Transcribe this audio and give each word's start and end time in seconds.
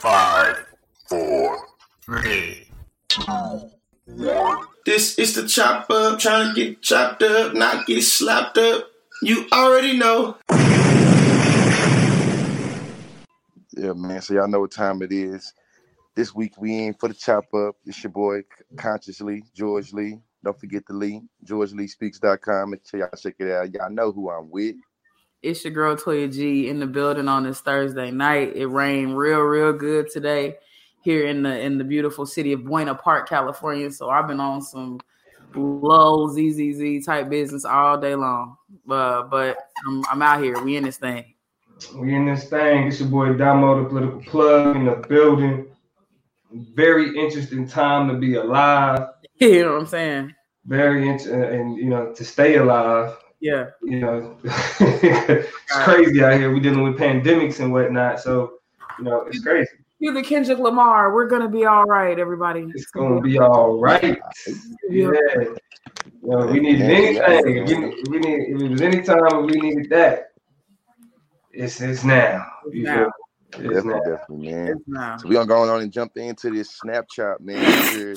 Five, 0.00 0.64
four, 1.08 1.58
three, 2.02 2.68
two, 3.08 3.22
one. 4.06 4.64
This 4.86 5.18
is 5.18 5.34
the 5.34 5.48
chop 5.48 5.90
up, 5.90 6.20
trying 6.20 6.54
to 6.54 6.60
get 6.60 6.82
chopped 6.82 7.24
up, 7.24 7.52
not 7.54 7.84
get 7.84 8.02
slapped 8.02 8.58
up. 8.58 8.92
You 9.22 9.48
already 9.52 9.98
know. 9.98 10.36
Yeah, 13.76 13.94
man. 13.96 14.22
So 14.22 14.34
y'all 14.34 14.46
know 14.46 14.60
what 14.60 14.70
time 14.70 15.02
it 15.02 15.10
is. 15.10 15.52
This 16.14 16.32
week 16.32 16.52
we 16.60 16.86
in 16.86 16.94
for 16.94 17.08
the 17.08 17.14
chop 17.14 17.52
up. 17.52 17.74
It's 17.84 18.00
your 18.00 18.12
boy 18.12 18.42
Consciously, 18.76 19.42
George 19.52 19.92
Lee. 19.92 20.20
Don't 20.44 20.60
forget 20.60 20.84
the 20.86 20.94
Lee, 20.94 21.22
GeorgeLeeSpeaks.com. 21.44 22.70
Make 22.70 22.86
sure 22.88 23.00
y'all 23.00 23.10
check 23.20 23.34
it 23.40 23.50
out. 23.50 23.74
Y'all 23.74 23.90
know 23.90 24.12
who 24.12 24.30
I'm 24.30 24.48
with. 24.48 24.76
It's 25.42 25.62
your 25.64 25.72
girl 25.72 25.94
Toya 25.94 26.32
G 26.32 26.68
in 26.68 26.80
the 26.80 26.86
building 26.86 27.28
on 27.28 27.44
this 27.44 27.60
Thursday 27.60 28.10
night. 28.10 28.56
It 28.56 28.66
rained 28.66 29.16
real, 29.16 29.40
real 29.40 29.72
good 29.72 30.10
today 30.10 30.56
here 31.02 31.26
in 31.28 31.44
the 31.44 31.60
in 31.60 31.78
the 31.78 31.84
beautiful 31.84 32.26
city 32.26 32.52
of 32.52 32.64
Buena 32.64 32.94
Park, 32.94 33.28
California. 33.28 33.90
So 33.92 34.10
I've 34.10 34.26
been 34.26 34.40
on 34.40 34.60
some 34.60 34.98
low 35.54 36.28
ZZZ 36.28 37.06
type 37.06 37.30
business 37.30 37.64
all 37.64 37.98
day 38.00 38.16
long. 38.16 38.56
Uh, 38.90 39.22
but 39.22 39.56
I'm, 39.86 40.04
I'm 40.10 40.22
out 40.22 40.42
here. 40.42 40.60
We 40.60 40.76
in 40.76 40.82
this 40.82 40.96
thing. 40.96 41.34
We 41.94 42.16
in 42.16 42.26
this 42.26 42.48
thing. 42.48 42.88
It's 42.88 42.98
your 42.98 43.08
boy 43.08 43.34
Damo, 43.34 43.84
the 43.84 43.88
political 43.88 44.20
plug 44.22 44.74
in 44.74 44.86
the 44.86 44.96
building. 45.08 45.66
Very 46.52 47.16
interesting 47.16 47.68
time 47.68 48.08
to 48.08 48.14
be 48.14 48.34
alive. 48.34 49.08
you 49.36 49.62
know 49.62 49.74
what 49.74 49.82
I'm 49.82 49.86
saying? 49.86 50.34
Very 50.66 51.08
interesting, 51.08 51.44
and 51.44 51.76
you 51.76 51.84
know 51.84 52.12
to 52.12 52.24
stay 52.24 52.56
alive. 52.56 53.16
Yeah. 53.40 53.66
You 53.82 54.00
know, 54.00 54.38
it's 54.44 55.52
crazy 55.84 56.22
out 56.24 56.34
here. 56.34 56.52
We're 56.52 56.60
dealing 56.60 56.82
with 56.82 56.96
pandemics 56.98 57.60
and 57.60 57.72
whatnot. 57.72 58.20
So 58.20 58.54
you 58.98 59.04
know, 59.04 59.22
it's 59.22 59.40
crazy. 59.40 59.70
You're 60.00 60.14
the 60.14 60.22
Kendrick 60.22 60.58
Lamar. 60.58 61.12
We're 61.14 61.26
gonna 61.28 61.48
be 61.48 61.64
all 61.64 61.84
right, 61.84 62.18
everybody. 62.18 62.66
It's 62.74 62.86
gonna 62.86 63.20
be 63.20 63.38
all 63.38 63.80
right. 63.80 64.18
Yeah. 64.88 65.10
You 66.22 66.28
know, 66.34 66.46
we 66.46 66.60
needed 66.60 66.82
anything. 66.82 67.64
We, 67.64 68.02
we 68.10 68.18
need 68.18 68.54
if 68.56 68.60
it 68.62 68.70
was 68.70 68.80
any 68.80 69.02
time 69.02 69.46
we 69.46 69.52
needed 69.52 69.88
that. 69.90 70.32
It's 71.52 71.80
it's 71.80 72.04
now. 72.04 72.44
You 72.72 72.82
Now. 72.84 72.94
feel? 72.96 73.10
It's 73.50 73.62
Definitely, 73.62 73.92
now. 73.92 74.00
definitely, 74.16 74.52
man. 74.52 74.74
Nah. 74.86 75.16
So 75.16 75.28
we 75.28 75.34
gonna 75.34 75.46
go 75.46 75.62
on 75.62 75.80
and 75.80 75.90
jump 75.92 76.16
into 76.16 76.50
this 76.50 76.78
Snapchat, 76.84 77.40
man. 77.40 78.14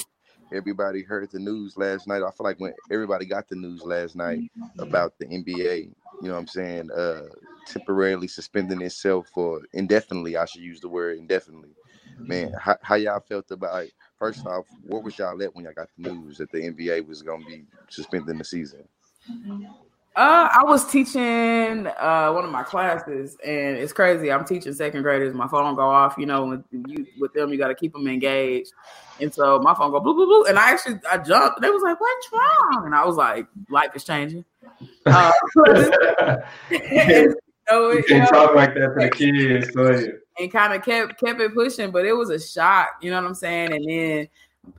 Everybody 0.53 1.01
heard 1.03 1.29
the 1.31 1.39
news 1.39 1.77
last 1.77 2.07
night. 2.07 2.23
I 2.23 2.31
feel 2.31 2.43
like 2.43 2.59
when 2.59 2.73
everybody 2.91 3.25
got 3.25 3.47
the 3.47 3.55
news 3.55 3.83
last 3.83 4.15
night 4.15 4.39
mm-hmm. 4.39 4.79
about 4.79 5.17
the 5.17 5.25
NBA, 5.25 5.85
you 5.85 6.27
know 6.27 6.33
what 6.33 6.39
I'm 6.39 6.47
saying, 6.47 6.91
uh 6.91 7.27
temporarily 7.67 8.27
suspending 8.27 8.81
itself 8.81 9.29
for 9.33 9.61
indefinitely, 9.73 10.35
I 10.35 10.45
should 10.45 10.61
use 10.61 10.79
the 10.81 10.89
word 10.89 11.17
indefinitely. 11.17 11.69
Man, 12.17 12.47
mm-hmm. 12.47 12.57
how, 12.59 12.77
how 12.81 12.95
y'all 12.95 13.19
felt 13.19 13.49
about 13.51 13.85
it? 13.85 13.93
First 14.19 14.45
off, 14.45 14.65
what 14.83 15.03
was 15.03 15.17
y'all 15.17 15.41
at 15.41 15.55
when 15.55 15.65
y'all 15.65 15.73
got 15.73 15.89
the 15.97 16.11
news 16.11 16.37
that 16.37 16.51
the 16.51 16.59
NBA 16.59 17.07
was 17.07 17.21
gonna 17.21 17.45
be 17.45 17.65
suspending 17.89 18.37
the 18.37 18.43
season? 18.43 18.83
Mm-hmm. 19.31 19.65
Uh, 20.13 20.49
I 20.51 20.63
was 20.65 20.85
teaching 20.91 21.87
uh 21.87 22.31
one 22.33 22.43
of 22.43 22.51
my 22.51 22.63
classes, 22.63 23.37
and 23.45 23.77
it's 23.77 23.93
crazy. 23.93 24.29
I'm 24.29 24.43
teaching 24.43 24.73
second 24.73 25.03
graders. 25.03 25.33
My 25.33 25.47
phone 25.47 25.73
go 25.75 25.89
off. 25.89 26.15
You 26.17 26.25
know, 26.25 26.45
with 26.47 26.63
you 26.71 27.05
with 27.17 27.33
them, 27.33 27.49
you 27.51 27.57
got 27.57 27.69
to 27.69 27.75
keep 27.75 27.93
them 27.93 28.07
engaged. 28.07 28.73
And 29.21 29.33
so 29.33 29.59
my 29.59 29.73
phone 29.73 29.91
go 29.91 30.01
blue, 30.01 30.13
blue, 30.13 30.25
blue, 30.25 30.43
and 30.45 30.59
I 30.59 30.71
actually 30.71 30.99
I 31.09 31.17
jumped. 31.17 31.61
They 31.61 31.69
was 31.69 31.81
like, 31.81 31.99
"What's 32.01 32.27
wrong?" 32.33 32.83
And 32.85 32.93
I 32.93 33.05
was 33.05 33.15
like, 33.15 33.47
"Life 33.69 33.91
is 33.95 34.03
changing." 34.03 34.45
Uh, 35.05 35.31
and, 36.69 37.33
so, 37.69 37.91
You 37.91 38.03
you 38.07 38.19
know, 38.19 38.25
talk 38.25 38.55
like 38.55 38.73
that 38.73 38.79
to 38.79 38.93
the 38.97 39.09
kids. 39.09 39.73
So 39.73 39.91
yeah. 39.91 40.07
and 40.39 40.51
kind 40.51 40.73
of 40.73 40.83
kept 40.83 41.19
kept 41.19 41.39
it 41.39 41.53
pushing, 41.53 41.91
but 41.91 42.05
it 42.05 42.13
was 42.13 42.29
a 42.29 42.39
shock. 42.39 42.89
You 43.01 43.11
know 43.11 43.21
what 43.21 43.27
I'm 43.27 43.35
saying? 43.35 43.73
And 43.73 43.85
then 43.87 44.27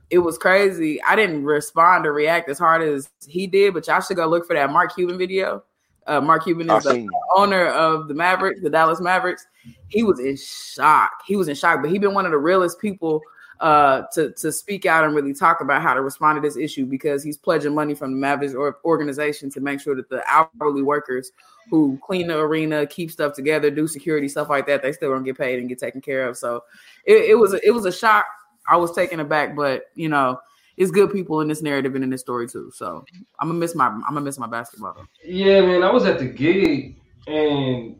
it 0.09 0.19
was 0.19 0.37
crazy. 0.37 1.01
I 1.03 1.15
didn't 1.15 1.43
respond 1.43 2.05
or 2.05 2.13
react 2.13 2.49
as 2.49 2.59
hard 2.59 2.81
as 2.81 3.09
he 3.27 3.47
did, 3.47 3.73
but 3.73 3.87
y'all 3.87 4.01
should 4.01 4.17
go 4.17 4.27
look 4.27 4.45
for 4.45 4.55
that 4.55 4.71
Mark 4.71 4.95
Cuban 4.95 5.17
video. 5.17 5.63
Uh, 6.05 6.21
Mark 6.21 6.43
Cuban 6.43 6.69
is 6.69 6.83
the 6.83 7.09
owner 7.35 7.67
of 7.67 8.07
the 8.07 8.13
Mavericks, 8.13 8.61
the 8.61 8.69
Dallas 8.69 8.99
Mavericks. 8.99 9.45
He 9.87 10.03
was 10.03 10.19
in 10.19 10.37
shock. 10.37 11.11
He 11.25 11.35
was 11.35 11.47
in 11.47 11.55
shock, 11.55 11.81
but 11.81 11.89
he 11.89 11.97
been 11.97 12.13
one 12.13 12.25
of 12.25 12.31
the 12.31 12.37
realest 12.37 12.79
people 12.79 13.21
uh, 13.59 14.03
to 14.13 14.31
to 14.33 14.51
speak 14.51 14.85
out 14.85 15.05
and 15.05 15.15
really 15.15 15.33
talk 15.33 15.61
about 15.61 15.81
how 15.81 15.93
to 15.93 16.01
respond 16.01 16.35
to 16.35 16.41
this 16.41 16.57
issue 16.57 16.85
because 16.85 17.23
he's 17.23 17.37
pledging 17.37 17.73
money 17.73 17.93
from 17.93 18.11
the 18.11 18.17
Mavericks 18.17 18.53
or 18.53 18.77
organization 18.83 19.49
to 19.51 19.61
make 19.61 19.79
sure 19.79 19.95
that 19.95 20.09
the 20.09 20.21
hourly 20.27 20.83
workers 20.83 21.31
who 21.69 21.97
clean 22.03 22.27
the 22.27 22.37
arena, 22.37 22.85
keep 22.85 23.09
stuff 23.09 23.33
together, 23.33 23.71
do 23.71 23.87
security 23.87 24.27
stuff 24.27 24.49
like 24.49 24.67
that, 24.67 24.81
they 24.81 24.91
still 24.91 25.11
gonna 25.11 25.23
get 25.23 25.37
paid 25.37 25.59
and 25.59 25.69
get 25.69 25.79
taken 25.79 26.01
care 26.01 26.27
of. 26.27 26.37
So 26.37 26.63
it, 27.05 27.29
it 27.29 27.35
was 27.35 27.53
a, 27.53 27.65
it 27.65 27.71
was 27.71 27.85
a 27.85 27.91
shock. 27.91 28.25
I 28.67 28.77
was 28.77 28.91
taken 28.93 29.19
aback, 29.19 29.55
but 29.55 29.85
you 29.95 30.09
know, 30.09 30.39
it's 30.77 30.91
good 30.91 31.11
people 31.11 31.41
in 31.41 31.47
this 31.47 31.61
narrative 31.61 31.95
and 31.95 32.03
in 32.03 32.09
this 32.09 32.21
story 32.21 32.47
too. 32.47 32.71
So 32.73 33.03
I'm 33.39 33.47
gonna 33.47 33.59
miss 33.59 33.75
my 33.75 33.87
I'm 33.87 34.01
gonna 34.01 34.21
miss 34.21 34.39
my 34.39 34.47
basketball. 34.47 35.05
Yeah, 35.23 35.61
man, 35.61 35.83
I 35.83 35.91
was 35.91 36.05
at 36.05 36.19
the 36.19 36.25
gig 36.25 36.99
and 37.27 37.97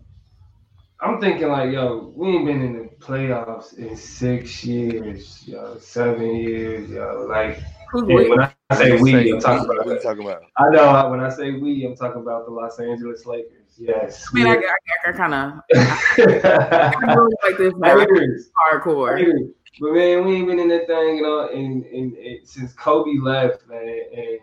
I'm 1.03 1.19
thinking 1.19 1.49
like, 1.49 1.71
yo, 1.71 2.13
we 2.15 2.29
ain't 2.29 2.45
been 2.45 2.61
in 2.61 2.73
the 2.73 2.89
playoffs 3.05 3.77
in 3.77 3.95
six 3.95 4.63
years, 4.63 5.45
yo, 5.45 5.77
seven 5.77 6.35
years, 6.37 6.89
yo. 6.89 7.27
Like, 7.29 7.59
Who's 7.91 8.03
and 8.03 8.13
we? 8.13 8.29
when 8.29 8.39
I 8.41 8.75
say 8.75 9.01
we, 9.01 9.33
I'm 9.33 9.39
talking 9.41 9.69
about. 9.69 9.85
you 9.85 9.99
talking 9.99 10.23
about? 10.23 10.43
I 10.57 10.69
know 10.69 11.09
when 11.09 11.19
I 11.19 11.29
say 11.29 11.51
we, 11.51 11.85
I'm 11.85 11.95
talking 11.95 12.21
about 12.21 12.45
the 12.45 12.51
Los 12.51 12.79
Angeles 12.79 13.25
Lakers. 13.25 13.63
Yes. 13.77 14.27
I 14.31 14.35
mean, 14.35 14.47
I, 14.47 14.55
I, 14.55 15.09
I 15.09 15.11
kind 15.11 15.33
of 15.33 15.53
I 15.75 16.93
I 17.03 17.13
really 17.13 17.35
like 17.43 17.57
this 17.57 17.73
hear. 17.83 18.39
I 18.57 18.77
hardcore. 18.77 19.53
Hear 19.73 19.87
you. 19.87 19.93
But 19.93 19.99
man, 19.99 20.25
we 20.25 20.35
ain't 20.37 20.47
been 20.47 20.59
in 20.59 20.67
that 20.69 20.87
thing, 20.87 21.17
you 21.17 21.23
know, 21.23 21.49
and, 21.49 21.85
and, 21.85 22.17
and 22.17 22.47
since 22.47 22.73
Kobe 22.73 23.19
left, 23.21 23.67
man, 23.67 24.01
and 24.15 24.39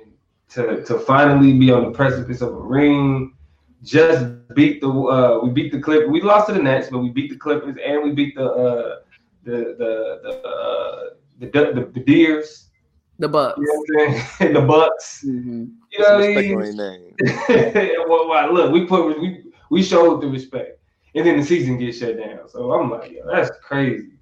to 0.51 0.85
to 0.85 0.99
finally 0.99 1.53
be 1.57 1.71
on 1.71 1.85
the 1.85 1.91
precipice 1.91 2.41
of 2.41 2.55
a 2.55 2.61
ring, 2.61 3.35
just 3.83 4.27
beat 4.55 4.81
the 4.81 4.89
uh 4.89 5.41
we 5.43 5.51
beat 5.51 5.73
the 5.73 5.81
Clippers. 5.81 6.11
We 6.11 6.21
lost 6.21 6.49
to 6.49 6.55
the 6.55 6.63
Nets, 6.63 6.89
but 6.91 6.99
we 6.99 7.11
beat 7.11 7.31
the 7.31 7.37
Clippers 7.37 7.77
and 7.85 8.03
we 8.03 8.13
beat 8.13 8.35
the 8.35 8.45
uh 8.45 8.97
the 9.45 9.77
the 9.79 10.21
the 10.23 10.49
uh, 10.49 11.05
the, 11.39 11.47
the, 11.47 11.91
the 11.95 12.01
Deers. 12.01 12.69
The 13.19 13.29
Bucks. 13.29 13.59
You 13.59 13.67
know 13.67 14.07
what 14.07 14.41
I'm 14.41 14.53
the 14.55 14.61
Bucks. 14.61 15.23
hmm 15.23 15.65
You 15.93 15.99
know 15.99 16.15
what 16.17 16.25
I 16.25 16.29
mean? 16.35 16.59
their 16.61 16.73
name. 16.73 17.15
well, 18.09 18.29
well, 18.29 18.55
look, 18.55 18.73
we 18.73 18.87
put 18.87 19.21
we 19.21 19.45
we 19.71 19.83
showed 19.83 20.23
the 20.23 20.29
respect, 20.29 20.81
and 21.15 21.27
then 21.27 21.39
the 21.39 21.45
season 21.45 21.79
gets 21.79 21.99
shut 21.99 22.19
down. 22.19 22.49
So 22.49 22.73
I'm 22.73 22.91
like, 22.91 23.11
yo, 23.13 23.27
that's 23.31 23.51
crazy. 23.63 24.20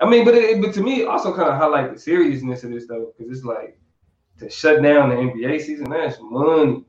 I 0.00 0.08
mean, 0.08 0.24
but 0.24 0.34
it, 0.34 0.60
but 0.60 0.74
to 0.74 0.82
me, 0.82 1.02
it 1.02 1.08
also 1.08 1.34
kind 1.34 1.48
of 1.48 1.56
highlight 1.56 1.92
the 1.94 1.98
seriousness 1.98 2.64
of 2.64 2.70
this 2.70 2.86
though, 2.86 3.12
because 3.16 3.34
it's 3.34 3.46
like 3.46 3.78
to 4.38 4.50
shut 4.50 4.82
down 4.82 5.08
the 5.08 5.16
NBA 5.16 5.60
season. 5.62 5.88
That's 5.90 6.18
money 6.20 6.84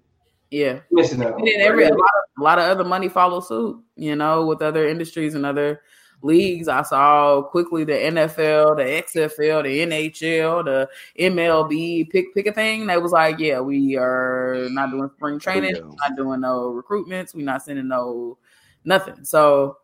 Yeah. 0.52 0.80
missing 0.92 1.24
out. 1.24 1.38
And 1.38 1.48
then 1.48 1.62
every 1.62 1.86
a 1.86 1.90
lot, 1.90 1.96
of, 1.96 2.24
a 2.40 2.44
lot 2.44 2.60
of 2.60 2.66
other 2.66 2.84
money 2.84 3.08
follow 3.08 3.40
suit, 3.40 3.82
you 3.96 4.16
know, 4.16 4.46
with 4.46 4.62
other 4.62 4.88
industries 4.88 5.36
and 5.36 5.46
other 5.46 5.82
leagues. 6.22 6.68
I 6.68 6.82
saw 6.82 7.44
quickly 7.44 7.84
the 7.86 7.94
NFL, 7.94 8.76
the 8.78 8.84
XFL, 8.84 9.64
the 9.64 9.80
NHL, 9.86 10.66
the 10.66 10.90
MLB 11.20 12.10
pick 12.10 12.34
pick 12.34 12.48
a 12.48 12.52
thing 12.52 12.88
that 12.88 13.02
was 13.02 13.12
like, 13.12 13.40
yeah, 13.40 13.60
we 13.62 13.96
are 13.96 14.68
not 14.72 14.92
doing 14.92 15.10
spring 15.16 15.40
training, 15.40 15.76
Yeah. 15.76 15.82
we're 15.84 15.96
not 16.10 16.18
doing 16.18 16.42
no 16.42 16.72
recruitments, 16.74 17.34
we're 17.36 17.46
not 17.46 17.62
sending 17.64 17.88
no 17.88 18.38
nothing. 18.84 19.24
So 19.24 19.78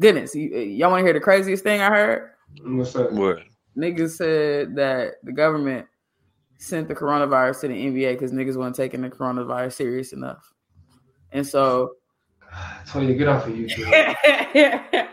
goodness, 0.00 0.34
y- 0.34 0.50
eh, 0.52 0.60
y'all 0.62 0.90
want 0.90 1.00
to 1.00 1.04
hear 1.04 1.12
the 1.12 1.20
craziest 1.20 1.62
thing 1.62 1.80
I 1.80 1.88
heard? 1.90 2.30
What's 2.64 2.94
up? 2.96 3.12
What? 3.12 3.38
Niggas 3.76 4.16
said 4.16 4.74
that 4.76 5.14
the 5.22 5.32
government 5.32 5.86
sent 6.58 6.88
the 6.88 6.94
coronavirus 6.94 7.60
to 7.62 7.68
the 7.68 7.74
NBA 7.74 8.12
because 8.14 8.32
niggas 8.32 8.56
weren't 8.56 8.74
taking 8.74 9.02
the 9.02 9.10
coronavirus 9.10 9.72
serious 9.74 10.12
enough. 10.12 10.52
And 11.32 11.46
so 11.46 11.92
Tell 12.86 13.02
you 13.02 13.14
get 13.14 13.28
off 13.28 13.46
of 13.46 13.52
YouTube. 13.52 13.90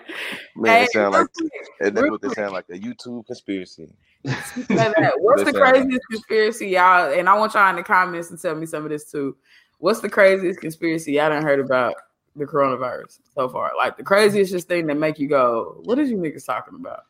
Man, 0.56 0.72
Hey, 0.72 0.84
it 0.84 0.92
sound 0.92 1.14
like 1.14 1.28
real 1.40 1.50
and 1.82 1.98
that's 1.98 2.10
what 2.10 2.22
they 2.22 2.30
sound 2.30 2.54
like 2.54 2.66
a 2.72 2.78
YouTube 2.80 3.26
conspiracy. 3.26 3.90
What's 4.22 4.54
the 4.56 4.64
That 4.76 5.54
like- 5.56 5.74
craziest 5.74 6.02
conspiracy, 6.12 6.68
y'all? 6.70 7.12
And 7.12 7.28
I 7.28 7.34
want 7.38 7.54
y'all 7.56 7.70
in 7.72 7.76
the 7.76 7.84
comments 7.84 8.30
to 8.30 8.38
tell 8.38 8.56
me 8.56 8.66
some 8.66 8.84
of 8.84 8.90
this 8.92 9.10
too. 9.12 9.36
What's 9.80 10.00
the 10.00 10.10
craziest 10.10 10.62
conspiracy 10.62 11.14
y'all 11.14 11.30
done 11.30 11.44
heard 11.44 11.60
about 11.60 11.96
the 12.36 12.46
coronavirus 12.46 13.20
so 13.34 13.50
far? 13.50 13.72
Like 13.78 13.98
the 13.98 14.04
craziest 14.04 14.52
just 14.52 14.68
thing 14.68 14.88
that 14.88 14.96
make 14.96 15.20
you 15.20 15.28
go, 15.28 15.82
"What 15.84 16.00
is 16.00 16.10
you 16.10 16.18
niggas 16.18 16.46
talking 16.46 16.76
about?" 16.80 17.06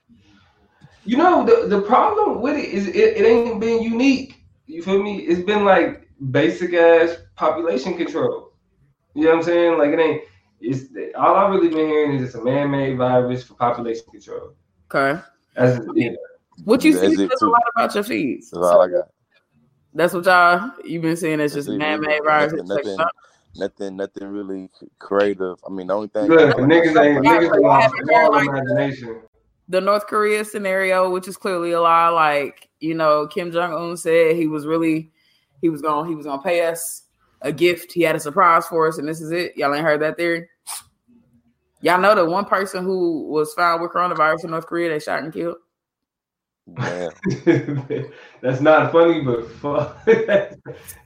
You 1.05 1.17
know, 1.17 1.45
the, 1.45 1.67
the 1.67 1.81
problem 1.81 2.41
with 2.41 2.57
it 2.57 2.69
is 2.69 2.87
it, 2.87 2.95
it 2.95 3.25
ain't 3.25 3.59
been 3.59 3.83
unique. 3.83 4.43
You 4.67 4.81
feel 4.81 5.03
me? 5.03 5.19
It's 5.19 5.43
been 5.43 5.65
like 5.65 6.07
basic 6.31 6.73
ass 6.73 7.17
population 7.35 7.97
control. 7.97 8.53
You 9.13 9.25
know 9.25 9.29
what 9.31 9.37
I'm 9.37 9.43
saying? 9.43 9.77
Like 9.77 9.91
it 9.91 9.99
ain't. 9.99 10.21
It's 10.61 10.85
all 11.15 11.35
I've 11.35 11.51
really 11.51 11.67
been 11.67 11.87
hearing 11.89 12.15
is 12.15 12.23
it's 12.23 12.35
a 12.35 12.43
man-made 12.43 12.97
virus 12.97 13.43
for 13.43 13.55
population 13.55 14.05
control. 14.09 14.53
Okay, 14.89 15.21
That's 15.55 15.85
yeah. 15.93 16.11
what 16.63 16.85
you 16.85 16.93
That's 16.93 17.15
see 17.15 17.27
says 17.27 17.41
a 17.41 17.47
lot 17.47 17.61
about 17.75 17.93
your 17.95 18.03
feeds. 18.03 18.51
That's 18.51 18.65
all 18.65 18.81
I 18.81 18.87
got. 18.87 19.09
That's 19.93 20.13
what 20.13 20.25
y'all 20.25 20.71
you've 20.85 21.01
been 21.01 21.17
seeing. 21.17 21.41
It's 21.41 21.53
just 21.53 21.67
man-made 21.67 22.07
really. 22.07 22.19
viruses. 22.25 22.63
Nothing, 22.63 22.95
nothing, 22.95 23.05
nothing, 23.55 23.97
nothing 23.97 24.27
really 24.27 24.69
creative. 24.99 25.57
I 25.65 25.69
mean, 25.69 25.87
the 25.87 25.93
only 25.93 26.07
thing. 26.07 26.27
Look, 26.27 26.57
niggas 26.57 27.01
ain't 27.01 27.25
niggas 27.25 27.61
lost 27.61 27.93
all 28.13 28.37
imagination. 28.37 29.21
the 29.69 29.81
North 29.81 30.07
Korea 30.07 30.43
scenario, 30.45 31.09
which 31.09 31.27
is 31.27 31.37
clearly 31.37 31.71
a 31.71 31.81
lie. 31.81 32.09
Like 32.09 32.69
you 32.79 32.93
know, 32.93 33.27
Kim 33.27 33.51
Jong 33.51 33.73
Un 33.73 33.97
said 33.97 34.35
he 34.35 34.47
was 34.47 34.65
really 34.65 35.11
he 35.61 35.69
was 35.69 35.81
gonna 35.81 36.07
he 36.07 36.15
was 36.15 36.25
gonna 36.25 36.41
pay 36.41 36.65
us 36.65 37.03
a 37.41 37.51
gift. 37.51 37.91
He 37.91 38.01
had 38.01 38.15
a 38.15 38.19
surprise 38.19 38.65
for 38.65 38.87
us, 38.87 38.97
and 38.97 39.07
this 39.07 39.21
is 39.21 39.31
it. 39.31 39.55
Y'all 39.55 39.73
ain't 39.73 39.85
heard 39.85 40.01
that 40.01 40.17
theory. 40.17 40.47
Y'all 41.81 41.99
know 41.99 42.15
the 42.15 42.25
one 42.25 42.45
person 42.45 42.83
who 42.83 43.27
was 43.27 43.53
found 43.53 43.81
with 43.81 43.91
coronavirus 43.91 44.45
in 44.45 44.51
North 44.51 44.65
Korea 44.65 44.89
they 44.89 44.99
shot 44.99 45.21
and 45.21 45.33
killed. 45.33 45.57
Man, 46.65 47.11
that's 48.41 48.61
not 48.61 48.91
funny, 48.93 49.21
but 49.21 49.51
fu- 49.51 50.13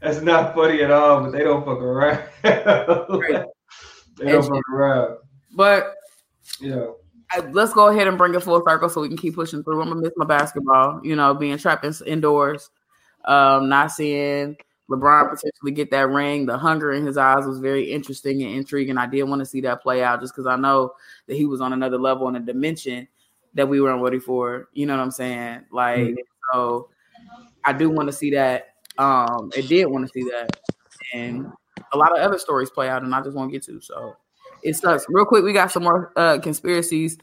that's 0.01 0.21
not 0.21 0.53
funny 0.53 0.81
at 0.83 0.91
all. 0.91 1.23
But 1.23 1.31
they 1.31 1.43
don't 1.43 1.65
fuck 1.65 1.79
around. 1.79 2.23
they 2.43 4.31
don't 4.31 4.43
fuck 4.47 4.69
around. 4.71 5.17
But 5.55 5.95
You 6.59 6.69
know, 6.69 6.95
I, 7.31 7.39
let's 7.39 7.73
go 7.73 7.87
ahead 7.87 8.07
and 8.07 8.19
bring 8.19 8.35
it 8.35 8.43
full 8.43 8.63
circle 8.67 8.87
so 8.87 9.01
we 9.01 9.07
can 9.07 9.17
keep 9.17 9.33
pushing 9.33 9.63
through. 9.63 9.81
I'm 9.81 9.89
gonna 9.89 10.01
miss 10.01 10.13
my 10.15 10.25
basketball. 10.25 11.01
You 11.03 11.15
know, 11.15 11.33
being 11.33 11.57
trapped 11.57 11.85
in, 11.85 11.93
indoors, 12.05 12.69
um, 13.25 13.67
not 13.67 13.91
seeing 13.91 14.57
LeBron 14.91 15.31
potentially 15.31 15.71
get 15.71 15.89
that 15.89 16.07
ring. 16.09 16.45
The 16.45 16.57
hunger 16.57 16.93
in 16.93 17.03
his 17.03 17.17
eyes 17.17 17.47
was 17.47 17.57
very 17.57 17.91
interesting 17.91 18.43
and 18.43 18.53
intriguing. 18.53 18.97
I 18.99 19.07
did 19.07 19.23
want 19.23 19.39
to 19.39 19.45
see 19.45 19.61
that 19.61 19.81
play 19.81 20.03
out 20.03 20.21
just 20.21 20.33
because 20.33 20.45
I 20.45 20.55
know 20.55 20.93
that 21.25 21.35
he 21.35 21.47
was 21.47 21.61
on 21.61 21.73
another 21.73 21.97
level 21.97 22.27
and 22.27 22.37
a 22.37 22.39
dimension 22.39 23.07
that 23.53 23.67
we 23.67 23.81
weren't 23.81 24.01
ready 24.01 24.19
for. 24.19 24.69
You 24.73 24.85
know 24.85 24.95
what 24.95 25.03
I'm 25.03 25.11
saying? 25.11 25.65
Like, 25.71 25.99
Mhm. 25.99 26.17
so 26.53 26.89
I 27.65 27.73
do 27.73 27.89
want 27.89 28.07
to 28.07 28.13
see 28.13 28.31
that. 28.31 28.75
Um, 28.97 29.51
it 29.55 29.67
did 29.67 29.85
want 29.85 30.07
to 30.07 30.11
see 30.13 30.23
that, 30.31 30.59
and 31.13 31.45
a 31.93 31.97
lot 31.97 32.11
of 32.11 32.23
other 32.23 32.37
stories 32.37 32.69
play 32.69 32.89
out, 32.89 33.03
and 33.03 33.13
I 33.13 33.21
just 33.21 33.35
want 33.35 33.49
to 33.49 33.51
get 33.51 33.63
to. 33.63 33.79
So 33.81 34.15
it 34.63 34.75
sucks. 34.75 35.05
Real 35.09 35.25
quick, 35.25 35.43
we 35.43 35.53
got 35.53 35.71
some 35.71 35.83
more 35.83 36.11
uh 36.15 36.39
conspiracies. 36.39 37.17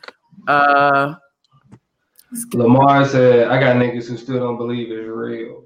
Uh, 0.46 1.14
Lamar 2.52 3.04
said, 3.06 3.46
"I 3.48 3.60
got 3.60 3.76
niggas 3.76 4.08
who 4.08 4.16
still 4.16 4.40
don't 4.40 4.58
believe 4.58 4.90
it's 4.90 5.08
real." 5.08 5.64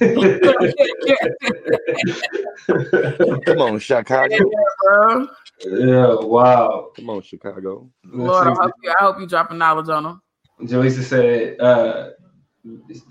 come 3.44 3.60
on, 3.60 3.78
Chicago. 3.78 4.36
bro. 4.82 5.28
yeah, 5.64 6.14
wow. 6.14 6.90
Come 6.96 7.10
on, 7.10 7.22
Chicago. 7.22 7.88
Lord, 8.04 8.48
I 8.48 8.54
hope 8.54 8.72
you, 8.82 8.90
I 8.90 9.04
hope 9.04 9.20
you 9.20 9.26
dropping 9.26 9.58
knowledge 9.58 9.88
on 9.88 10.02
them. 10.04 10.22
Jaleesa 10.62 11.02
said 11.02 11.60
uh, 11.60 12.10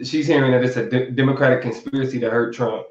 she's 0.04 0.28
hearing 0.28 0.52
that 0.52 0.64
it's 0.64 0.78
a 0.78 0.90
de- 0.90 1.12
Democratic 1.12 1.62
conspiracy 1.62 2.20
to 2.20 2.30
hurt 2.30 2.54
Trump. 2.54 2.86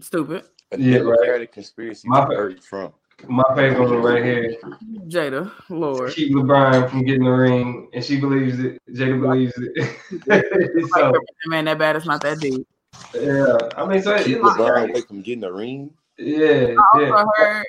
Stupid, 0.00 0.44
A 0.72 0.78
Yeah, 0.78 0.98
right. 0.98 1.04
Democratic 1.18 1.52
conspiracy 1.52 2.08
My 2.08 2.20
to 2.22 2.26
bad. 2.28 2.36
hurt 2.36 2.62
Trump. 2.62 2.94
My 3.28 3.44
favorite 3.54 3.88
one 3.88 4.02
right 4.02 4.24
here. 4.24 4.56
Jada. 5.06 5.50
Lord, 5.68 6.12
Keep 6.12 6.34
LeBron 6.34 6.90
from 6.90 7.04
getting 7.04 7.24
the 7.24 7.30
ring, 7.30 7.88
and 7.92 8.04
she 8.04 8.18
believes 8.20 8.58
it. 8.58 8.80
Jada 8.90 9.20
believes 9.20 9.54
it. 9.56 10.88
so 10.94 11.12
man, 11.46 11.64
that 11.66 11.78
bad 11.78 11.96
is 11.96 12.06
not 12.06 12.22
that 12.22 12.40
deep. 12.40 12.66
yeah, 13.14 13.56
I 13.76 13.86
mean, 13.86 14.02
so 14.02 14.16
Keep 14.22 14.38
it, 14.38 14.42
LeBron 14.42 14.90
away 14.90 15.00
from 15.02 15.22
getting 15.22 15.40
the 15.40 15.52
ring. 15.52 15.90
yeah, 16.18 16.74
yeah. 16.98 17.24
heard. 17.36 17.66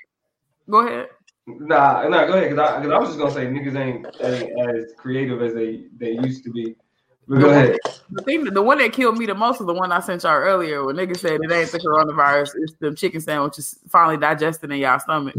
Go 0.70 0.88
ahead. 0.88 1.10
Nah, 1.46 2.08
nah, 2.08 2.26
go 2.26 2.34
ahead. 2.34 2.56
Cause 2.56 2.60
I, 2.60 2.82
cause 2.82 2.92
I 2.92 2.98
was 2.98 3.10
just 3.10 3.20
gonna 3.20 3.32
say 3.32 3.46
niggas 3.48 3.76
ain't, 3.76 4.08
ain't 4.22 4.60
as 4.70 4.94
creative 4.98 5.42
as 5.42 5.54
they 5.54 5.86
they 5.98 6.12
used 6.12 6.44
to 6.46 6.52
be. 6.52 6.76
But 7.28 7.40
go 7.40 7.50
ahead. 7.50 7.78
The 8.12 8.22
thing, 8.24 8.44
the 8.44 8.62
one 8.62 8.80
that 8.80 8.92
killed 8.94 9.18
me 9.18 9.26
the 9.26 9.34
most 9.34 9.62
is 9.62 9.68
the 9.68 9.74
one 9.74 9.92
I 9.92 10.00
sent 10.02 10.24
y'all 10.24 10.34
earlier. 10.34 10.86
When 10.86 10.98
niggas 10.98 11.18
said 11.18 11.40
it 11.42 11.52
ain't 11.52 11.72
the 11.72 11.80
coronavirus, 11.80 12.52
it's 12.58 12.74
the 12.80 12.94
chicken 12.94 13.22
sandwiches 13.22 13.80
finally 13.88 14.18
digested 14.18 14.72
in 14.72 14.80
y'all 14.80 15.00
stomach. 15.00 15.36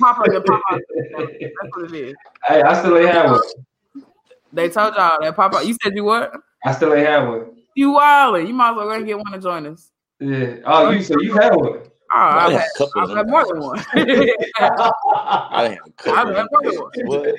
Pop 0.00 0.18
up 0.18 0.26
and 0.26 0.44
pop 0.44 0.60
out. 0.70 0.80
That's 1.16 1.76
what 1.76 1.94
it 1.94 2.08
is. 2.08 2.14
Hey, 2.44 2.62
I 2.62 2.78
still 2.80 2.98
ain't 2.98 3.10
have 3.10 3.30
one. 3.30 4.04
They 4.52 4.68
told 4.68 4.94
y'all 4.94 5.18
that 5.20 5.36
pop 5.36 5.54
out. 5.54 5.66
You 5.66 5.76
said 5.82 5.94
you 5.94 6.04
what? 6.04 6.32
I 6.64 6.72
still 6.72 6.92
ain't 6.94 7.06
have 7.06 7.28
one. 7.28 7.56
You 7.74 7.92
wildin'. 7.92 8.48
You 8.48 8.54
might 8.54 8.70
as 8.70 8.76
well 8.76 8.86
go 8.86 8.92
and 8.92 9.06
get 9.06 9.16
one 9.16 9.32
to 9.32 9.38
join 9.38 9.66
us. 9.66 9.90
Yeah. 10.18 10.56
Oh, 10.64 10.90
you 10.90 11.02
so 11.02 11.20
you 11.20 11.34
had 11.34 11.54
one. 11.54 11.78
Oh, 11.78 12.16
I 12.16 12.46
I've 12.46 12.52
had 12.52 12.60
had, 12.60 12.68
a 12.74 12.78
couple 12.78 13.02
I've 13.02 13.16
had 13.16 13.28
more 13.28 13.46
than 13.46 13.60
one. 13.60 13.84
I 13.92 14.04
didn't 14.04 14.40
have 14.56 14.72
a 14.72 15.90
couple. 15.92 16.12
I've 16.12 16.36
had 16.36 16.46
more 16.50 16.90
than 16.94 17.06
one. 17.06 17.32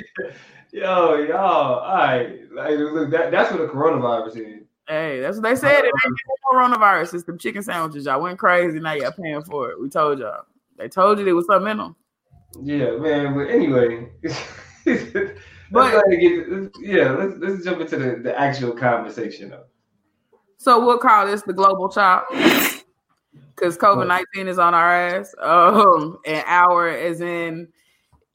Yo, 0.71 1.15
y'all. 1.15 1.79
All 1.79 1.97
right. 1.97 2.51
Like, 2.51 2.77
look, 2.77 3.09
that, 3.11 3.31
that's 3.31 3.51
what 3.51 3.59
the 3.61 3.67
coronavirus 3.67 4.37
is. 4.37 4.63
Hey, 4.87 5.19
that's 5.19 5.37
what 5.37 5.43
they 5.43 5.55
said. 5.55 5.83
It 5.83 5.93
ain't 6.05 6.17
coronavirus. 6.51 7.13
It's 7.13 7.23
them 7.23 7.37
chicken 7.37 7.61
sandwiches. 7.61 8.05
Y'all 8.05 8.21
went 8.21 8.39
crazy. 8.39 8.79
Now 8.79 8.93
y'all 8.93 9.11
paying 9.11 9.41
for 9.43 9.71
it. 9.71 9.79
We 9.79 9.89
told 9.89 10.19
y'all. 10.19 10.45
They 10.77 10.89
told 10.89 11.19
you 11.19 11.25
there 11.25 11.35
was 11.35 11.45
something 11.45 11.71
in 11.71 11.77
them. 11.77 11.95
Yeah, 12.61 12.97
man. 12.97 13.35
But 13.35 13.49
anyway, 13.49 14.09
But- 15.71 15.91
go 15.91 15.99
ahead 15.99 16.03
and 16.07 16.73
get, 16.73 16.81
yeah, 16.81 17.11
let's 17.11 17.35
let's 17.37 17.63
jump 17.63 17.81
into 17.81 17.97
the, 17.97 18.15
the 18.23 18.39
actual 18.39 18.71
conversation 18.71 19.49
though. 19.51 19.65
So 20.57 20.83
we'll 20.83 20.97
call 20.97 21.27
this 21.27 21.43
the 21.43 21.53
global 21.53 21.89
chop 21.89 22.27
because 22.31 23.77
COVID 23.77 24.07
nineteen 24.07 24.47
is 24.47 24.57
on 24.57 24.73
our 24.73 24.91
ass. 24.91 25.33
Um, 25.39 26.17
and 26.25 26.43
hour 26.47 26.89
is 26.89 27.21
in, 27.21 27.67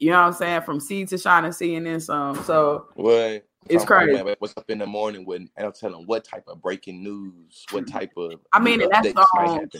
you 0.05 0.11
know 0.11 0.21
what 0.21 0.27
I'm 0.27 0.33
saying, 0.33 0.61
from 0.61 0.79
sea 0.79 1.03
to 1.05 1.17
shining 1.17 1.51
sea 1.51 1.73
and 1.73 1.87
then 1.87 1.99
some. 1.99 2.35
So 2.43 2.89
What? 2.93 3.47
It's 3.67 3.83
crazy. 3.83 4.21
What's 4.37 4.55
up 4.55 4.69
in 4.69 4.77
the 4.77 4.85
morning 4.85 5.25
when 5.25 5.49
I 5.57 5.63
don't 5.63 5.75
tell 5.75 5.89
them 5.89 6.05
what 6.05 6.23
type 6.23 6.43
of 6.47 6.61
breaking 6.61 7.03
news, 7.03 7.65
what 7.71 7.87
type 7.87 8.11
of 8.15 8.33
I 8.53 8.59
mean, 8.59 8.81
and 8.81 8.91
that's 8.91 9.11
might 9.33 9.73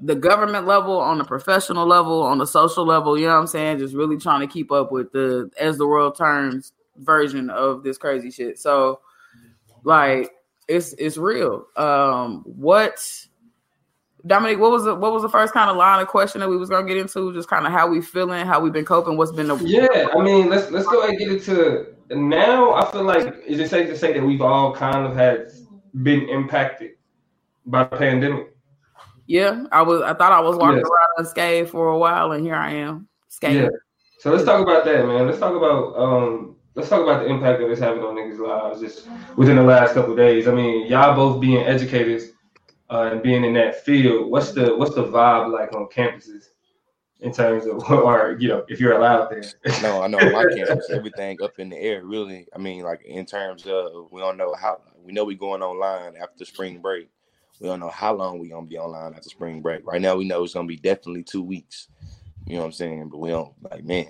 the 0.00 0.16
government 0.16 0.66
level, 0.66 0.98
on 0.98 1.18
the 1.18 1.24
professional 1.24 1.86
level, 1.86 2.22
on 2.22 2.38
the 2.38 2.46
social 2.46 2.84
level, 2.84 3.16
you 3.16 3.26
know 3.26 3.34
what 3.34 3.40
I'm 3.40 3.46
saying? 3.46 3.78
Just 3.78 3.94
really 3.94 4.16
trying 4.16 4.40
to 4.40 4.52
keep 4.52 4.72
up 4.72 4.90
with 4.90 5.12
the 5.12 5.48
as 5.60 5.78
the 5.78 5.86
world 5.86 6.16
turns 6.16 6.72
version 6.96 7.48
of 7.48 7.84
this 7.84 7.98
crazy 7.98 8.32
shit. 8.32 8.58
So 8.58 8.98
like 9.84 10.32
it's 10.66 10.92
it's 10.94 11.16
real. 11.16 11.66
Um 11.76 12.42
what 12.46 13.00
Dominic, 14.26 14.58
what 14.58 14.70
was 14.70 14.84
the 14.84 14.94
what 14.94 15.12
was 15.12 15.22
the 15.22 15.28
first 15.28 15.52
kind 15.52 15.70
of 15.70 15.76
line 15.76 16.00
of 16.00 16.08
question 16.08 16.40
that 16.40 16.48
we 16.48 16.56
was 16.56 16.68
gonna 16.68 16.86
get 16.86 16.96
into? 16.96 17.32
Just 17.32 17.48
kind 17.48 17.66
of 17.66 17.72
how 17.72 17.88
we 17.88 18.00
feeling, 18.00 18.44
how 18.46 18.60
we've 18.60 18.72
been 18.72 18.84
coping, 18.84 19.16
what's 19.16 19.32
been 19.32 19.48
the 19.48 19.56
Yeah, 19.64 20.08
I 20.14 20.22
mean, 20.22 20.48
let's 20.50 20.70
let's 20.70 20.86
go 20.86 21.00
ahead 21.00 21.10
and 21.10 21.18
get 21.18 21.28
into 21.28 21.86
now. 22.10 22.74
I 22.74 22.90
feel 22.90 23.04
like 23.04 23.42
is 23.46 23.60
it 23.60 23.70
safe 23.70 23.88
to 23.88 23.96
say 23.96 24.12
that 24.14 24.22
we've 24.24 24.42
all 24.42 24.74
kind 24.74 25.06
of 25.06 25.14
had 25.14 25.52
been 26.02 26.28
impacted 26.28 26.92
by 27.66 27.84
the 27.84 27.96
pandemic? 27.96 28.54
yeah. 29.26 29.66
I 29.70 29.82
was 29.82 30.02
I 30.02 30.14
thought 30.14 30.32
I 30.32 30.40
was 30.40 30.56
walking 30.56 30.78
Yes. 30.78 30.86
around 30.86 31.08
unscathed 31.18 31.70
for 31.70 31.90
a 31.90 31.98
while 31.98 32.32
and 32.32 32.44
here 32.44 32.56
I 32.56 32.72
am. 32.72 33.08
Scathed. 33.28 33.62
Yeah. 33.62 33.68
So 34.18 34.32
let's 34.32 34.44
talk 34.44 34.60
about 34.60 34.84
that, 34.84 35.06
man. 35.06 35.26
Let's 35.26 35.38
talk 35.38 35.54
about 35.54 35.96
um 35.96 36.56
let's 36.74 36.88
talk 36.88 37.02
about 37.02 37.22
the 37.22 37.28
impact 37.28 37.60
that 37.60 37.70
it's 37.70 37.80
having 37.80 38.02
on 38.02 38.16
niggas' 38.16 38.38
lives 38.40 38.80
just 38.80 39.06
within 39.36 39.56
the 39.56 39.62
last 39.62 39.94
couple 39.94 40.10
of 40.12 40.16
days. 40.16 40.48
I 40.48 40.52
mean, 40.54 40.86
y'all 40.88 41.14
both 41.14 41.40
being 41.40 41.64
educators 41.64 42.32
uh, 42.90 43.10
and 43.12 43.22
being 43.22 43.44
in 43.44 43.54
that 43.54 43.84
field, 43.84 44.30
what's 44.30 44.52
the 44.52 44.74
what's 44.76 44.94
the 44.94 45.04
vibe 45.04 45.52
like 45.52 45.74
on 45.74 45.88
campuses 45.88 46.50
in 47.20 47.32
terms 47.32 47.66
of 47.66 47.82
or 47.90 48.36
you 48.40 48.48
know, 48.48 48.64
if 48.68 48.80
you're 48.80 48.92
allowed 48.92 49.30
there? 49.30 49.44
No, 49.82 50.02
I 50.02 50.06
know 50.06 50.18
my 50.30 50.44
campus, 50.54 50.90
everything 50.90 51.38
up 51.42 51.58
in 51.58 51.68
the 51.68 51.76
air. 51.76 52.04
Really, 52.04 52.46
I 52.54 52.58
mean, 52.58 52.82
like 52.82 53.04
in 53.04 53.26
terms 53.26 53.66
of 53.66 54.10
we 54.10 54.20
don't 54.20 54.36
know 54.36 54.54
how 54.54 54.80
we 55.02 55.12
know 55.12 55.24
we 55.24 55.34
going 55.34 55.62
online 55.62 56.16
after 56.16 56.44
spring 56.44 56.80
break. 56.80 57.08
We 57.60 57.66
don't 57.66 57.80
know 57.80 57.90
how 57.90 58.14
long 58.14 58.38
we 58.38 58.48
gonna 58.48 58.66
be 58.66 58.78
online 58.78 59.14
after 59.14 59.28
spring 59.28 59.60
break. 59.60 59.86
Right 59.86 60.00
now, 60.00 60.16
we 60.16 60.26
know 60.26 60.44
it's 60.44 60.54
gonna 60.54 60.68
be 60.68 60.76
definitely 60.76 61.24
two 61.24 61.42
weeks. 61.42 61.88
You 62.46 62.54
know 62.54 62.60
what 62.60 62.66
I'm 62.66 62.72
saying? 62.72 63.08
But 63.10 63.18
we 63.18 63.30
don't 63.30 63.52
like, 63.70 63.84
man. 63.84 64.06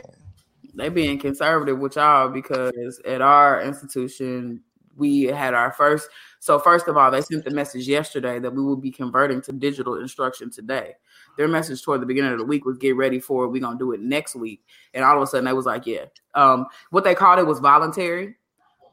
they 0.74 0.88
being 0.90 1.18
conservative 1.18 1.78
with 1.78 1.96
y'all 1.96 2.28
because 2.28 3.00
at 3.04 3.22
our 3.22 3.62
institution 3.62 4.62
we 4.98 5.24
had 5.24 5.54
our 5.54 5.72
first 5.72 6.08
so 6.40 6.58
first 6.58 6.88
of 6.88 6.96
all 6.96 7.10
they 7.10 7.20
sent 7.20 7.44
the 7.44 7.50
message 7.50 7.88
yesterday 7.88 8.38
that 8.38 8.54
we 8.54 8.62
will 8.62 8.76
be 8.76 8.90
converting 8.90 9.40
to 9.42 9.52
digital 9.52 9.96
instruction 10.00 10.50
today. 10.50 10.94
Their 11.36 11.48
message 11.48 11.82
toward 11.82 12.02
the 12.02 12.06
beginning 12.06 12.32
of 12.32 12.38
the 12.38 12.44
week 12.44 12.64
was 12.64 12.78
get 12.78 12.96
ready 12.96 13.20
for 13.20 13.44
it. 13.44 13.48
We're 13.48 13.60
going 13.60 13.78
to 13.78 13.84
do 13.84 13.92
it 13.92 14.00
next 14.00 14.34
week. 14.34 14.64
And 14.92 15.04
all 15.04 15.16
of 15.16 15.22
a 15.22 15.26
sudden 15.26 15.44
they 15.44 15.52
was 15.52 15.66
like 15.66 15.86
yeah. 15.86 16.06
Um, 16.34 16.66
what 16.90 17.04
they 17.04 17.14
called 17.14 17.38
it 17.38 17.46
was 17.46 17.60
voluntary 17.60 18.36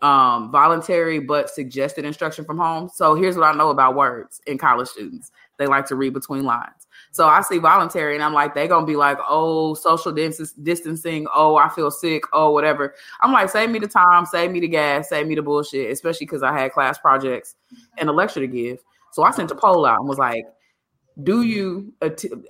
um, 0.02 0.52
voluntary 0.52 1.20
but 1.20 1.50
suggested 1.50 2.06
instruction 2.06 2.46
from 2.46 2.58
home. 2.58 2.90
So 2.94 3.16
here's 3.16 3.36
what 3.36 3.46
i 3.46 3.58
know 3.58 3.70
about 3.70 3.96
words 3.96 4.42
in 4.46 4.58
college 4.58 4.88
students. 4.88 5.32
They 5.58 5.68
like 5.68 5.86
to 5.88 5.96
read 5.96 6.14
between 6.14 6.44
lines 6.44 6.85
so 7.15 7.25
I 7.27 7.39
see 7.41 7.60
voluntary 7.60 8.13
and 8.15 8.22
I'm 8.24 8.34
like, 8.34 8.53
they 8.53 8.67
gonna 8.67 8.86
be 8.86 8.98
like, 8.98 9.17
oh, 9.25 9.74
social 9.74 10.12
distancing. 10.12 11.27
Oh, 11.34 11.55
I 11.55 11.69
feel 11.69 11.89
sick. 11.89 12.24
Oh, 12.34 12.51
whatever. 12.51 12.93
I'm 13.22 13.31
like, 13.31 13.50
save 13.50 13.69
me 13.69 13.79
the 13.79 13.88
time, 13.88 14.25
save 14.25 14.51
me 14.51 14.60
the 14.60 14.67
gas, 14.67 15.07
save 15.07 15.25
me 15.25 15.36
the 15.36 15.41
bullshit, 15.41 15.89
especially 15.91 16.25
because 16.25 16.43
I 16.43 16.51
had 16.51 16.74
class 16.74 16.98
projects 16.98 17.55
and 17.98 18.10
a 18.10 18.12
lecture 18.12 18.41
to 18.41 18.48
give. 18.48 18.79
So 19.13 19.24
I 19.24 19.31
sent 19.31 19.50
a 19.51 19.55
poll 19.55 19.86
out 19.86 20.00
and 20.00 20.10
was 20.10 20.17
like, 20.17 20.45
do 21.24 21.43
you 21.43 21.93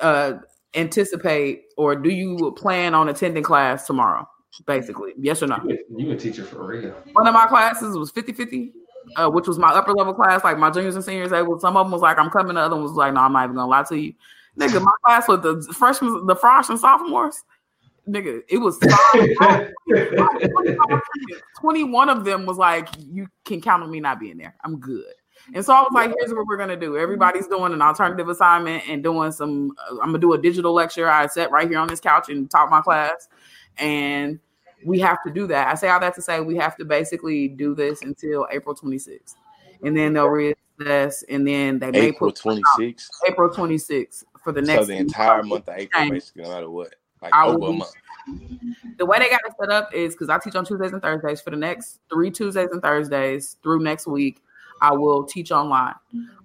uh, 0.01 0.33
anticipate 0.73 1.65
or 1.77 1.95
do 1.95 2.09
you 2.09 2.51
plan 2.57 2.95
on 2.95 3.07
attending 3.09 3.43
class 3.43 3.85
tomorrow? 3.85 4.27
Basically, 4.65 5.11
yes 5.19 5.43
or 5.43 5.47
no? 5.47 5.59
You 5.67 5.77
a- 5.77 6.01
you 6.01 6.11
a 6.11 6.15
teacher 6.15 6.43
for 6.43 6.65
real. 6.65 6.91
One 7.13 7.27
of 7.27 7.35
my 7.35 7.45
classes 7.45 7.95
was 7.95 8.09
50 8.09 8.33
50, 8.33 8.71
uh, 9.17 9.29
which 9.29 9.47
was 9.47 9.59
my 9.59 9.67
upper 9.69 9.91
level 9.93 10.13
class. 10.15 10.43
Like 10.43 10.57
my 10.57 10.71
juniors 10.71 10.95
and 10.95 11.03
seniors, 11.03 11.31
Able, 11.33 11.59
some 11.59 11.77
of 11.77 11.85
them 11.85 11.91
was 11.91 12.01
like, 12.01 12.17
I'm 12.17 12.31
coming. 12.31 12.55
The 12.55 12.61
other 12.61 12.75
one 12.75 12.83
was 12.83 12.93
like, 12.93 13.13
no, 13.13 13.19
I'm 13.19 13.33
not 13.33 13.43
even 13.43 13.57
gonna 13.57 13.69
lie 13.69 13.83
to 13.83 13.95
you. 13.99 14.13
Nigga, 14.57 14.81
my 14.81 14.91
class 15.03 15.27
with 15.27 15.43
the 15.43 15.61
freshmen, 15.73 16.25
the 16.25 16.35
freshmen, 16.35 16.77
sophomores, 16.77 17.43
nigga, 18.07 18.41
it 18.47 18.57
was 18.57 18.79
21 21.59 22.09
of 22.09 22.23
them 22.23 22.45
was 22.45 22.57
like, 22.57 22.87
you 22.99 23.27
can 23.43 23.61
count 23.61 23.83
on 23.83 23.91
me 23.91 23.99
not 23.99 24.19
being 24.19 24.37
there. 24.37 24.55
I'm 24.63 24.79
good. 24.79 25.13
And 25.53 25.63
so 25.63 25.73
I 25.73 25.81
was 25.81 25.91
like, 25.93 26.11
here's 26.17 26.33
what 26.33 26.47
we're 26.47 26.57
gonna 26.57 26.77
do. 26.77 26.97
Everybody's 26.97 27.47
doing 27.47 27.73
an 27.73 27.81
alternative 27.81 28.29
assignment 28.29 28.87
and 28.89 29.03
doing 29.03 29.31
some. 29.31 29.75
Uh, 29.77 29.97
I'm 30.01 30.07
gonna 30.07 30.19
do 30.19 30.33
a 30.33 30.41
digital 30.41 30.73
lecture. 30.73 31.09
I 31.09 31.27
sat 31.27 31.51
right 31.51 31.67
here 31.67 31.77
on 31.77 31.87
this 31.87 31.99
couch 31.99 32.29
and 32.29 32.49
taught 32.49 32.69
my 32.69 32.81
class, 32.81 33.27
and 33.77 34.39
we 34.85 34.99
have 34.99 35.21
to 35.23 35.31
do 35.31 35.45
that. 35.47 35.67
I 35.67 35.75
say 35.75 35.89
all 35.89 35.99
that 35.99 36.15
to 36.15 36.21
say 36.21 36.39
we 36.39 36.55
have 36.55 36.75
to 36.77 36.85
basically 36.85 37.47
do 37.47 37.75
this 37.75 38.01
until 38.01 38.47
April 38.51 38.73
26th, 38.73 39.35
and 39.83 39.95
then 39.95 40.13
they'll 40.13 40.27
reassess, 40.27 41.23
and 41.29 41.47
then 41.47 41.77
they 41.77 41.91
may 41.91 42.07
April 42.07 42.31
put 42.31 42.41
26th. 42.41 43.07
April 43.27 43.49
26th 43.49 44.23
for 44.45 44.51
the 44.51 44.61
next 44.61 44.81
So 44.81 44.85
the 44.85 44.97
entire 44.97 45.43
month 45.43 45.67
of 45.67 45.75
April, 45.75 46.09
basically, 46.11 46.43
no 46.43 46.49
matter 46.49 46.69
what. 46.69 46.93
Like 47.21 47.33
I 47.33 47.47
over 47.47 47.67
a 47.67 47.73
month. 47.73 47.91
the 48.97 49.05
way 49.05 49.17
they 49.17 49.29
got 49.29 49.41
it 49.43 49.53
set 49.59 49.71
up 49.71 49.91
is 49.93 50.13
because 50.13 50.29
I 50.29 50.37
teach 50.37 50.55
on 50.55 50.63
Tuesdays 50.63 50.93
and 50.93 51.01
Thursdays. 51.01 51.41
For 51.41 51.49
the 51.49 51.57
next 51.57 51.99
three 52.09 52.29
Tuesdays 52.29 52.69
and 52.71 52.81
Thursdays 52.81 53.57
through 53.63 53.79
next 53.79 54.05
week, 54.05 54.43
I 54.81 54.93
will 54.93 55.23
teach 55.23 55.51
online. 55.51 55.95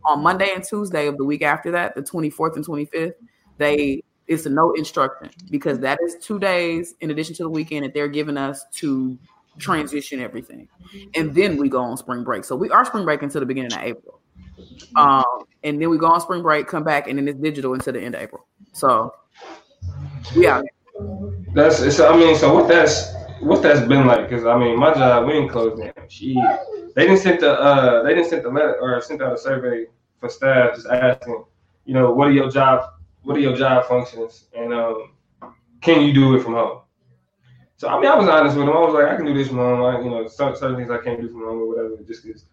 On 0.07 0.23
Monday 0.23 0.51
and 0.55 0.65
Tuesday 0.65 1.07
of 1.09 1.19
the 1.19 1.25
week 1.25 1.43
after 1.43 1.71
that, 1.73 1.95
the 1.95 2.03
24th 2.03 2.57
and 2.57 2.67
25th, 2.67 3.13
they 3.59 4.03
it's 4.27 4.47
a 4.47 4.49
no 4.49 4.73
instruction 4.73 5.29
because 5.51 5.81
that 5.81 5.99
is 6.03 6.17
two 6.23 6.39
days 6.39 6.95
in 7.01 7.11
addition 7.11 7.35
to 7.35 7.43
the 7.43 7.51
weekend 7.51 7.85
that 7.85 7.93
they're 7.93 8.09
giving 8.09 8.39
us 8.39 8.65
to 8.77 9.19
transition 9.59 10.21
everything. 10.21 10.69
And 11.15 11.35
then 11.35 11.59
we 11.59 11.69
go 11.69 11.81
on 11.83 11.97
spring 11.99 12.25
break. 12.25 12.45
So 12.45 12.57
we 12.57 12.71
are 12.71 12.85
spring 12.87 13.05
break 13.05 13.23
until 13.23 13.41
the 13.41 13.47
beginning 13.47 13.73
of 13.73 13.81
April. 13.81 14.21
Um, 14.97 15.45
and 15.63 15.81
then 15.81 15.91
we 15.91 15.99
go 15.99 16.07
on 16.07 16.21
spring 16.21 16.43
break, 16.43 16.67
come 16.67 16.85
back, 16.85 17.09
and 17.09 17.19
then 17.19 17.29
it's 17.29 17.39
digital 17.39 17.75
until 17.75 17.93
the 17.93 18.01
end 18.01 18.15
of 18.15 18.23
April. 18.23 18.47
So 18.73 19.15
yeah. 20.35 20.63
That's 21.55 21.81
it's. 21.81 22.01
I 22.01 22.17
mean, 22.17 22.37
so 22.37 22.55
what 22.55 22.69
that's 22.69 23.13
what 23.41 23.63
that's 23.63 23.81
been 23.81 24.07
like? 24.07 24.29
Because 24.29 24.47
I 24.47 24.57
mean, 24.59 24.79
my 24.79 24.93
job 24.95 25.27
we 25.27 25.35
ain't 25.35 25.51
closed 25.51 25.83
down. 25.83 25.93
She 26.09 26.41
they 26.95 27.07
didn't 27.07 27.19
send 27.19 27.41
the 27.41 27.59
uh 27.59 28.03
they 28.03 28.15
didn't 28.15 28.29
send 28.29 28.45
the 28.45 28.51
letter 28.51 28.77
or 28.81 29.01
sent 29.01 29.23
out 29.23 29.33
a 29.33 29.39
survey 29.39 29.87
for 30.19 30.29
staff 30.29 30.75
just 30.75 30.87
asking, 30.87 31.45
you 31.85 31.95
know, 31.95 32.13
what 32.13 32.29
are 32.29 32.33
your 32.33 32.51
job 32.51 32.91
what 33.23 33.37
are 33.37 33.41
your 33.41 33.57
job 33.57 33.87
functions 33.87 34.47
and 34.57 34.73
um 34.73 35.11
can 35.81 36.03
you 36.03 36.13
do 36.13 36.37
it 36.37 36.43
from 36.43 36.55
home? 36.55 36.81
So 37.77 37.89
I 37.89 37.99
mean, 37.99 38.11
I 38.11 38.17
was 38.17 38.29
honest 38.29 38.57
with 38.57 38.67
them. 38.67 38.77
I 38.77 38.81
was 38.81 38.93
like, 38.93 39.07
I 39.07 39.17
can 39.17 39.25
do 39.25 39.35
this 39.35 39.49
from 39.49 39.57
home. 39.57 39.83
I, 39.83 40.01
you 40.03 40.11
know, 40.11 40.29
some 40.29 40.55
certain 40.55 40.77
things 40.77 40.91
I 40.91 40.99
can't 40.99 41.21
do 41.21 41.29
from 41.29 41.41
home 41.41 41.61
or 41.61 41.69
whatever, 41.69 41.97
just 42.07 42.23
because 42.23 42.45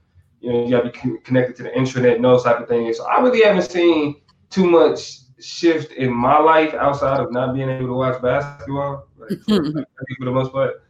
you 0.48 0.54
know 0.54 0.66
you 0.66 0.72
got 0.72 0.84
to 0.84 0.89
be 0.92 0.98
con- 0.98 1.20
connected 1.24 1.56
to 1.58 1.63
the 1.63 1.70
intranet 1.72 2.16
and 2.16 2.25
those 2.25 2.44
type 2.44 2.60
of 2.62 2.68
things. 2.70 2.98
So 2.98 3.06
I 3.06 3.22
really 3.22 3.44
haven't 3.44 3.70
seen 3.70 4.22
too 4.50 4.70
much 4.70 5.20
shift 5.39 5.92
in 5.94 6.12
my 6.13 6.39
life 6.39 6.74
outside 6.74 7.20
of 7.20 7.32
not 7.32 7.54
being 7.56 7.70
able 7.70 7.88
to 7.88 7.94
watch 7.94 8.22
basketball, 8.22 9.08
like, 9.20 9.39
for, 9.46 10.16
for 10.20 10.25
the 10.25 10.32
most 10.32 10.51
part. 10.54 10.84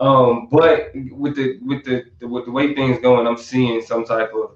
Um, 0.00 0.48
but 0.50 0.92
with 1.10 1.36
the 1.36 1.58
with 1.66 1.84
the, 1.84 2.04
the 2.20 2.28
with 2.28 2.44
the 2.46 2.52
way 2.52 2.74
things 2.74 3.00
going, 3.00 3.26
I'm 3.26 3.36
seeing 3.36 3.82
some 3.82 4.04
type 4.04 4.32
of, 4.34 4.52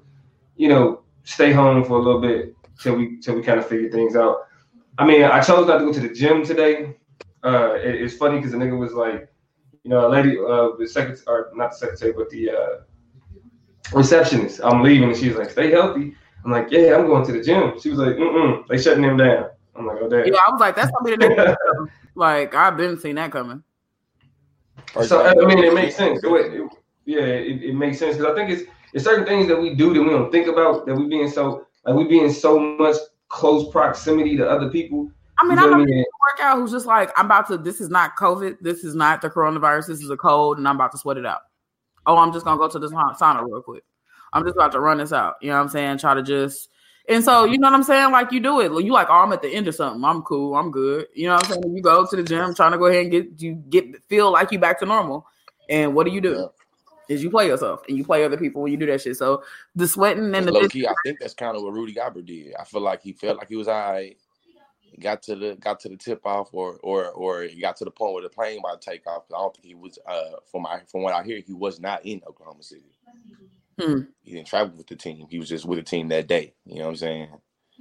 you 0.56 0.68
know, 0.68 1.02
stay 1.24 1.52
home 1.52 1.84
for 1.84 1.98
a 1.98 2.02
little 2.02 2.20
bit 2.20 2.54
till 2.80 2.94
we 2.96 3.18
till 3.18 3.34
we 3.34 3.42
kind 3.42 3.58
of 3.58 3.66
figure 3.66 3.90
things 3.90 4.16
out. 4.16 4.46
I 4.98 5.04
mean, 5.04 5.24
I 5.24 5.40
chose 5.40 5.66
not 5.66 5.78
to 5.78 5.84
go 5.86 5.92
to 5.92 6.00
the 6.00 6.14
gym 6.14 6.44
today. 6.44 6.96
Uh, 7.44 7.74
it- 7.74 8.00
it's 8.02 8.16
funny 8.16 8.36
because 8.38 8.52
the 8.52 8.58
nigga 8.58 8.78
was 8.78 8.92
like, 8.94 9.28
you 9.82 9.90
know, 9.90 10.06
a 10.06 10.08
lady, 10.08 10.38
uh, 10.38 10.68
the 10.78 10.86
secretary, 10.86 11.24
or 11.26 11.50
not 11.54 11.72
the 11.72 11.76
secretary, 11.76 12.12
but 12.12 12.30
the 12.30 12.50
uh, 12.50 12.74
receptionist. 13.92 14.60
I'm 14.64 14.82
leaving, 14.82 15.08
and 15.10 15.16
she 15.16 15.28
was 15.28 15.38
like, 15.38 15.50
"Stay 15.50 15.70
healthy." 15.70 16.14
I'm 16.44 16.50
like, 16.50 16.68
"Yeah, 16.70 16.96
I'm 16.96 17.06
going 17.06 17.24
to 17.26 17.32
the 17.32 17.42
gym." 17.42 17.78
She 17.80 17.90
was 17.90 17.98
like, 17.98 18.16
"Mm-mm, 18.16 18.66
they 18.68 18.78
shutting 18.78 19.04
him 19.04 19.16
down." 19.16 19.46
I'm 19.76 19.86
like, 19.86 19.98
"Oh 20.00 20.08
damn." 20.08 20.26
Yeah, 20.26 20.38
I 20.46 20.50
was 20.50 20.60
like, 20.60 20.76
that's 20.76 20.90
gonna 20.90 21.16
be 21.16 21.26
the 21.26 21.34
next. 21.34 21.56
like 22.14 22.54
I've 22.54 22.76
been 22.76 22.98
seeing 22.98 23.16
that 23.16 23.32
coming. 23.32 23.62
So 25.04 25.24
I 25.26 25.34
mean, 25.46 25.58
it 25.64 25.74
makes 25.74 25.96
sense. 25.96 26.20
It, 26.22 26.28
it- 26.30 26.70
yeah, 27.06 27.20
it, 27.20 27.62
it 27.62 27.74
makes 27.74 27.98
sense 27.98 28.16
because 28.16 28.32
I 28.32 28.34
think 28.34 28.48
it's 28.50 28.62
it's 28.94 29.04
certain 29.04 29.26
things 29.26 29.46
that 29.48 29.60
we 29.60 29.74
do 29.74 29.92
that 29.92 30.00
we 30.02 30.08
don't 30.08 30.32
think 30.32 30.46
about 30.48 30.86
that 30.86 30.94
we 30.94 31.06
being 31.06 31.28
so 31.28 31.66
like 31.84 31.94
we 31.94 32.04
be 32.04 32.20
in 32.20 32.32
so 32.32 32.58
much 32.58 32.96
close 33.28 33.70
proximity 33.70 34.38
to 34.38 34.48
other 34.48 34.70
people. 34.70 35.10
I 35.38 35.44
mean, 35.46 35.58
You 35.58 35.64
I 35.64 35.66
know 35.66 35.70
know 35.72 35.78
what 35.80 35.82
I 35.82 35.90
mean? 35.90 36.04
workout 36.38 36.56
who's 36.58 36.70
just 36.70 36.86
like, 36.86 37.10
I'm 37.18 37.26
about 37.26 37.46
to. 37.48 37.58
This 37.58 37.82
is 37.82 37.90
not 37.90 38.16
COVID. 38.16 38.56
This 38.62 38.84
is 38.84 38.94
not 38.94 39.20
the 39.20 39.28
coronavirus. 39.28 39.88
This 39.88 40.00
is 40.00 40.08
a 40.08 40.16
cold, 40.16 40.56
and 40.56 40.66
I'm 40.66 40.76
about 40.76 40.92
to 40.92 40.98
sweat 40.98 41.18
it 41.18 41.26
out. 41.26 41.40
Oh, 42.06 42.16
I'm 42.18 42.32
just 42.32 42.44
gonna 42.44 42.58
go 42.58 42.68
to 42.68 42.78
this 42.78 42.92
sauna 42.92 43.44
real 43.44 43.62
quick. 43.62 43.84
I'm 44.32 44.44
just 44.44 44.56
about 44.56 44.72
to 44.72 44.80
run 44.80 44.98
this 44.98 45.12
out. 45.12 45.36
You 45.40 45.48
know 45.48 45.56
what 45.56 45.62
I'm 45.62 45.68
saying? 45.68 45.98
Try 45.98 46.14
to 46.14 46.22
just. 46.22 46.68
And 47.08 47.22
so, 47.22 47.44
you 47.44 47.58
know 47.58 47.68
what 47.68 47.74
I'm 47.74 47.82
saying? 47.82 48.12
Like 48.12 48.32
you 48.32 48.40
do 48.40 48.60
it. 48.60 48.72
You 48.84 48.92
like, 48.92 49.08
oh, 49.10 49.22
I'm 49.22 49.32
at 49.32 49.42
the 49.42 49.48
end 49.48 49.68
of 49.68 49.74
something. 49.74 50.02
I'm 50.02 50.22
cool. 50.22 50.56
I'm 50.56 50.70
good. 50.70 51.06
You 51.14 51.28
know 51.28 51.34
what 51.34 51.44
I'm 51.44 51.62
saying? 51.62 51.76
You 51.76 51.82
go 51.82 52.06
to 52.06 52.16
the 52.16 52.22
gym, 52.22 52.54
trying 52.54 52.72
to 52.72 52.78
go 52.78 52.86
ahead 52.86 53.02
and 53.02 53.10
get 53.10 53.42
you 53.42 53.54
get 53.68 54.02
feel 54.08 54.32
like 54.32 54.52
you 54.52 54.58
back 54.58 54.78
to 54.80 54.86
normal. 54.86 55.26
And 55.68 55.94
what 55.94 56.06
do 56.06 56.12
you 56.12 56.20
do? 56.20 56.48
Is 57.08 57.22
you 57.22 57.30
play 57.30 57.46
yourself 57.46 57.82
and 57.86 57.98
you 57.98 58.04
play 58.04 58.24
other 58.24 58.38
people 58.38 58.62
when 58.62 58.72
you 58.72 58.78
do 58.78 58.86
that 58.86 59.02
shit. 59.02 59.16
So 59.16 59.44
the 59.74 59.86
sweating 59.86 60.34
and 60.34 60.46
the 60.48 60.52
low 60.52 60.66
key, 60.68 60.86
I 60.86 60.94
think 61.04 61.18
that's 61.20 61.34
kind 61.34 61.54
of 61.54 61.62
what 61.62 61.74
Rudy 61.74 61.92
Gobert 61.92 62.24
did. 62.24 62.54
I 62.58 62.64
feel 62.64 62.80
like 62.80 63.02
he 63.02 63.12
felt 63.12 63.36
like 63.36 63.48
he 63.48 63.56
was 63.56 63.68
all 63.68 63.92
right. 63.92 64.16
Got 65.00 65.22
to 65.24 65.34
the 65.34 65.56
got 65.56 65.80
to 65.80 65.88
the 65.88 65.96
tip 65.96 66.24
off, 66.24 66.50
or 66.52 66.78
or 66.82 67.10
or 67.10 67.42
he 67.42 67.60
got 67.60 67.76
to 67.78 67.84
the 67.84 67.90
point 67.90 68.14
where 68.14 68.22
the 68.22 68.28
plane 68.28 68.60
about 68.60 68.80
to 68.80 68.90
take 68.90 69.06
off. 69.06 69.24
I 69.34 69.38
don't 69.38 69.54
think 69.54 69.66
he 69.66 69.74
was. 69.74 69.98
Uh, 70.06 70.36
from 70.50 70.62
my 70.62 70.80
from 70.90 71.02
what 71.02 71.14
I 71.14 71.24
hear, 71.24 71.40
he 71.44 71.52
was 71.52 71.80
not 71.80 72.04
in 72.06 72.22
Oklahoma 72.26 72.62
City. 72.62 72.96
Hmm. 73.80 74.02
He 74.22 74.34
didn't 74.34 74.46
travel 74.46 74.76
with 74.76 74.86
the 74.86 74.94
team. 74.94 75.26
He 75.28 75.38
was 75.38 75.48
just 75.48 75.64
with 75.64 75.78
the 75.78 75.84
team 75.84 76.08
that 76.08 76.28
day. 76.28 76.54
You 76.64 76.76
know 76.76 76.84
what 76.84 76.90
I'm 76.90 76.96
saying? 76.96 77.28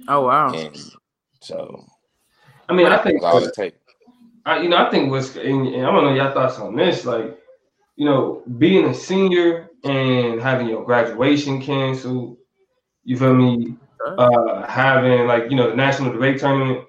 Oh 0.08 0.22
wow. 0.22 0.52
And 0.52 0.76
so 1.40 1.86
I 2.68 2.72
mean, 2.72 2.86
I 2.86 2.98
think 2.98 3.20
that's 3.20 3.34
all 3.34 3.44
it 3.44 3.54
takes. 3.54 3.78
I, 4.46 4.60
you 4.60 4.68
know, 4.68 4.76
I 4.76 4.90
think 4.90 5.10
what's 5.10 5.36
and, 5.36 5.68
and 5.68 5.86
I 5.86 5.92
don't 5.92 6.04
know 6.04 6.14
your 6.14 6.32
thoughts 6.32 6.58
on 6.58 6.76
this, 6.76 7.04
like, 7.04 7.38
you 7.96 8.04
know, 8.04 8.42
being 8.58 8.86
a 8.86 8.94
senior 8.94 9.70
and 9.84 10.40
having 10.40 10.68
your 10.68 10.84
graduation 10.84 11.62
canceled, 11.62 12.36
you 13.04 13.16
feel 13.16 13.34
me? 13.34 13.76
Uh, 14.18 14.66
having 14.66 15.26
like 15.26 15.44
you 15.50 15.56
know 15.56 15.70
the 15.70 15.76
national 15.76 16.12
debate 16.12 16.38
tournament, 16.38 16.84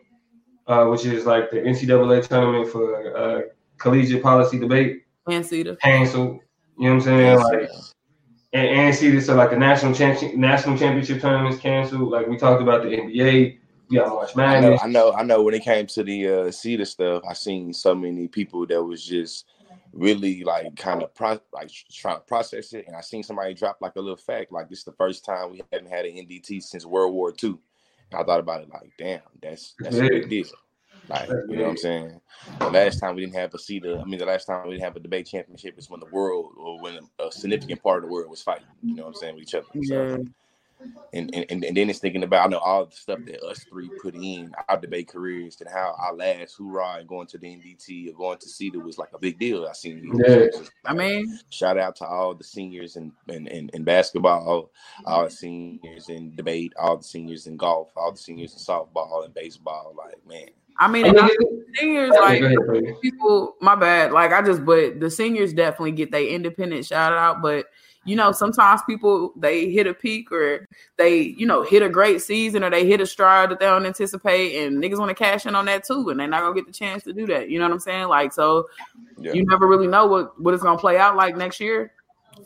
uh, 0.67 0.86
which 0.86 1.05
is 1.05 1.25
like 1.25 1.51
the 1.51 1.57
NCAA 1.57 2.27
tournament 2.27 2.69
for 2.69 3.17
uh, 3.17 3.41
collegiate 3.77 4.24
policy 4.24 4.60
debate, 4.60 5.03
And 5.27 5.43
CEDA. 5.43 5.79
canceled. 5.79 6.39
You 6.77 6.89
know 6.89 6.95
what 6.95 6.95
I'm 6.95 7.01
saying? 7.01 7.39
Like, 7.39 7.69
and, 8.53 8.67
and 8.67 8.95
see 8.95 9.12
this, 9.12 9.25
so 9.25 9.36
like 9.36 9.51
the 9.51 9.57
national 9.57 9.93
champion, 9.93 10.39
national 10.39 10.77
championship 10.77 11.22
tournaments 11.22 11.60
canceled. 11.60 12.10
Like 12.10 12.27
we 12.27 12.38
talked 12.38 12.62
about 12.62 12.84
the 12.84 12.89
NBA, 12.89 13.57
we 13.89 13.98
got 13.98 14.10
March 14.10 14.31
I 14.36 14.60
know, 14.60 14.62
Madness. 14.62 14.81
I 14.84 14.88
know, 14.88 15.13
I 15.13 15.24
know. 15.24 15.43
When 15.43 15.53
it 15.53 15.63
came 15.63 15.86
to 15.88 16.03
the 16.03 16.27
uh, 16.27 16.31
CEDA 16.48 16.88
stuff, 16.88 17.24
I 17.29 17.34
seen 17.34 17.74
so 17.74 17.93
many 17.93 18.27
people 18.27 18.65
that 18.67 18.81
was 18.81 19.05
just 19.05 19.45
really 19.93 20.43
like 20.43 20.75
kind 20.75 21.03
of 21.03 21.13
pro- 21.13 21.39
like 21.53 21.69
trying 21.91 22.17
to 22.17 22.22
process 22.22 22.74
it, 22.74 22.86
and 22.88 22.95
I 22.95 23.01
seen 23.01 23.24
somebody 23.24 23.53
drop 23.53 23.77
like 23.81 23.95
a 23.95 24.01
little 24.01 24.17
fact, 24.17 24.51
like 24.51 24.69
this 24.69 24.79
is 24.79 24.86
the 24.86 24.91
first 24.93 25.24
time 25.25 25.51
we 25.51 25.62
haven't 25.72 25.89
had 25.89 26.05
an 26.05 26.15
NDT 26.15 26.63
since 26.63 26.86
World 26.86 27.13
War 27.13 27.34
II. 27.43 27.57
And 28.12 28.21
I 28.21 28.24
thought 28.24 28.39
about 28.39 28.62
it 28.62 28.69
like, 28.69 28.91
damn, 28.97 29.21
that's 29.41 29.75
that's 29.79 29.97
a 29.97 30.09
big 30.09 30.29
deal. 30.29 30.47
Like, 31.07 31.29
you 31.29 31.57
know 31.57 31.63
what 31.63 31.69
I'm 31.71 31.77
saying? 31.77 32.21
The 32.59 32.69
last 32.69 33.00
time 33.00 33.15
we 33.15 33.21
didn't 33.21 33.35
have 33.35 33.53
a 33.53 33.57
CEDA, 33.57 34.01
I 34.01 34.05
mean, 34.05 34.19
the 34.19 34.25
last 34.25 34.45
time 34.45 34.65
we 34.65 34.74
didn't 34.74 34.85
have 34.85 34.95
a 34.95 35.00
debate 35.00 35.27
championship 35.27 35.77
is 35.77 35.89
when 35.89 36.00
the 36.00 36.07
world 36.07 36.53
or 36.57 36.81
when 36.81 36.97
a 37.19 37.31
significant 37.31 37.83
part 37.83 37.97
of 38.03 38.09
the 38.09 38.13
world 38.13 38.29
was 38.29 38.41
fighting. 38.41 38.65
You 38.81 38.95
know 38.95 39.03
what 39.03 39.09
I'm 39.09 39.15
saying 39.15 39.35
with 39.35 39.43
each 39.43 39.55
other. 39.55 39.67
So, 39.83 40.03
Yeah. 40.03 40.17
And, 41.13 41.34
and 41.34 41.46
and 41.50 41.63
and 41.63 41.77
then 41.77 41.89
it's 41.89 42.00
thinking 42.00 42.24
about 42.24 42.46
I 42.46 42.50
know 42.50 42.58
all 42.60 42.86
the 42.86 42.96
stuff 42.96 43.20
that 43.25 43.41
us 43.44 43.63
three 43.63 43.89
put 44.01 44.13
in 44.15 44.53
our 44.67 44.77
debate 44.79 45.08
careers 45.08 45.58
and 45.62 45.70
how 45.70 45.96
our 45.98 46.13
last 46.13 46.55
hoorah 46.58 46.98
and 47.00 47.08
going 47.08 47.27
to 47.27 47.38
the 47.38 47.48
NDT 47.48 48.10
or 48.10 48.13
going 48.17 48.38
to 48.39 48.48
CEDA 48.48 48.84
was 48.84 48.98
like 48.98 49.10
a 49.13 49.17
big 49.20 49.39
deal. 49.39 49.65
I 49.65 49.74
seen 49.74 50.12
Yeah. 50.15 50.36
it. 50.36 50.70
I 50.86 50.94
mean, 50.94 51.39
Shout 51.50 51.77
out 51.77 51.96
to 51.98 52.05
all 52.05 52.36
the 52.36 52.44
seniors 52.44 52.98
in, 52.98 53.12
in, 53.29 53.48
in, 53.48 53.70
in 53.74 53.84
basketball, 53.84 54.70
all 55.05 55.24
the 55.24 55.29
seniors 55.32 56.10
in 56.10 56.36
debate, 56.36 56.74
all 56.77 56.98
the 56.98 57.03
seniors 57.03 57.48
in 57.48 57.55
golf, 57.55 57.91
all 57.96 58.12
the 58.12 58.17
seniors 58.17 58.53
in 58.53 58.60
softball 58.60 59.24
and 59.24 59.34
baseball. 59.34 59.94
Like, 59.98 60.15
man, 60.27 60.50
I 60.77 60.89
mean, 60.89 61.05
I 61.05 61.10
and 61.10 61.17
mean, 61.17 61.25
I- 61.25 61.79
seniors 61.79 62.12
like 62.20 62.44
people. 63.01 63.55
My 63.62 63.75
bad. 63.75 64.12
Like 64.12 64.34
I 64.34 64.41
just, 64.41 64.65
but 64.65 65.00
the 65.00 65.10
seniors 65.10 65.53
definitely 65.53 65.94
get 65.94 66.12
their 66.12 66.27
independent 66.27 66.86
shout 66.86 67.13
out. 67.13 67.41
But 67.41 67.67
you 68.05 68.15
know, 68.15 68.31
sometimes 68.31 68.81
people 68.88 69.33
they 69.35 69.69
hit 69.69 69.88
a 69.88 69.93
peak 69.93 70.31
or 70.31 70.67
they, 70.97 71.19
you 71.19 71.45
know, 71.45 71.63
hit 71.63 71.81
a 71.81 71.89
great 71.89 72.21
season 72.21 72.63
or 72.63 72.69
they 72.69 72.85
hit 72.85 73.01
a 73.01 73.05
stride 73.05 73.50
that 73.51 73.59
they 73.59 73.65
don't 73.65 73.85
anticipate, 73.85 74.63
and 74.63 74.81
niggas 74.81 75.00
want 75.00 75.09
to 75.09 75.15
cash 75.15 75.45
in 75.45 75.55
on 75.55 75.65
that 75.65 75.83
too, 75.83 76.09
and 76.09 76.19
they're 76.19 76.27
not 76.27 76.41
gonna 76.41 76.55
get 76.55 76.67
the 76.67 76.74
chance 76.74 77.03
to 77.03 77.13
do 77.13 77.25
that. 77.27 77.50
You 77.50 77.59
know 77.59 77.65
what 77.65 77.74
I'm 77.74 77.79
saying? 77.79 78.07
Like, 78.07 78.31
so 78.31 78.67
yeah. 79.19 79.33
you 79.33 79.45
never 79.45 79.67
really 79.67 79.88
know 79.88 80.05
what 80.05 80.39
what 80.41 80.53
it's 80.53 80.63
gonna 80.63 80.79
play 80.79 80.97
out 80.97 81.15
like 81.15 81.35
next 81.35 81.59
year. 81.59 81.91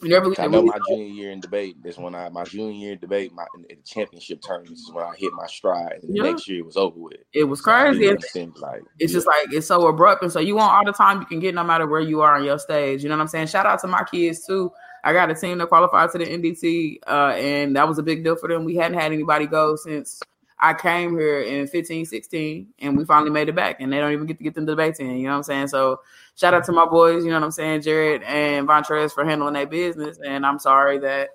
You 0.04 0.10
never 0.10 0.28
I 0.28 0.46
really 0.46 0.50
know 0.50 0.62
know. 0.62 0.66
my 0.68 0.80
junior 0.88 1.08
year 1.08 1.32
in 1.32 1.42
debate. 1.42 1.78
That's 1.84 1.98
when 1.98 2.16
I 2.16 2.30
my 2.30 2.44
junior 2.44 2.72
year 2.72 2.96
debate, 2.96 3.34
my 3.34 3.46
in 3.56 3.64
the 3.68 3.84
championship 3.84 4.42
tournaments 4.42 4.82
is 4.82 4.92
when 4.94 5.04
I 5.04 5.14
hit 5.18 5.34
my 5.34 5.48
stride, 5.48 6.00
and 6.04 6.16
the 6.16 6.22
next 6.22 6.48
year 6.48 6.60
it 6.60 6.66
was 6.66 6.78
over 6.78 6.98
with. 6.98 7.18
It 7.34 7.44
was 7.44 7.60
So 7.60 7.64
crazy. 7.64 8.06
It's- 8.06 8.36
like 8.62 8.84
it's 9.00 9.12
yeah. 9.12 9.18
just 9.18 9.28
like 9.28 9.52
it's 9.52 9.68
so 9.68 9.88
abrupt 9.88 10.24
and 10.24 10.32
so 10.32 10.40
you 10.40 10.56
want 10.56 10.72
all 10.72 10.86
the 10.86 10.94
time 10.94 11.20
you 11.20 11.26
can 11.26 11.40
get 11.40 11.54
no 11.56 11.64
matter 11.64 11.88
where 11.88 12.00
you 12.00 12.22
are 12.22 12.36
on 12.36 12.44
your 12.44 12.60
stage 12.60 13.04
you 13.04 13.10
know 13.10 13.16
what 13.16 13.22
i'm 13.22 13.28
saying 13.28 13.48
shout 13.48 13.66
out 13.66 13.80
to 13.80 13.88
my 13.88 14.04
kids 14.04 14.46
too 14.46 14.72
i 15.04 15.14
got 15.14 15.30
a 15.30 15.36
team 15.36 15.58
that 15.58 15.68
qualified 15.68 16.12
to 16.12 16.18
the 16.18 16.26
ndt 16.26 17.00
uh, 17.08 17.34
and 17.36 17.76
that 17.76 17.88
was 17.88 17.98
a 17.98 18.04
big 18.04 18.24
deal 18.24 18.36
for 18.36 18.48
them 18.50 18.64
we 18.64 18.76
hadn't 18.76 18.98
had 18.98 19.12
anybody 19.12 19.46
go 19.46 19.76
since 19.76 20.22
I 20.62 20.74
came 20.74 21.18
here 21.18 21.42
in 21.42 21.68
15, 21.68 22.06
16, 22.06 22.68
and 22.80 22.98
we 22.98 23.06
finally 23.06 23.32
made 23.32 23.48
it 23.48 23.56
back, 23.56 23.80
and 23.80 23.92
they 23.94 24.00
don't 24.00 24.12
even 24.12 24.26
get 24.26 24.38
to 24.40 24.44
get 24.44 24.56
them 24.56 24.66
to 24.66 24.72
the 24.72 24.76
debates 24.76 25.00
in. 25.00 25.18
You 25.18 25.24
know 25.24 25.30
what 25.30 25.38
I'm 25.38 25.44
saying? 25.44 25.68
So 25.70 26.02
shout 26.36 26.54
out 26.54 26.66
to 26.66 26.74
my 26.74 26.86
boys. 26.86 27.24
You 27.24 27.30
know 27.30 27.38
what 27.38 27.46
I'm 27.46 27.52
saying, 27.52 27.82
Jared 27.82 28.24
and 28.24 28.68
Vontrez 28.68 29.14
for 29.14 29.24
handling 29.24 29.54
their 29.54 29.68
business, 29.68 30.20
and 30.20 30.46
I'm 30.46 30.60
sorry 30.60 31.00
that 31.00 31.30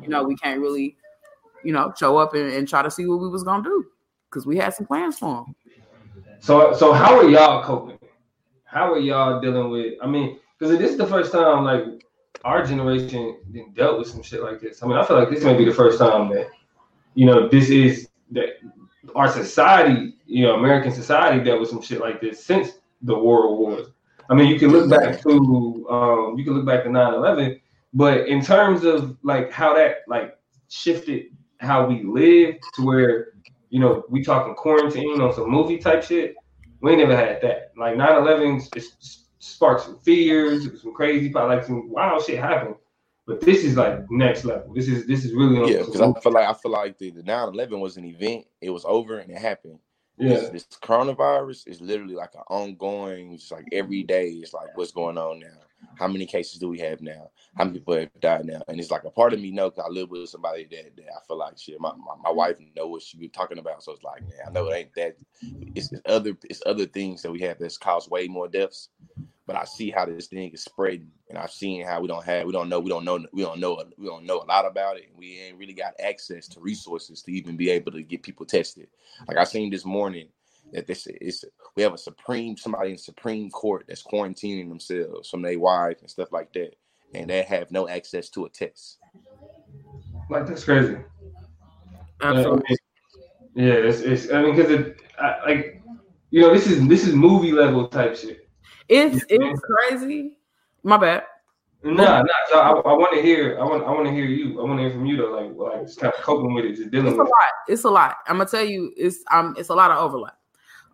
you 0.00 0.08
know 0.08 0.22
we 0.22 0.36
can't 0.36 0.60
really, 0.60 0.96
you 1.64 1.72
know, 1.72 1.92
show 1.98 2.18
up 2.18 2.34
and, 2.34 2.52
and 2.52 2.68
try 2.68 2.82
to 2.82 2.90
see 2.90 3.06
what 3.06 3.18
we 3.18 3.28
was 3.28 3.42
gonna 3.42 3.64
do 3.64 3.84
because 4.30 4.46
we 4.46 4.56
had 4.56 4.74
some 4.74 4.86
plans 4.86 5.18
for 5.18 5.44
them. 5.44 5.54
So, 6.38 6.72
so 6.72 6.92
how 6.92 7.18
are 7.18 7.28
y'all 7.28 7.64
coping? 7.64 7.98
How 8.64 8.92
are 8.92 8.98
y'all 8.98 9.40
dealing 9.40 9.70
with? 9.70 9.94
I 10.00 10.06
mean, 10.06 10.38
because 10.56 10.78
this 10.78 10.92
is 10.92 10.98
the 10.98 11.06
first 11.06 11.32
time 11.32 11.64
like 11.64 12.04
our 12.48 12.64
generation 12.64 13.36
dealt 13.74 13.98
with 13.98 14.08
some 14.08 14.22
shit 14.22 14.42
like 14.42 14.58
this. 14.58 14.82
I 14.82 14.86
mean, 14.86 14.96
I 14.96 15.04
feel 15.04 15.18
like 15.18 15.28
this 15.28 15.44
may 15.44 15.54
be 15.54 15.66
the 15.66 15.74
first 15.74 15.98
time 15.98 16.30
that 16.30 16.48
you 17.14 17.26
know 17.26 17.46
this 17.46 17.68
is 17.68 18.08
that 18.30 18.48
our 19.14 19.28
society, 19.28 20.14
you 20.24 20.44
know, 20.44 20.54
American 20.54 20.90
society 20.90 21.44
dealt 21.44 21.60
with 21.60 21.68
some 21.68 21.82
shit 21.82 22.00
like 22.00 22.22
this 22.22 22.42
since 22.42 22.70
the 23.02 23.16
world 23.16 23.58
wars. 23.58 23.88
I 24.30 24.34
mean, 24.34 24.48
you 24.48 24.58
can 24.58 24.70
look 24.70 24.88
back 24.88 25.20
to 25.22 25.86
um, 25.90 26.38
you 26.38 26.44
can 26.44 26.54
look 26.54 26.64
back 26.64 26.84
to 26.84 26.88
9-11, 26.88 27.60
but 27.92 28.26
in 28.28 28.42
terms 28.42 28.82
of 28.82 29.18
like 29.22 29.52
how 29.52 29.74
that 29.74 29.98
like 30.08 30.38
shifted 30.70 31.26
how 31.58 31.86
we 31.86 32.02
live 32.02 32.54
to 32.76 32.82
where 32.82 33.32
you 33.68 33.78
know 33.78 34.04
we 34.08 34.24
talking 34.24 34.54
quarantine 34.54 35.20
on 35.20 35.34
some 35.34 35.50
movie 35.50 35.76
type 35.76 36.02
shit, 36.02 36.34
we 36.80 36.96
never 36.96 37.14
had 37.14 37.42
that. 37.42 37.72
Like 37.76 37.94
9-11 37.96 39.27
sparked 39.48 39.84
some 39.84 39.98
fears, 39.98 40.64
some 40.80 40.94
crazy, 40.94 41.30
probably 41.30 41.56
like 41.56 41.64
some 41.64 41.90
wild 41.90 42.24
shit 42.24 42.38
happened. 42.38 42.76
But 43.26 43.42
this 43.42 43.62
is 43.62 43.76
like 43.76 44.10
next 44.10 44.44
level. 44.44 44.72
This 44.72 44.88
is 44.88 45.06
this 45.06 45.24
is 45.24 45.34
really 45.34 45.72
yeah. 45.72 45.80
Because 45.80 46.00
I 46.00 46.20
feel 46.20 46.32
like 46.32 46.48
I 46.48 46.54
feel 46.54 46.72
like 46.72 46.98
the, 46.98 47.10
the 47.10 47.22
9-11 47.22 47.78
was 47.78 47.98
an 47.98 48.06
event. 48.06 48.46
It 48.60 48.70
was 48.70 48.84
over 48.86 49.18
and 49.18 49.30
it 49.30 49.38
happened. 49.38 49.78
Yeah. 50.16 50.30
This, 50.30 50.48
this 50.48 50.66
coronavirus 50.82 51.68
is 51.68 51.80
literally 51.80 52.14
like 52.14 52.34
an 52.34 52.42
ongoing. 52.48 53.34
It's 53.34 53.50
like 53.50 53.66
every 53.70 54.02
day. 54.02 54.28
It's 54.28 54.54
like 54.54 54.76
what's 54.76 54.92
going 54.92 55.18
on 55.18 55.40
now. 55.40 55.60
How 55.96 56.08
many 56.08 56.26
cases 56.26 56.58
do 56.58 56.68
we 56.68 56.78
have 56.80 57.00
now? 57.00 57.30
How 57.56 57.64
many 57.64 57.78
people 57.80 57.96
have 57.96 58.10
died 58.20 58.46
now? 58.46 58.62
And 58.68 58.80
it's 58.80 58.90
like 58.90 59.04
a 59.04 59.10
part 59.10 59.32
of 59.32 59.40
me 59.40 59.50
know 59.50 59.70
because 59.70 59.84
I 59.86 59.90
live 59.92 60.10
with 60.10 60.28
somebody 60.28 60.66
that, 60.70 60.96
that 60.96 61.06
I 61.08 61.20
feel 61.26 61.38
like 61.38 61.58
shit. 61.58 61.80
My, 61.80 61.92
my, 61.96 62.14
my 62.22 62.30
wife 62.30 62.58
know 62.76 62.88
what 62.88 63.02
she 63.02 63.18
be 63.18 63.28
talking 63.28 63.58
about, 63.58 63.82
so 63.82 63.92
it's 63.92 64.02
like 64.04 64.22
man, 64.22 64.38
I 64.46 64.50
know 64.50 64.68
it 64.68 64.76
ain't 64.76 64.94
that. 64.96 65.16
It's, 65.74 65.92
it's 65.92 66.02
other 66.06 66.36
it's 66.44 66.62
other 66.66 66.86
things 66.86 67.22
that 67.22 67.32
we 67.32 67.40
have 67.42 67.58
that's 67.58 67.78
caused 67.78 68.10
way 68.10 68.28
more 68.28 68.48
deaths 68.48 68.86
but 69.46 69.56
I 69.56 69.64
see 69.64 69.90
how 69.90 70.06
this 70.06 70.28
thing 70.28 70.52
is 70.52 70.62
spreading, 70.62 71.10
and 71.28 71.36
I've 71.36 71.50
seen 71.50 71.84
how 71.84 72.00
we 72.00 72.06
don't 72.06 72.24
have, 72.24 72.46
we 72.46 72.52
don't 72.52 72.68
know, 72.68 72.78
we 72.78 72.90
don't 72.90 73.04
know, 73.04 73.24
we 73.32 73.42
don't 73.42 73.58
know, 73.58 73.82
we 73.98 74.06
don't 74.06 74.24
know 74.24 74.40
a 74.40 74.46
lot 74.46 74.66
about 74.66 74.98
it. 74.98 75.10
We 75.16 75.40
ain't 75.40 75.58
really 75.58 75.72
got 75.72 75.94
access 76.00 76.46
to 76.48 76.60
resources 76.60 77.22
to 77.22 77.32
even 77.32 77.56
be 77.56 77.70
able 77.70 77.90
to 77.92 78.02
get 78.02 78.22
people 78.22 78.46
tested. 78.46 78.88
Like 79.26 79.38
I 79.38 79.44
seen 79.44 79.70
this 79.70 79.84
morning 79.84 80.28
that 80.72 80.86
this 80.86 81.06
is 81.06 81.44
we 81.76 81.82
have 81.82 81.94
a 81.94 81.98
supreme 81.98 82.56
somebody 82.56 82.90
in 82.90 82.98
Supreme 82.98 83.50
Court 83.50 83.84
that's 83.88 84.02
quarantining 84.02 84.68
themselves 84.68 85.28
from 85.28 85.42
their 85.42 85.58
wife 85.58 85.98
and 86.00 86.10
stuff 86.10 86.32
like 86.32 86.52
that, 86.54 86.74
and 87.14 87.30
they 87.30 87.42
have 87.42 87.70
no 87.70 87.88
access 87.88 88.28
to 88.30 88.44
a 88.44 88.50
test. 88.50 88.98
Like 90.30 90.46
that's 90.46 90.64
crazy. 90.64 90.96
Absolutely. 92.20 92.76
yeah, 93.54 93.72
it's, 93.72 94.00
it's 94.00 94.32
I 94.32 94.42
mean 94.42 94.56
because 94.56 94.70
it 94.70 95.00
I, 95.18 95.38
like 95.46 95.82
you 96.30 96.42
know 96.42 96.52
this 96.52 96.66
is 96.66 96.86
this 96.88 97.06
is 97.06 97.14
movie 97.14 97.52
level 97.52 97.88
type 97.88 98.16
shit. 98.16 98.48
It's 98.88 99.24
it's 99.28 99.60
crazy. 99.60 100.38
My 100.82 100.96
bad. 100.96 101.24
No, 101.84 101.92
nah, 101.92 102.22
no, 102.22 102.28
nah, 102.52 102.60
I, 102.60 102.70
I 102.70 102.92
want 102.92 103.14
to 103.14 103.22
hear. 103.22 103.56
I 103.60 103.64
want. 103.64 103.84
I 103.84 103.90
want 103.90 104.06
to 104.06 104.12
hear 104.12 104.24
you. 104.24 104.60
I 104.60 104.64
want 104.64 104.78
to 104.78 104.82
hear 104.82 104.90
from 104.90 105.06
you 105.06 105.16
though. 105.16 105.30
Like, 105.30 105.54
like 105.54 105.86
just 105.86 106.00
kind 106.00 106.12
of 106.12 106.20
coping 106.20 106.52
with 106.52 106.64
it, 106.64 106.74
just 106.74 106.90
dealing 106.90 107.06
it's 107.06 107.16
with 107.16 107.28
a 107.28 107.30
lot. 107.30 107.52
It's 107.68 107.84
a 107.84 107.90
lot. 107.90 108.16
I'm 108.26 108.38
gonna 108.38 108.50
tell 108.50 108.64
you. 108.64 108.92
It's 108.96 109.18
um. 109.30 109.54
It's 109.56 109.68
a 109.68 109.74
lot 109.74 109.92
of 109.92 109.98
overlap. 109.98 110.37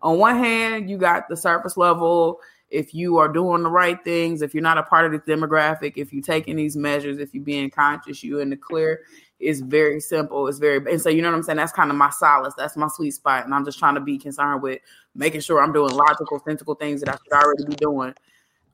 On 0.01 0.17
one 0.17 0.37
hand, 0.37 0.89
you 0.89 0.97
got 0.97 1.27
the 1.29 1.37
surface 1.37 1.77
level. 1.77 2.39
If 2.69 2.93
you 2.93 3.17
are 3.17 3.27
doing 3.27 3.63
the 3.63 3.69
right 3.69 4.03
things, 4.03 4.41
if 4.41 4.53
you're 4.53 4.63
not 4.63 4.77
a 4.77 4.83
part 4.83 5.05
of 5.05 5.11
the 5.11 5.31
demographic, 5.31 5.93
if 5.95 6.11
you're 6.11 6.23
taking 6.23 6.55
these 6.55 6.75
measures, 6.75 7.19
if 7.19 7.33
you're 7.33 7.43
being 7.43 7.69
conscious, 7.69 8.23
you 8.23 8.39
in 8.39 8.49
the 8.49 8.57
clear. 8.57 9.01
It's 9.39 9.59
very 9.59 9.99
simple. 9.99 10.47
It's 10.47 10.59
very 10.59 10.77
and 10.91 10.99
so 10.99 11.09
you 11.09 11.21
know 11.21 11.29
what 11.29 11.37
I'm 11.37 11.43
saying. 11.43 11.57
That's 11.57 11.71
kind 11.71 11.91
of 11.91 11.97
my 11.97 12.09
solace. 12.09 12.53
That's 12.57 12.75
my 12.75 12.87
sweet 12.87 13.11
spot, 13.11 13.45
and 13.45 13.53
I'm 13.53 13.65
just 13.65 13.77
trying 13.77 13.95
to 13.95 14.01
be 14.01 14.17
concerned 14.17 14.61
with 14.61 14.79
making 15.13 15.41
sure 15.41 15.61
I'm 15.61 15.73
doing 15.73 15.93
logical, 15.93 16.39
sensible 16.45 16.75
things 16.75 17.01
that 17.01 17.09
I 17.09 17.17
should 17.23 17.33
already 17.33 17.65
be 17.65 17.75
doing. 17.75 18.13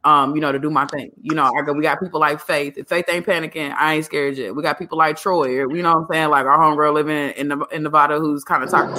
Um, 0.04 0.34
you 0.34 0.42
know, 0.42 0.52
to 0.52 0.58
do 0.58 0.72
my 0.72 0.88
thing. 0.88 1.12
You 1.22 1.36
know, 1.36 1.52
I 1.56 1.62
go, 1.62 1.74
we 1.74 1.84
got 1.84 2.00
people 2.00 2.20
like 2.20 2.42
Faith. 2.42 2.76
If 2.76 2.88
Faith 2.88 3.06
ain't 3.08 3.24
panicking, 3.24 3.72
I 3.78 3.94
ain't 3.94 4.06
scared 4.06 4.36
yet. 4.36 4.56
We 4.56 4.64
got 4.64 4.80
people 4.80 4.98
like 4.98 5.16
Troy, 5.16 5.50
you 5.50 5.68
know 5.84 5.94
what 5.94 6.02
I'm 6.02 6.08
saying? 6.12 6.30
Like 6.30 6.48
our 6.48 6.58
homegirl 6.58 6.94
living 6.96 7.30
in 7.34 7.64
in 7.72 7.84
Nevada 7.84 8.18
who's 8.18 8.44
kind 8.44 8.64
of 8.64 8.72
talking 8.72 8.98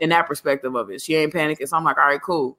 in 0.00 0.10
that 0.10 0.26
perspective 0.26 0.74
of 0.74 0.90
it. 0.90 1.00
She 1.00 1.14
ain't 1.14 1.32
panicking. 1.32 1.66
So 1.66 1.78
I'm 1.78 1.84
like, 1.84 1.96
all 1.96 2.06
right, 2.06 2.20
cool. 2.20 2.58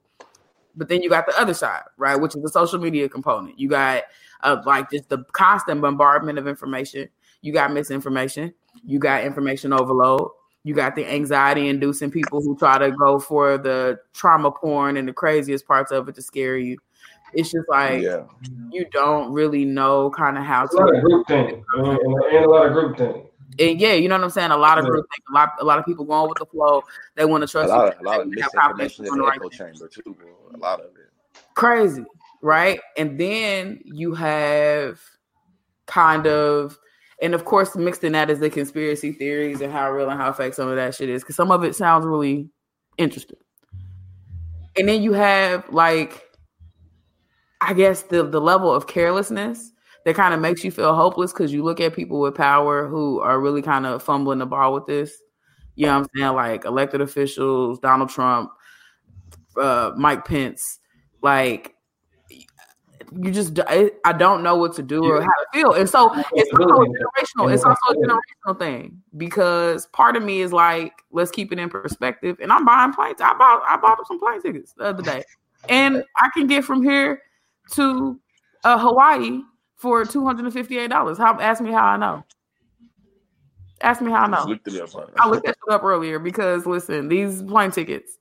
But 0.74 0.88
then 0.88 1.02
you 1.02 1.08
got 1.08 1.26
the 1.26 1.40
other 1.40 1.54
side, 1.54 1.82
right? 1.96 2.16
Which 2.16 2.34
is 2.34 2.42
the 2.42 2.48
social 2.48 2.80
media 2.80 3.08
component. 3.08 3.60
You 3.60 3.68
got 3.68 4.02
uh, 4.42 4.60
like 4.66 4.90
just 4.90 5.08
the 5.08 5.18
constant 5.32 5.80
bombardment 5.80 6.36
of 6.36 6.48
information 6.48 7.08
you 7.42 7.52
got 7.52 7.72
misinformation, 7.72 8.52
you 8.84 8.98
got 8.98 9.24
information 9.24 9.72
overload, 9.72 10.30
you 10.62 10.74
got 10.74 10.94
the 10.94 11.06
anxiety 11.06 11.68
inducing 11.68 12.10
people 12.10 12.42
who 12.42 12.56
try 12.56 12.78
to 12.78 12.90
go 12.90 13.18
for 13.18 13.56
the 13.56 13.98
trauma 14.12 14.50
porn 14.50 14.96
and 14.96 15.08
the 15.08 15.12
craziest 15.12 15.66
parts 15.66 15.90
of 15.90 16.08
it 16.08 16.14
to 16.14 16.22
scare 16.22 16.58
you. 16.58 16.76
It's 17.32 17.50
just 17.50 17.68
like 17.68 18.02
yeah. 18.02 18.24
you 18.70 18.86
don't 18.92 19.32
really 19.32 19.64
know 19.64 20.10
kind 20.10 20.38
of 20.38 20.44
how 20.44 20.66
to. 20.66 20.76
A 20.76 20.78
lot 20.78 20.96
of 20.96 21.02
group 21.02 21.26
thing, 21.26 21.64
and, 21.76 21.86
and 21.86 22.44
a 22.44 22.48
lot 22.48 22.66
of 22.66 22.72
group 22.72 22.96
thing. 22.96 23.26
And 23.58 23.80
yeah, 23.80 23.94
you 23.94 24.08
know 24.08 24.16
what 24.16 24.24
I'm 24.24 24.30
saying. 24.30 24.50
A 24.50 24.56
lot 24.56 24.78
of 24.78 24.86
group 24.86 25.06
things, 25.10 25.24
a 25.30 25.34
lot, 25.34 25.50
a 25.60 25.64
lot 25.64 25.78
of 25.78 25.84
people 25.84 26.04
going 26.04 26.28
with 26.28 26.38
the 26.38 26.46
flow. 26.46 26.82
They 27.16 27.24
want 27.24 27.42
to 27.42 27.48
trust. 27.48 27.70
A 27.70 27.76
lot, 27.76 27.94
of, 27.94 28.00
a 28.00 28.04
lot 28.04 28.20
of 28.20 28.28
misinformation 28.28 29.06
in 29.06 29.16
the 29.16 29.24
echo 29.24 29.48
chamber 29.48 29.88
too, 29.88 30.16
bro. 30.18 30.28
A 30.54 30.58
lot 30.58 30.80
of 30.80 30.86
it. 30.86 31.08
Crazy, 31.54 32.04
right? 32.42 32.80
And 32.96 33.18
then 33.18 33.80
you 33.84 34.14
have 34.14 35.00
kind 35.86 36.26
of 36.26 36.78
and 37.20 37.34
of 37.34 37.44
course, 37.44 37.76
mixed 37.76 38.02
in 38.02 38.12
that 38.12 38.30
is 38.30 38.40
the 38.40 38.48
conspiracy 38.48 39.12
theories 39.12 39.60
and 39.60 39.72
how 39.72 39.90
real 39.90 40.08
and 40.08 40.18
how 40.18 40.32
fake 40.32 40.54
some 40.54 40.68
of 40.68 40.76
that 40.76 40.94
shit 40.94 41.10
is. 41.10 41.22
Because 41.22 41.36
some 41.36 41.50
of 41.50 41.64
it 41.64 41.76
sounds 41.76 42.06
really 42.06 42.48
interesting. 42.96 43.38
And 44.78 44.88
then 44.88 45.02
you 45.02 45.12
have 45.12 45.68
like, 45.68 46.29
I 47.60 47.74
guess 47.74 48.02
the 48.02 48.24
the 48.24 48.40
level 48.40 48.72
of 48.72 48.86
carelessness 48.86 49.72
that 50.04 50.14
kind 50.14 50.32
of 50.32 50.40
makes 50.40 50.64
you 50.64 50.70
feel 50.70 50.94
hopeless 50.94 51.32
because 51.32 51.52
you 51.52 51.62
look 51.62 51.80
at 51.80 51.94
people 51.94 52.20
with 52.20 52.34
power 52.34 52.88
who 52.88 53.20
are 53.20 53.38
really 53.38 53.62
kind 53.62 53.86
of 53.86 54.02
fumbling 54.02 54.38
the 54.38 54.46
ball 54.46 54.72
with 54.72 54.86
this. 54.86 55.20
You 55.74 55.86
know 55.86 56.00
what 56.00 56.10
I'm 56.14 56.20
saying? 56.20 56.34
Like 56.34 56.64
elected 56.64 57.00
officials, 57.00 57.78
Donald 57.80 58.08
Trump, 58.08 58.50
uh, 59.60 59.92
Mike 59.96 60.24
Pence, 60.24 60.78
like 61.22 61.74
you 63.12 63.30
just 63.30 63.58
I 63.66 64.12
don't 64.12 64.42
know 64.42 64.56
what 64.56 64.74
to 64.74 64.82
do 64.82 65.04
or 65.04 65.20
how 65.20 65.26
to 65.26 65.46
feel. 65.52 65.72
And 65.72 65.88
so 65.88 66.12
it's 66.32 66.50
also 66.52 66.84
generational. 66.84 67.52
It's 67.52 67.64
also 67.64 67.76
a 67.90 67.94
generational 67.94 68.58
thing 68.58 69.02
because 69.16 69.86
part 69.86 70.16
of 70.16 70.22
me 70.22 70.40
is 70.40 70.52
like, 70.52 70.92
let's 71.10 71.30
keep 71.30 71.52
it 71.52 71.58
in 71.58 71.68
perspective. 71.68 72.38
And 72.40 72.52
I'm 72.52 72.64
buying 72.64 72.92
planes. 72.92 73.20
I 73.20 73.34
bought 73.34 73.62
I 73.66 73.76
bought 73.76 73.98
some 74.06 74.18
plane 74.18 74.40
tickets 74.40 74.72
the 74.76 74.84
other 74.84 75.02
day, 75.02 75.24
and 75.68 76.04
I 76.16 76.28
can 76.34 76.46
get 76.46 76.64
from 76.64 76.82
here 76.82 77.20
to 77.72 78.20
uh, 78.64 78.78
Hawaii 78.78 79.40
for 79.76 80.04
two 80.04 80.24
hundred 80.24 80.44
and 80.44 80.54
fifty 80.54 80.78
eight 80.78 80.90
dollars. 80.90 81.18
How? 81.18 81.38
Ask 81.40 81.62
me 81.62 81.72
how 81.72 81.84
I 81.84 81.96
know. 81.96 82.24
Ask 83.80 84.02
me 84.02 84.10
how 84.10 84.24
I 84.24 84.26
know. 84.26 84.44
Looked 84.44 84.68
I 85.18 85.28
looked 85.28 85.46
that 85.46 85.56
up 85.70 85.82
earlier 85.82 86.18
because 86.18 86.66
listen, 86.66 87.08
these 87.08 87.42
plane 87.42 87.70
tickets 87.70 88.18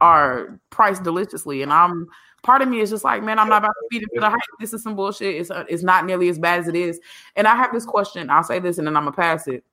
are 0.00 0.60
priced 0.70 1.02
deliciously, 1.02 1.62
and 1.62 1.72
I'm 1.72 2.08
part 2.42 2.60
of 2.60 2.68
me 2.68 2.80
is 2.80 2.90
just 2.90 3.04
like, 3.04 3.22
man, 3.22 3.38
I'm 3.38 3.48
not 3.48 3.58
about 3.58 3.68
to 3.68 3.88
feed 3.90 4.02
into 4.02 4.20
the 4.20 4.28
hype. 4.28 4.40
This 4.60 4.74
is 4.74 4.82
some 4.82 4.96
bullshit. 4.96 5.36
It's 5.36 5.50
uh, 5.50 5.64
it's 5.68 5.82
not 5.82 6.04
nearly 6.04 6.28
as 6.28 6.38
bad 6.38 6.60
as 6.60 6.68
it 6.68 6.74
is. 6.74 7.00
And 7.36 7.46
I 7.46 7.56
have 7.56 7.72
this 7.72 7.86
question. 7.86 8.28
I'll 8.28 8.42
say 8.42 8.58
this, 8.58 8.78
and 8.78 8.86
then 8.86 8.96
I'm 8.96 9.04
gonna 9.04 9.16
pass 9.16 9.48
it. 9.48 9.64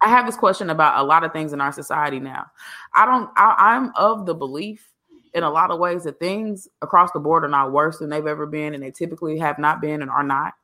I 0.00 0.08
have 0.08 0.26
this 0.26 0.36
question 0.36 0.70
about 0.70 1.02
a 1.02 1.02
lot 1.02 1.24
of 1.24 1.32
things 1.32 1.52
in 1.52 1.60
our 1.60 1.72
society 1.72 2.20
now. 2.20 2.46
I 2.94 3.06
don't. 3.06 3.30
I, 3.36 3.54
I'm 3.58 3.90
of 3.96 4.26
the 4.26 4.34
belief 4.34 4.93
in 5.34 5.42
a 5.42 5.50
lot 5.50 5.70
of 5.70 5.80
ways 5.80 6.04
that 6.04 6.20
things 6.20 6.68
across 6.80 7.10
the 7.12 7.18
board 7.18 7.44
are 7.44 7.48
not 7.48 7.72
worse 7.72 7.98
than 7.98 8.08
they've 8.08 8.26
ever 8.26 8.46
been, 8.46 8.72
and 8.72 8.82
they 8.82 8.90
typically 8.90 9.38
have 9.38 9.58
not 9.58 9.80
been 9.80 10.00
and 10.00 10.10
are 10.10 10.22
not. 10.22 10.54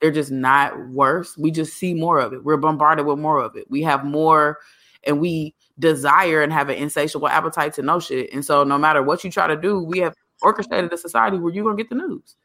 They're 0.00 0.10
just 0.10 0.30
not 0.30 0.88
worse. 0.90 1.36
We 1.38 1.50
just 1.50 1.74
see 1.74 1.94
more 1.94 2.18
of 2.18 2.32
it. 2.32 2.44
We're 2.44 2.56
bombarded 2.56 3.06
with 3.06 3.18
more 3.18 3.40
of 3.40 3.56
it. 3.56 3.70
We 3.70 3.82
have 3.82 4.04
more, 4.04 4.58
and 5.04 5.20
we 5.20 5.54
desire 5.78 6.42
and 6.42 6.52
have 6.52 6.68
an 6.68 6.76
insatiable 6.76 7.28
appetite 7.28 7.74
to 7.74 7.82
know 7.82 8.00
shit. 8.00 8.32
And 8.32 8.44
so, 8.44 8.64
no 8.64 8.76
matter 8.76 9.02
what 9.02 9.22
you 9.24 9.30
try 9.30 9.46
to 9.46 9.56
do, 9.56 9.82
we 9.82 10.00
have 10.00 10.14
orchestrated 10.42 10.92
a 10.92 10.98
society 10.98 11.38
where 11.38 11.52
you're 11.52 11.64
gonna 11.64 11.76
get 11.76 11.88
the 11.88 11.94
news. 11.94 12.36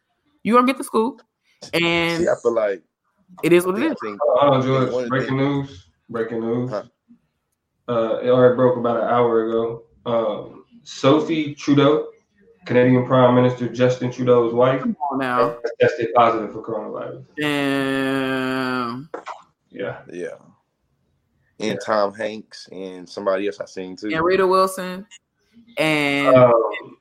You're 0.44 0.58
gonna 0.58 0.68
get 0.68 0.78
the 0.78 0.84
scoop. 0.84 1.22
And 1.74 2.24
See, 2.24 2.30
I 2.30 2.36
feel 2.42 2.54
like 2.54 2.84
it 3.44 3.54
is 3.54 3.66
what 3.66 3.80
it 3.80 3.92
is. 3.92 3.96
Oh, 4.22 4.62
George, 4.62 5.10
breaking 5.10 5.38
news. 5.38 5.88
Breaking 6.10 6.42
news. 6.42 6.70
Huh. 6.70 6.84
Uh, 7.88 8.20
it 8.22 8.30
already 8.30 8.56
broke 8.56 8.78
about 8.78 8.98
an 8.98 9.04
hour 9.04 9.48
ago. 9.48 9.84
Um, 10.06 10.63
Sophie 10.84 11.56
Trudeau, 11.56 12.08
Canadian 12.66 13.06
Prime 13.06 13.36
Minister 13.36 13.68
Justin 13.70 14.12
Trudeau's 14.12 14.54
wife, 14.54 14.82
Come 14.82 14.96
on 15.12 15.18
now. 15.20 15.58
tested 15.80 16.10
positive 16.16 16.52
for 16.54 16.62
coronavirus. 16.62 17.26
Damn. 17.38 19.10
Yeah. 19.70 20.02
Yeah. 20.12 20.36
and 21.60 21.80
Tom 21.86 22.14
Hanks 22.14 22.68
and 22.72 23.08
somebody 23.08 23.48
else 23.48 23.60
I 23.60 23.66
seen 23.66 23.96
too. 23.96 24.10
and 24.14 24.24
Rita 24.24 24.46
Wilson, 24.46 25.06
and 25.78 26.36
Um, 26.36 26.98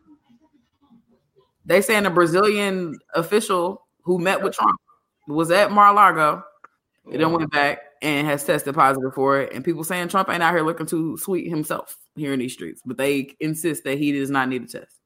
they 1.64 1.80
saying 1.80 2.06
a 2.06 2.10
Brazilian 2.10 2.98
official 3.14 3.86
who 4.02 4.18
met 4.18 4.42
with 4.42 4.54
Trump 4.54 4.80
was 5.28 5.50
at 5.50 5.70
Mar-a-Lago. 5.72 6.42
It 7.10 7.18
then 7.18 7.32
went 7.32 7.50
back 7.50 7.78
and 8.02 8.26
has 8.26 8.44
tested 8.44 8.74
positive 8.74 9.14
for 9.14 9.40
it. 9.40 9.52
And 9.54 9.64
people 9.64 9.84
saying 9.84 10.08
Trump 10.08 10.28
ain't 10.28 10.42
out 10.42 10.52
here 10.52 10.64
looking 10.64 10.86
too 10.86 11.16
sweet 11.16 11.48
himself 11.48 11.96
here 12.16 12.32
in 12.32 12.40
these 12.40 12.52
streets, 12.52 12.82
but 12.84 12.98
they 12.98 13.34
insist 13.40 13.84
that 13.84 13.98
he 13.98 14.12
does 14.12 14.28
not 14.28 14.48
need 14.48 14.64
a 14.64 14.66
test. 14.66 14.98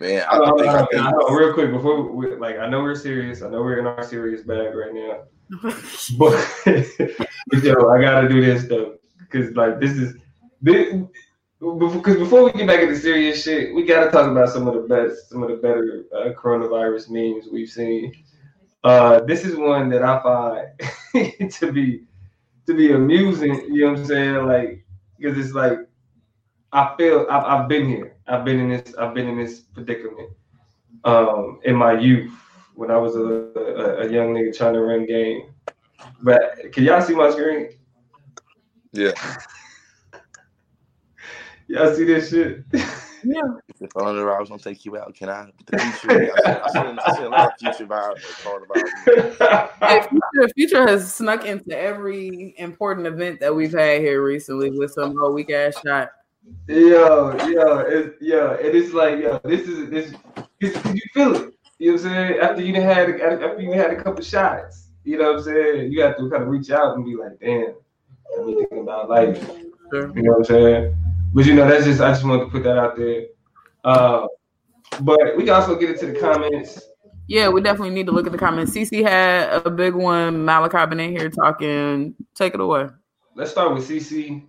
Man, 0.00 0.24
I, 0.30 0.36
I, 0.36 0.50
I 0.50 0.56
think, 0.56 0.68
I 0.68 0.72
I, 0.72 0.86
think 0.86 1.02
I 1.02 1.10
know, 1.10 1.28
real 1.28 1.54
quick 1.54 1.70
before 1.70 2.10
we, 2.10 2.34
like 2.36 2.58
I 2.58 2.68
know 2.68 2.82
we're 2.82 2.94
serious. 2.94 3.42
I 3.42 3.50
know 3.50 3.60
we're 3.60 3.78
in 3.78 3.86
our 3.86 4.02
serious 4.02 4.42
bag 4.42 4.74
right 4.74 4.92
now. 4.92 5.20
But, 6.16 6.32
but 6.64 7.62
yo, 7.64 7.88
I 7.88 8.00
gotta 8.00 8.28
do 8.28 8.40
this 8.40 8.66
though, 8.68 8.96
because 9.18 9.54
like 9.56 9.80
this 9.80 9.92
is 9.92 10.14
this 10.62 10.94
because 11.60 12.16
before 12.16 12.44
we 12.44 12.52
get 12.52 12.66
back 12.66 12.80
into 12.80 12.96
serious 12.96 13.42
shit, 13.42 13.74
we 13.74 13.84
gotta 13.84 14.10
talk 14.10 14.30
about 14.30 14.48
some 14.48 14.66
of 14.66 14.74
the 14.74 14.88
best, 14.88 15.28
some 15.28 15.42
of 15.42 15.50
the 15.50 15.56
better 15.56 16.04
uh, 16.16 16.32
coronavirus 16.32 17.10
memes 17.10 17.48
we've 17.52 17.68
seen. 17.68 18.14
Uh, 18.82 19.20
this 19.20 19.44
is 19.44 19.56
one 19.56 19.88
that 19.90 20.02
I 20.02 20.22
find 20.22 21.50
to 21.52 21.72
be 21.72 22.04
to 22.66 22.74
be 22.74 22.92
amusing. 22.92 23.54
You 23.72 23.86
know 23.86 23.92
what 23.92 24.00
I'm 24.00 24.06
saying? 24.06 24.46
Like 24.46 24.84
because 25.18 25.38
it's 25.38 25.54
like 25.54 25.78
I 26.72 26.94
feel 26.96 27.26
I've, 27.30 27.44
I've 27.44 27.68
been 27.68 27.86
here. 27.86 28.16
I've 28.26 28.44
been 28.44 28.58
in 28.60 28.70
this. 28.70 28.94
I've 28.96 29.14
been 29.14 29.28
in 29.28 29.36
this 29.36 29.60
predicament 29.60 30.30
um, 31.04 31.60
in 31.64 31.74
my 31.74 31.92
youth 31.98 32.32
when 32.74 32.90
I 32.90 32.96
was 32.96 33.16
a, 33.16 33.20
a, 33.20 34.06
a 34.06 34.10
young 34.10 34.34
nigga 34.34 34.56
trying 34.56 34.74
to 34.74 34.80
run 34.80 35.04
game. 35.06 35.52
But 36.22 36.72
can 36.72 36.84
y'all 36.84 37.02
see 37.02 37.14
my 37.14 37.30
screen? 37.30 37.70
yeah. 38.92 39.12
Y'all 41.68 41.94
see 41.94 42.04
this 42.04 42.30
shit? 42.30 42.64
Yeah. 43.24 43.42
If 43.80 43.90
I 43.96 44.12
knew 44.12 44.28
I 44.28 44.38
was 44.40 44.48
gonna 44.48 44.62
take 44.62 44.84
you 44.84 44.96
out, 44.96 45.14
can 45.14 45.28
I? 45.28 45.46
The 45.66 45.78
future, 45.78 46.32
I 46.46 46.70
seen, 46.70 46.82
I 46.82 46.82
seen, 46.82 46.98
I 46.98 47.14
seen 47.14 47.24
a 47.24 47.28
lot 47.28 47.52
of 47.52 47.58
future 47.58 47.86
vibes 47.86 48.42
talking 48.42 48.66
about. 48.68 49.70
Hey, 49.80 50.08
future, 50.08 50.52
future 50.54 50.86
has 50.88 51.14
snuck 51.14 51.44
into 51.44 51.76
every 51.76 52.54
important 52.58 53.06
event 53.06 53.40
that 53.40 53.54
we've 53.54 53.72
had 53.72 54.00
here 54.00 54.22
recently 54.22 54.70
with 54.70 54.92
some 54.92 55.20
old 55.20 55.34
weak 55.34 55.50
ass 55.50 55.80
shot. 55.84 56.10
Yo, 56.66 57.32
yeah, 57.46 57.82
it, 57.86 58.16
yo, 58.20 58.52
it 58.52 58.74
is 58.74 58.94
like, 58.94 59.20
yo, 59.20 59.38
this 59.44 59.68
is 59.68 59.90
this. 59.90 60.12
Cause, 60.60 60.72
'cause 60.72 60.94
you 60.94 61.02
feel 61.12 61.36
it. 61.36 61.54
You 61.78 61.96
know 61.96 62.02
what 62.02 62.06
I'm 62.06 62.12
saying? 62.12 62.40
After 62.40 62.62
you 62.62 62.74
had 62.74 63.10
after 63.20 63.60
you 63.60 63.72
had 63.72 63.90
a 63.90 64.02
couple 64.02 64.22
shots, 64.22 64.88
you 65.04 65.18
know 65.18 65.32
what 65.32 65.38
I'm 65.38 65.44
saying? 65.44 65.92
You 65.92 66.02
have 66.02 66.16
to 66.16 66.28
kind 66.30 66.42
of 66.42 66.48
reach 66.48 66.70
out 66.70 66.96
and 66.96 67.04
be 67.04 67.16
like, 67.16 67.38
damn, 67.40 67.74
I 68.38 68.44
be 68.44 68.54
thinking 68.54 68.80
about 68.80 69.08
life. 69.08 69.38
Sure. 69.92 70.12
You 70.14 70.22
know 70.22 70.32
what 70.32 70.38
I'm 70.38 70.44
saying? 70.44 70.96
But 71.32 71.46
you 71.46 71.54
know, 71.54 71.68
that's 71.68 71.84
just 71.84 72.00
I 72.00 72.10
just 72.10 72.24
wanted 72.24 72.44
to 72.44 72.50
put 72.50 72.64
that 72.64 72.76
out 72.76 72.96
there. 72.96 73.26
Uh, 73.84 74.26
but 75.02 75.36
we 75.36 75.44
can 75.44 75.54
also 75.54 75.76
get 75.76 75.90
into 75.90 76.06
the 76.06 76.18
comments. 76.18 76.80
Yeah, 77.28 77.48
we 77.48 77.60
definitely 77.60 77.94
need 77.94 78.06
to 78.06 78.12
look 78.12 78.26
at 78.26 78.32
the 78.32 78.38
comments. 78.38 78.72
CC 78.72 79.02
had 79.02 79.64
a 79.64 79.70
big 79.70 79.94
one. 79.94 80.44
Malachi 80.44 80.84
been 80.90 80.98
in 80.98 81.10
here 81.16 81.30
talking. 81.30 82.14
Take 82.34 82.54
it 82.54 82.60
away. 82.60 82.88
Let's 83.36 83.52
start 83.52 83.72
with 83.72 83.88
CC, 83.88 84.44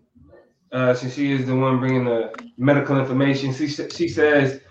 uh, 0.72 0.96
since 0.96 1.14
she 1.14 1.32
is 1.32 1.46
the 1.46 1.56
one 1.56 1.80
bringing 1.80 2.06
the 2.06 2.34
medical 2.58 2.98
information. 2.98 3.54
She, 3.54 3.68
she 3.68 4.10
says 4.10 4.62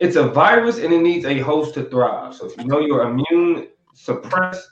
it's 0.00 0.16
a 0.16 0.24
virus 0.24 0.78
and 0.78 0.92
it 0.92 1.00
needs 1.00 1.24
a 1.24 1.38
host 1.38 1.74
to 1.74 1.84
thrive. 1.84 2.34
So 2.34 2.46
if 2.46 2.56
you 2.56 2.64
know 2.64 2.80
you're 2.80 3.02
immune 3.02 3.68
suppressed, 3.94 4.68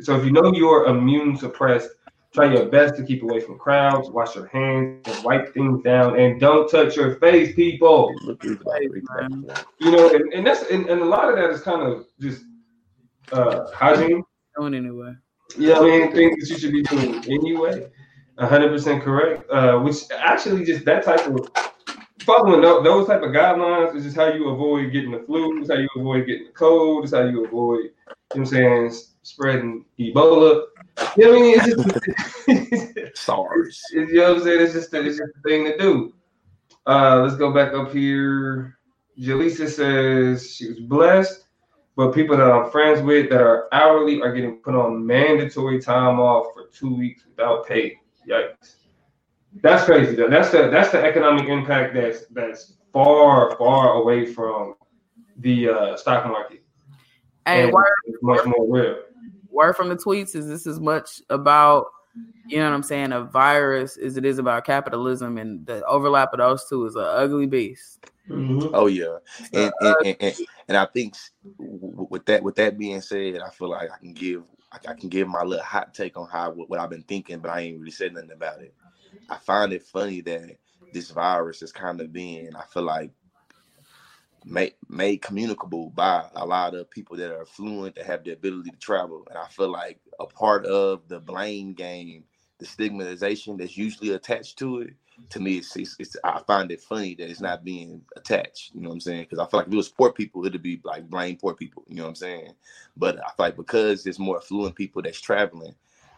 so 0.00 0.16
if 0.16 0.24
you 0.24 0.32
know 0.32 0.52
you're 0.52 0.86
immune 0.86 1.36
suppressed, 1.36 1.90
try 2.32 2.52
your 2.52 2.66
best 2.66 2.96
to 2.96 3.04
keep 3.04 3.22
away 3.22 3.40
from 3.40 3.58
crowds, 3.58 4.10
wash 4.10 4.34
your 4.34 4.46
hands, 4.46 5.06
and 5.06 5.24
wipe 5.24 5.52
things 5.52 5.82
down, 5.82 6.18
and 6.18 6.40
don't 6.40 6.68
touch 6.70 6.96
your 6.96 7.16
face, 7.16 7.54
people. 7.54 8.14
Look 8.22 8.44
at 8.44 8.58
that. 8.58 9.66
You 9.78 9.90
know, 9.90 10.10
and, 10.10 10.32
and 10.32 10.46
that's 10.46 10.62
and, 10.70 10.86
and 10.88 11.00
a 11.00 11.04
lot 11.04 11.28
of 11.28 11.36
that 11.36 11.50
is 11.50 11.60
kind 11.60 11.82
of 11.82 12.06
just 12.20 12.44
uh 13.32 13.70
hygiene. 13.72 14.22
Doing 14.56 14.74
anyway. 14.74 15.14
Yeah, 15.58 15.78
I 15.78 15.80
mean, 15.82 16.12
things 16.12 16.36
that 16.36 16.48
you 16.48 16.58
should 16.58 16.72
be 16.72 16.82
doing 16.82 17.24
anyway. 17.30 17.90
hundred 18.38 18.70
percent 18.70 19.02
correct. 19.02 19.48
Uh, 19.50 19.78
which 19.80 19.96
actually 20.16 20.64
just 20.64 20.84
that 20.86 21.04
type 21.04 21.26
of 21.26 21.50
following 22.20 22.60
tho- 22.60 22.82
those 22.82 23.06
type 23.06 23.22
of 23.22 23.30
guidelines 23.30 23.94
is 23.94 24.04
just 24.04 24.16
how 24.16 24.28
you 24.28 24.48
avoid 24.48 24.92
getting 24.92 25.10
the 25.10 25.20
flu. 25.20 25.60
It's 25.60 25.70
how 25.70 25.76
you 25.76 25.88
avoid 25.96 26.26
getting 26.26 26.46
the 26.46 26.52
cold. 26.52 27.04
It's 27.04 27.12
how 27.12 27.22
you 27.24 27.44
avoid, 27.44 27.78
you 27.78 27.84
know 27.84 28.14
what 28.28 28.38
I'm 28.38 28.46
saying, 28.46 28.92
spreading 29.22 29.84
Ebola. 29.98 30.64
You 31.16 31.24
know 31.24 31.32
what 31.32 31.38
I 31.38 31.42
mean? 31.42 31.60
It's 32.48 32.86
just, 33.14 33.16
SARS. 33.24 33.82
you 33.92 34.12
know 34.14 34.28
what 34.30 34.38
I'm 34.38 34.44
saying? 34.44 34.60
It's 34.62 34.72
just, 34.74 34.92
a, 34.94 35.04
it's 35.04 35.18
just 35.18 35.30
a 35.36 35.48
thing 35.48 35.64
to 35.64 35.76
do. 35.78 36.14
Uh, 36.86 37.20
let's 37.22 37.36
go 37.36 37.52
back 37.52 37.72
up 37.74 37.92
here. 37.92 38.78
Jaleesa 39.18 39.68
says 39.68 40.54
she 40.54 40.68
was 40.68 40.80
blessed, 40.80 41.44
but 41.96 42.12
people 42.12 42.36
that 42.36 42.50
I'm 42.50 42.70
friends 42.70 43.02
with 43.02 43.30
that 43.30 43.40
are 43.40 43.68
hourly 43.72 44.20
are 44.22 44.32
getting 44.32 44.58
put 44.58 44.74
on 44.74 45.06
mandatory 45.06 45.80
time 45.80 46.18
off 46.18 46.52
for 46.54 46.66
two 46.72 46.94
weeks 46.94 47.24
without 47.26 47.66
pay. 47.66 47.98
Yikes. 48.28 48.76
That's 49.60 49.84
crazy. 49.84 50.16
though. 50.16 50.28
That's 50.28 50.50
the 50.50 50.68
that's 50.70 50.90
the 50.90 51.04
economic 51.04 51.48
impact 51.48 51.94
that's 51.94 52.26
that's 52.30 52.74
far 52.92 53.56
far 53.58 53.94
away 53.94 54.26
from 54.26 54.74
the 55.38 55.68
uh, 55.68 55.96
stock 55.96 56.26
market. 56.26 56.62
Hey, 57.46 57.64
And 57.64 57.72
word, 57.72 57.86
it's 58.06 58.22
much 58.22 58.46
more 58.46 58.66
real. 58.66 58.96
Word 59.52 59.74
from 59.74 59.88
the 59.88 59.96
tweets 59.96 60.34
is 60.34 60.48
this 60.48 60.66
as 60.66 60.80
much 60.80 61.20
about 61.30 61.86
you 62.48 62.58
know 62.58 62.64
what 62.68 62.74
I'm 62.74 62.82
saying 62.82 63.12
a 63.12 63.22
virus 63.22 63.96
as 63.96 64.16
it 64.16 64.24
is 64.24 64.38
about 64.38 64.64
capitalism, 64.64 65.38
and 65.38 65.64
the 65.66 65.84
overlap 65.86 66.32
of 66.32 66.38
those 66.38 66.66
two 66.68 66.84
is 66.86 66.96
an 66.96 67.04
ugly 67.04 67.46
beast. 67.46 68.10
Mm-hmm. 68.28 68.74
Oh 68.74 68.86
yeah, 68.86 69.18
and 69.52 69.72
and, 69.80 69.94
uh, 69.94 69.94
and, 70.04 70.16
and, 70.20 70.34
and 70.68 70.76
I 70.76 70.86
think 70.86 71.14
s- 71.14 71.30
w- 71.58 71.80
w- 71.80 72.08
with 72.10 72.24
that 72.26 72.42
with 72.42 72.56
that 72.56 72.78
being 72.78 73.00
said, 73.00 73.40
I 73.40 73.50
feel 73.50 73.70
like 73.70 73.90
I 73.90 73.98
can 73.98 74.12
give 74.12 74.44
I 74.72 74.78
I 74.88 74.94
can 74.94 75.08
give 75.08 75.28
my 75.28 75.42
little 75.42 75.64
hot 75.64 75.94
take 75.94 76.16
on 76.16 76.28
how 76.28 76.50
what 76.52 76.78
I've 76.78 76.90
been 76.90 77.04
thinking, 77.04 77.38
but 77.38 77.50
I 77.50 77.60
ain't 77.60 77.78
really 77.78 77.90
said 77.90 78.12
nothing 78.12 78.32
about 78.32 78.60
it. 78.60 78.74
I 79.30 79.36
find 79.36 79.72
it 79.72 79.82
funny 79.82 80.20
that 80.22 80.56
this 80.92 81.10
virus 81.10 81.62
is 81.62 81.72
kind 81.72 82.00
of 82.00 82.12
being 82.12 82.54
I 82.54 82.64
feel 82.64 82.82
like 82.82 83.10
made 84.44 84.74
made 84.88 85.22
communicable 85.22 85.90
by 85.90 86.26
a 86.36 86.46
lot 86.46 86.74
of 86.74 86.90
people 86.90 87.16
that 87.18 87.34
are 87.34 87.46
fluent 87.46 87.96
that 87.96 88.06
have 88.06 88.24
the 88.24 88.32
ability 88.32 88.70
to 88.70 88.78
travel, 88.78 89.26
and 89.30 89.38
I 89.38 89.46
feel 89.48 89.70
like 89.70 90.00
a 90.20 90.26
part 90.26 90.66
of 90.66 91.08
the 91.08 91.20
blame 91.20 91.74
game, 91.74 92.24
the 92.58 92.66
stigmatization 92.66 93.58
that's 93.58 93.76
usually 93.78 94.10
attached 94.14 94.58
to 94.60 94.82
it 94.82 94.90
to 95.30 95.40
me, 95.40 95.58
it's, 95.58 95.76
it's, 95.76 95.96
it's 95.98 96.16
I 96.24 96.40
find 96.46 96.70
it 96.70 96.80
funny 96.82 97.14
that 97.16 97.30
it's 97.30 97.40
not 97.40 97.64
being 97.64 98.02
attached. 98.16 98.74
You 98.74 98.82
know 98.82 98.90
what 98.90 98.96
I'm 98.96 99.00
saying? 99.00 99.22
Because 99.30 99.38
I 99.38 99.46
feel 99.50 99.60
like 99.60 99.66
if 99.68 99.72
it 99.72 99.76
was 99.76 99.88
poor 99.88 100.12
people, 100.12 100.46
it'd 100.46 100.62
be 100.62 100.80
like 100.84 101.08
blame 101.10 101.36
poor 101.36 101.54
people. 101.54 101.84
You 101.88 101.96
know 101.96 102.02
what 102.04 102.10
I'm 102.10 102.14
saying? 102.16 102.52
But 102.96 103.18
I 103.18 103.28
feel 103.30 103.34
like 103.38 103.56
because 103.56 104.04
there's 104.04 104.18
more 104.18 104.38
affluent 104.38 104.76
people 104.76 105.02
that's 105.02 105.20
traveling, 105.20 105.74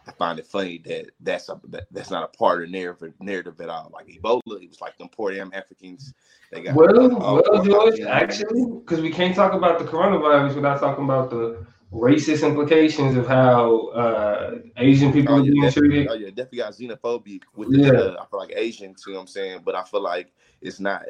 I 0.07 0.11
find 0.11 0.39
it 0.39 0.45
funny 0.45 0.77
that 0.85 1.07
that's 1.19 1.49
a, 1.49 1.59
that, 1.69 1.85
that's 1.91 2.11
not 2.11 2.23
a 2.23 2.37
part 2.37 2.63
of 2.63 2.71
the 2.71 2.77
narrative 2.77 3.13
narrative 3.19 3.59
at 3.61 3.69
all. 3.69 3.91
Like 3.93 4.07
Ebola, 4.07 4.61
it 4.61 4.69
was 4.69 4.81
like 4.81 4.97
them 4.97 5.09
poor 5.09 5.33
damn 5.33 5.51
Africans. 5.53 6.13
They 6.51 6.61
got 6.61 6.75
Well, 6.75 7.15
all 7.21 7.41
well, 7.49 7.63
George, 7.63 7.99
actually, 8.01 8.65
because 8.79 9.01
we 9.01 9.09
can't 9.11 9.35
talk 9.35 9.53
about 9.53 9.79
the 9.79 9.85
coronavirus 9.85 10.55
without 10.55 10.79
talking 10.79 11.05
about 11.05 11.29
the 11.29 11.65
racist 11.91 12.45
implications 12.45 13.15
of 13.15 13.27
how 13.27 13.87
uh, 13.89 14.55
Asian 14.77 15.11
people 15.13 15.35
Oh 15.35 15.39
are 15.39 15.43
being 15.43 15.71
treated. 15.71 16.07
oh 16.09 16.13
yeah, 16.13 16.27
definitely 16.29 16.57
got 16.59 16.73
xenophobia 16.73 17.39
with 17.55 17.71
the, 17.71 17.77
Yeah. 17.79 17.91
uh, 17.91 18.17
I 18.21 18.25
feel 18.25 18.39
like 18.39 18.53
Asians, 18.55 19.03
you 19.07 19.13
know 19.13 19.19
what 19.19 19.23
I'm 19.23 19.27
saying? 19.27 19.61
But 19.63 19.75
I 19.75 19.83
feel 19.83 20.01
like 20.01 20.33
it's 20.61 20.79
not. 20.79 21.03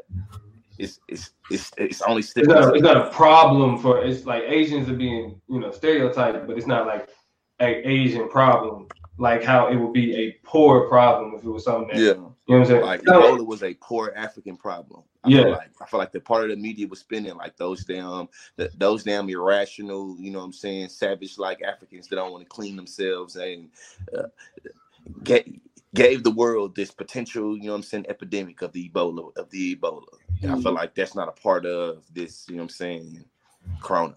It's 0.77 0.99
it's 1.07 1.31
it's 1.49 1.71
it's 1.77 2.01
only 2.01 2.19
It's 2.19 2.35
not, 2.35 2.73
it's 2.75 2.83
not 2.83 2.97
a 3.07 3.09
problem 3.09 3.77
for 3.77 4.03
it's 4.03 4.25
like 4.25 4.43
Asians 4.45 4.89
are 4.89 4.93
being 4.93 5.39
you 5.47 5.59
know 5.59 5.71
stereotyped, 5.71 6.47
but 6.47 6.57
it's 6.57 6.67
not 6.67 6.85
like 6.85 7.09
a 7.59 7.87
Asian 7.87 8.27
problem 8.29 8.87
like 9.17 9.43
how 9.43 9.67
it 9.67 9.77
would 9.77 9.93
be 9.93 10.13
a 10.15 10.31
poor 10.43 10.89
problem 10.89 11.35
if 11.35 11.43
it 11.43 11.49
was 11.49 11.63
something 11.63 11.87
that 11.87 11.97
Yeah. 11.97 12.13
you 12.13 12.15
know 12.15 12.35
what 12.47 12.57
I'm 12.57 12.65
saying. 12.65 12.81
like 12.81 13.01
Ebola 13.03 13.45
was 13.45 13.63
a 13.63 13.73
poor 13.75 14.11
African 14.15 14.57
problem. 14.57 15.03
I 15.23 15.29
Yeah. 15.29 15.43
feel 15.43 15.51
like 15.51 15.69
I 15.81 15.85
feel 15.85 15.97
like 15.99 16.11
the 16.11 16.19
part 16.19 16.43
of 16.43 16.49
the 16.49 16.61
media 16.61 16.87
was 16.87 16.99
spinning 16.99 17.35
like 17.37 17.55
those 17.55 17.85
damn 17.85 18.27
the, 18.57 18.69
those 18.77 19.03
damn 19.03 19.29
irrational, 19.29 20.17
you 20.19 20.31
know 20.31 20.39
what 20.39 20.45
I'm 20.45 20.53
saying, 20.53 20.89
savage 20.89 21.37
like 21.37 21.61
Africans 21.61 22.07
that 22.09 22.17
don't 22.17 22.31
want 22.31 22.43
to 22.43 22.49
clean 22.49 22.75
themselves 22.75 23.37
and 23.37 23.69
uh, 24.17 24.23
get 25.23 25.47
gave 25.93 26.23
the 26.23 26.31
world 26.31 26.75
this 26.75 26.91
potential, 26.91 27.55
you 27.55 27.63
know 27.63 27.71
what 27.71 27.77
I'm 27.77 27.83
saying, 27.83 28.05
epidemic 28.09 28.61
of 28.61 28.73
the 28.73 28.89
Ebola 28.89 29.33
of 29.37 29.49
the 29.49 29.77
Ebola. 29.77 30.03
And 30.41 30.51
I 30.51 30.55
feel 30.61 30.73
like 30.73 30.93
that's 30.93 31.15
not 31.15 31.29
a 31.29 31.31
part 31.31 31.65
of 31.65 32.03
this, 32.13 32.45
you 32.49 32.55
know 32.55 32.63
what 32.63 32.65
I'm 32.65 32.69
saying, 32.69 33.25
corona. 33.79 34.15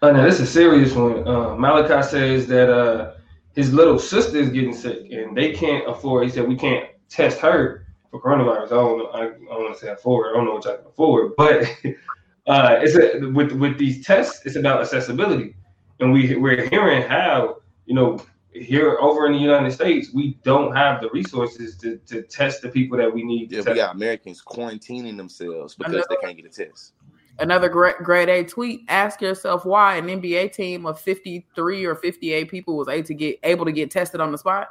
Oh, 0.00 0.12
now 0.12 0.24
this 0.24 0.34
is 0.34 0.42
a 0.42 0.46
serious 0.46 0.94
one. 0.94 1.26
Uh, 1.26 1.56
Malachi 1.56 2.08
says 2.08 2.46
that 2.46 2.70
uh, 2.72 3.14
his 3.54 3.72
little 3.72 3.98
sister 3.98 4.38
is 4.38 4.50
getting 4.50 4.74
sick 4.74 5.10
and 5.10 5.36
they 5.36 5.52
can't 5.52 5.88
afford. 5.88 6.24
He 6.24 6.30
said 6.30 6.46
we 6.46 6.56
can't 6.56 6.88
test 7.08 7.40
her 7.40 7.86
for 8.10 8.20
coronavirus. 8.20 8.66
I 8.66 8.68
don't 8.68 8.98
know. 8.98 9.06
I, 9.06 9.22
I 9.22 9.28
don't 9.28 9.64
want 9.64 9.74
to 9.74 9.80
say 9.80 9.90
afford. 9.90 10.28
I 10.28 10.36
don't 10.36 10.46
know 10.46 10.54
what 10.54 10.64
y'all 10.64 10.76
can 10.76 10.86
afford, 10.86 11.32
but 11.36 11.62
uh, 12.46 12.78
it's 12.80 12.94
a, 12.94 13.28
with 13.30 13.52
with 13.52 13.76
these 13.78 14.06
tests. 14.06 14.46
It's 14.46 14.56
about 14.56 14.80
accessibility, 14.80 15.56
and 15.98 16.12
we 16.12 16.36
we're 16.36 16.68
hearing 16.68 17.02
how 17.02 17.56
you 17.86 17.94
know 17.94 18.20
here 18.52 18.96
over 19.00 19.26
in 19.26 19.32
the 19.32 19.38
United 19.38 19.72
States, 19.72 20.10
we 20.12 20.38
don't 20.42 20.74
have 20.74 21.00
the 21.00 21.10
resources 21.10 21.76
to, 21.78 21.96
to 22.06 22.22
test 22.22 22.62
the 22.62 22.68
people 22.68 22.98
that 22.98 23.12
we 23.12 23.22
need. 23.22 23.50
Yeah, 23.50 23.62
to 23.62 23.70
we 23.70 23.76
test. 23.76 23.76
got 23.76 23.94
Americans 23.94 24.42
quarantining 24.42 25.16
themselves 25.16 25.74
because 25.74 26.04
they 26.08 26.16
can't 26.16 26.36
get 26.36 26.46
a 26.46 26.66
test. 26.66 26.92
Another 27.40 27.68
great 27.68 27.98
grade 27.98 28.28
A 28.28 28.44
tweet. 28.44 28.84
Ask 28.88 29.20
yourself 29.20 29.64
why 29.64 29.96
an 29.96 30.06
NBA 30.06 30.52
team 30.52 30.86
of 30.86 31.00
53 31.00 31.84
or 31.84 31.94
58 31.94 32.50
people 32.50 32.76
was 32.76 32.88
able 32.88 33.06
to 33.06 33.14
get 33.14 33.38
able 33.44 33.64
to 33.64 33.72
get 33.72 33.90
tested 33.92 34.20
on 34.20 34.32
the 34.32 34.38
spot, 34.38 34.70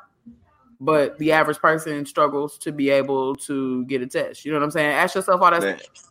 but 0.82 1.18
the 1.18 1.32
average 1.32 1.60
person 1.60 2.06
struggles 2.06 2.58
to 2.60 2.74
be 2.74 2.90
able 2.90 3.36
to 3.36 3.86
get 3.86 4.02
a 4.02 4.08
test. 4.08 4.44
You 4.44 4.52
know 4.52 4.60
what 4.60 4.66
I'm 4.66 4.72
saying? 4.72 4.92
Ask 4.92 5.16
yourself 5.16 5.40
why 5.40 5.52
that's 5.52 5.64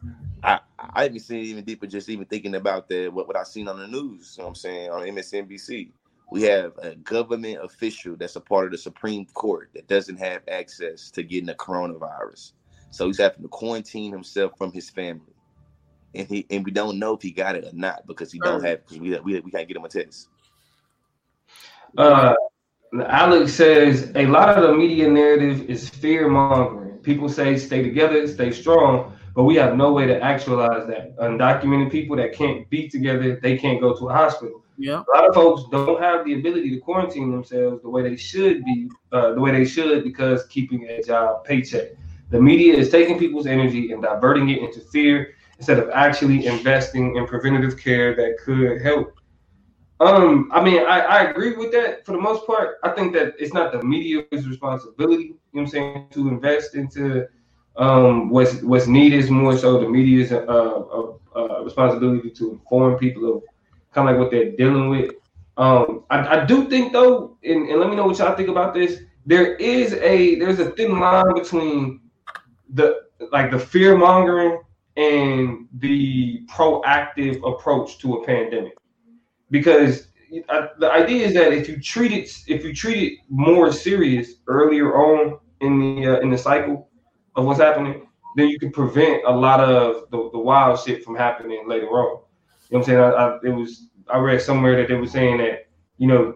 Man, 0.03 0.17
I 0.43 0.61
I 0.79 1.05
even 1.07 1.21
seen 1.21 1.41
it 1.41 1.45
even 1.45 1.65
deeper, 1.65 1.87
just 1.87 2.09
even 2.09 2.25
thinking 2.25 2.55
about 2.55 2.89
that 2.89 3.13
what, 3.13 3.27
what 3.27 3.37
I 3.37 3.43
seen 3.43 3.69
on 3.69 3.79
the 3.79 3.87
news. 3.87 4.37
You 4.37 4.43
know 4.43 4.47
what 4.47 4.51
I'm 4.51 4.55
saying 4.55 4.91
on 4.91 5.03
MSNBC. 5.03 5.91
We 6.31 6.43
have 6.43 6.73
a 6.79 6.97
government 6.97 7.63
official 7.63 8.17
that's 8.17 8.35
a 8.35 8.41
part 8.41 8.65
of 8.65 8.73
the 8.73 8.79
Supreme 8.79 9.27
Court 9.27 9.71
that 9.75 9.87
doesn't 9.89 10.17
have 10.17 10.43
access 10.49 11.11
to 11.13 11.23
getting 11.23 11.47
the 11.47 11.55
coronavirus. 11.55 12.53
So 12.91 13.07
he's 13.07 13.19
having 13.19 13.43
to 13.43 13.49
quarantine 13.49 14.11
himself 14.11 14.53
from 14.57 14.73
his 14.73 14.91
family. 14.91 15.36
And 16.17 16.27
he 16.27 16.47
and 16.51 16.65
we 16.65 16.71
don't 16.71 16.99
know 16.99 17.15
if 17.15 17.23
he 17.23 17.31
got 17.31 17.57
it 17.57 17.65
or 17.65 17.73
not 17.73 18.07
because 18.07 18.33
he 18.33 18.39
don't 18.39 18.65
have 18.65 18.85
because 18.85 18.99
we, 18.99 19.19
we 19.21 19.41
we 19.41 19.51
can't 19.51 19.69
get 19.69 19.77
him 19.77 19.85
a 19.85 19.89
test. 19.89 20.29
Uh, 21.99 22.35
Alex 23.07 23.53
says 23.53 24.13
a 24.15 24.27
lot 24.27 24.49
of 24.57 24.63
the 24.63 24.75
media 24.75 25.09
narrative 25.09 25.69
is 25.69 25.89
fear 25.89 26.29
mongering. 26.29 26.99
People 26.99 27.29
say 27.29 27.57
stay 27.57 27.83
together, 27.83 28.27
stay 28.27 28.51
strong, 28.51 29.17
but 29.35 29.45
we 29.45 29.55
have 29.57 29.77
no 29.77 29.93
way 29.93 30.07
to 30.07 30.21
actualize 30.23 30.87
that. 30.89 31.17
Undocumented 31.19 31.91
people 31.91 32.17
that 32.17 32.33
can't 32.33 32.69
be 32.71 32.89
together, 32.89 33.39
they 33.43 33.57
can't 33.57 33.81
go 33.81 33.97
to 33.97 34.09
a 34.09 34.13
hospital. 34.13 34.63
yeah. 34.79 35.03
A 35.03 35.11
lot 35.17 35.29
of 35.29 35.35
folks 35.35 35.63
don't 35.71 36.01
have 36.03 36.25
the 36.25 36.35
ability 36.35 36.71
to 36.71 36.79
quarantine 36.79 37.31
themselves 37.31 37.83
the 37.83 37.89
way 37.91 38.03
they 38.03 38.17
should 38.17 38.65
be, 38.65 38.91
uh, 39.13 39.33
the 39.35 39.41
way 39.41 39.53
they 39.53 39.65
should, 39.65 40.03
because 40.05 40.47
keeping 40.47 40.89
a 40.89 41.03
job 41.03 41.45
paycheck. 41.45 41.91
The 42.31 42.41
media 42.41 42.75
is 42.75 42.91
taking 42.91 43.19
people's 43.19 43.47
energy 43.47 43.93
and 43.93 44.03
diverting 44.03 44.49
it 44.49 44.59
into 44.59 44.81
fear 44.81 45.36
instead 45.59 45.79
of 45.79 45.89
actually 45.91 46.47
investing 46.47 47.17
in 47.17 47.27
preventative 47.27 47.79
care 47.79 48.15
that 48.15 48.39
could 48.39 48.81
help. 48.83 49.15
Um, 50.01 50.51
I 50.53 50.63
mean, 50.63 50.81
I, 50.81 51.01
I 51.01 51.31
agree 51.31 51.57
with 51.57 51.73
that 51.73 52.05
for 52.05 52.13
the 52.13 52.21
most 52.21 52.47
part. 52.47 52.77
I 52.85 52.91
think 52.91 53.15
that 53.15 53.35
it's 53.39 53.55
not 53.55 53.73
the 53.73 53.83
media's 53.83 54.47
responsibility, 54.47 55.25
you 55.25 55.31
know 55.31 55.39
what 55.53 55.61
I'm 55.63 55.67
saying, 55.69 56.07
to 56.11 56.29
invest 56.29 56.75
into 56.75 57.27
um, 57.77 58.29
what's 58.29 58.63
what's 58.63 58.87
needed 58.87 59.19
is 59.19 59.31
more 59.31 59.57
so 59.57 59.81
the 59.81 59.89
media's 59.89 60.33
uh, 60.33 60.45
uh, 60.47 61.13
uh, 61.35 61.65
responsibility 61.65 62.31
to 62.31 62.53
inform 62.53 62.99
people 62.99 63.37
of 63.37 63.43
kind 63.93 64.09
of 64.09 64.15
like 64.15 64.21
what 64.21 64.31
they're 64.31 64.53
dealing 64.53 64.91
with. 64.91 65.13
Um, 65.57 66.05
I, 66.11 66.41
I 66.41 66.45
do 66.45 66.69
think 66.69 66.93
though, 66.93 67.39
and, 67.43 67.69
and 67.69 67.81
let 67.81 67.89
me 67.89 67.97
know 67.97 68.07
what 68.07 68.19
y'all 68.19 68.37
think 68.37 68.49
about 68.49 68.75
this. 68.75 69.01
There 69.25 69.55
is 69.57 69.95
a 69.95 70.39
there's 70.39 70.59
a 70.59 70.71
thin 70.73 70.99
line 71.01 71.35
between 71.35 72.01
the 72.71 73.03
like 73.33 73.51
the 73.51 73.59
fear 73.59 73.97
mongering 73.97 74.61
and 74.97 75.69
the 75.79 76.43
proactive 76.49 77.47
approach 77.49 77.99
to 77.99 78.15
a 78.15 78.27
pandemic, 78.27 78.77
because 79.51 80.09
I, 80.49 80.69
the 80.79 80.91
idea 80.91 81.27
is 81.27 81.35
that 81.35 81.53
if 81.53 81.69
you 81.69 81.81
treat 81.81 82.13
it 82.13 82.31
if 82.47 82.65
you 82.65 82.75
treat 82.75 83.13
it 83.13 83.19
more 83.29 83.73
serious 83.73 84.35
earlier 84.47 84.97
on 84.97 85.39
in 85.61 85.79
the 85.79 86.17
uh, 86.17 86.21
in 86.21 86.31
the 86.31 86.39
cycle 86.39 86.89
of 87.37 87.45
what's 87.45 87.61
happening, 87.61 88.07
then 88.37 88.49
you 88.49 88.59
can 88.59 88.73
prevent 88.73 89.23
a 89.27 89.31
lot 89.31 89.61
of 89.61 90.11
the, 90.11 90.31
the 90.33 90.39
wild 90.39 90.81
shit 90.81 91.05
from 91.05 91.17
happening 91.17 91.69
later 91.69 91.89
on. 91.89 92.23
You 92.69 92.79
know 92.79 92.79
what 92.79 92.79
I'm 92.79 92.85
saying? 92.85 92.99
I, 92.99 93.11
I, 93.11 93.39
it 93.45 93.51
was 93.51 93.89
I 94.09 94.19
read 94.19 94.41
somewhere 94.41 94.77
that 94.77 94.89
they 94.89 94.95
were 94.95 95.07
saying 95.07 95.39
that 95.39 95.69
you 95.99 96.09
know 96.09 96.35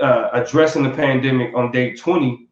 uh, 0.00 0.30
addressing 0.32 0.82
the 0.82 0.90
pandemic 0.90 1.54
on 1.54 1.70
day 1.70 1.94
20 1.94 2.48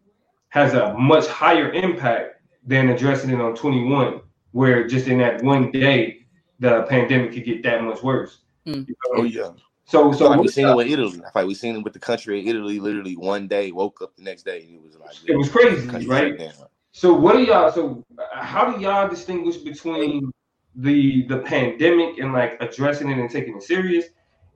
has 0.51 0.75
a 0.75 0.95
much 0.95 1.27
higher 1.27 1.73
impact 1.73 2.43
than 2.67 2.91
addressing 2.91 3.31
it 3.31 3.41
on 3.41 3.55
21, 3.55 4.21
where 4.53 4.87
just 4.87 5.09
in 5.09 5.19
that 5.19 5.43
one 5.43 5.71
day 5.71 6.27
the 6.59 6.83
pandemic 6.85 7.33
could 7.33 7.45
get 7.45 7.63
that 7.63 7.83
much 7.83 8.03
worse. 8.03 8.39
Hmm. 8.67 8.73
You 8.73 8.87
know? 8.89 9.11
Oh 9.17 9.23
yeah. 9.25 9.51
So 9.85 10.13
So 10.13 10.13
so 10.13 10.29
like 10.29 10.39
we 10.39 10.45
what- 10.45 10.55
seen 10.55 10.69
it 10.69 10.77
with 10.77 10.87
Italy. 10.89 11.13
I 11.13 11.17
feel 11.17 11.31
like 11.35 11.47
we 11.47 11.55
seen 11.55 11.77
it 11.77 11.83
with 11.83 11.93
the 11.93 11.99
country 11.99 12.41
of 12.41 12.47
Italy. 12.47 12.79
Literally 12.79 13.17
one 13.17 13.49
day, 13.49 13.73
woke 13.73 14.03
up 14.03 14.15
the 14.17 14.23
next 14.23 14.45
day, 14.45 14.63
and 14.63 14.75
it 14.77 14.83
was 14.83 14.97
like 14.97 15.17
it 15.27 15.37
was 15.37 15.49
crazy, 15.49 15.87
country 15.87 16.09
right? 16.09 16.53
So 16.93 17.15
what 17.15 17.35
do 17.37 17.43
y'all? 17.45 17.71
So 17.73 18.05
uh, 18.19 18.43
how 18.43 18.71
do 18.73 18.81
y'all 18.81 19.09
distinguish 19.09 19.57
between 19.59 20.33
the 20.77 21.27
the 21.27 21.39
pandemic 21.39 22.19
and 22.19 22.33
like 22.33 22.57
addressing 22.61 23.11
it 23.11 23.19
and 23.19 23.31
taking 23.31 23.57
it 23.57 23.63
serious, 23.63 24.07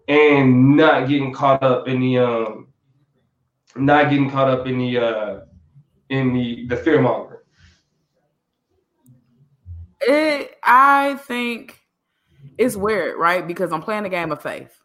and 0.09 0.77
not 0.77 1.09
getting 1.09 1.33
caught 1.33 1.63
up 1.63 1.89
in 1.89 2.01
the 2.01 2.19
um, 2.19 2.69
not 3.77 4.11
getting 4.11 4.31
caught 4.31 4.49
up 4.49 4.67
in 4.67 4.79
the 4.79 4.99
uh, 4.99 5.41
in 6.11 6.33
the 6.33 6.67
the 6.69 6.77
fear 6.77 7.01
mongering? 7.01 7.24
It, 10.07 10.57
I 10.63 11.15
think 11.27 11.81
it's 12.59 12.77
weird, 12.77 13.19
right? 13.19 13.47
Because 13.47 13.73
I'm 13.73 13.83
playing 13.83 14.05
a 14.05 14.09
game 14.09 14.33
of 14.33 14.43
faith. 14.43 14.81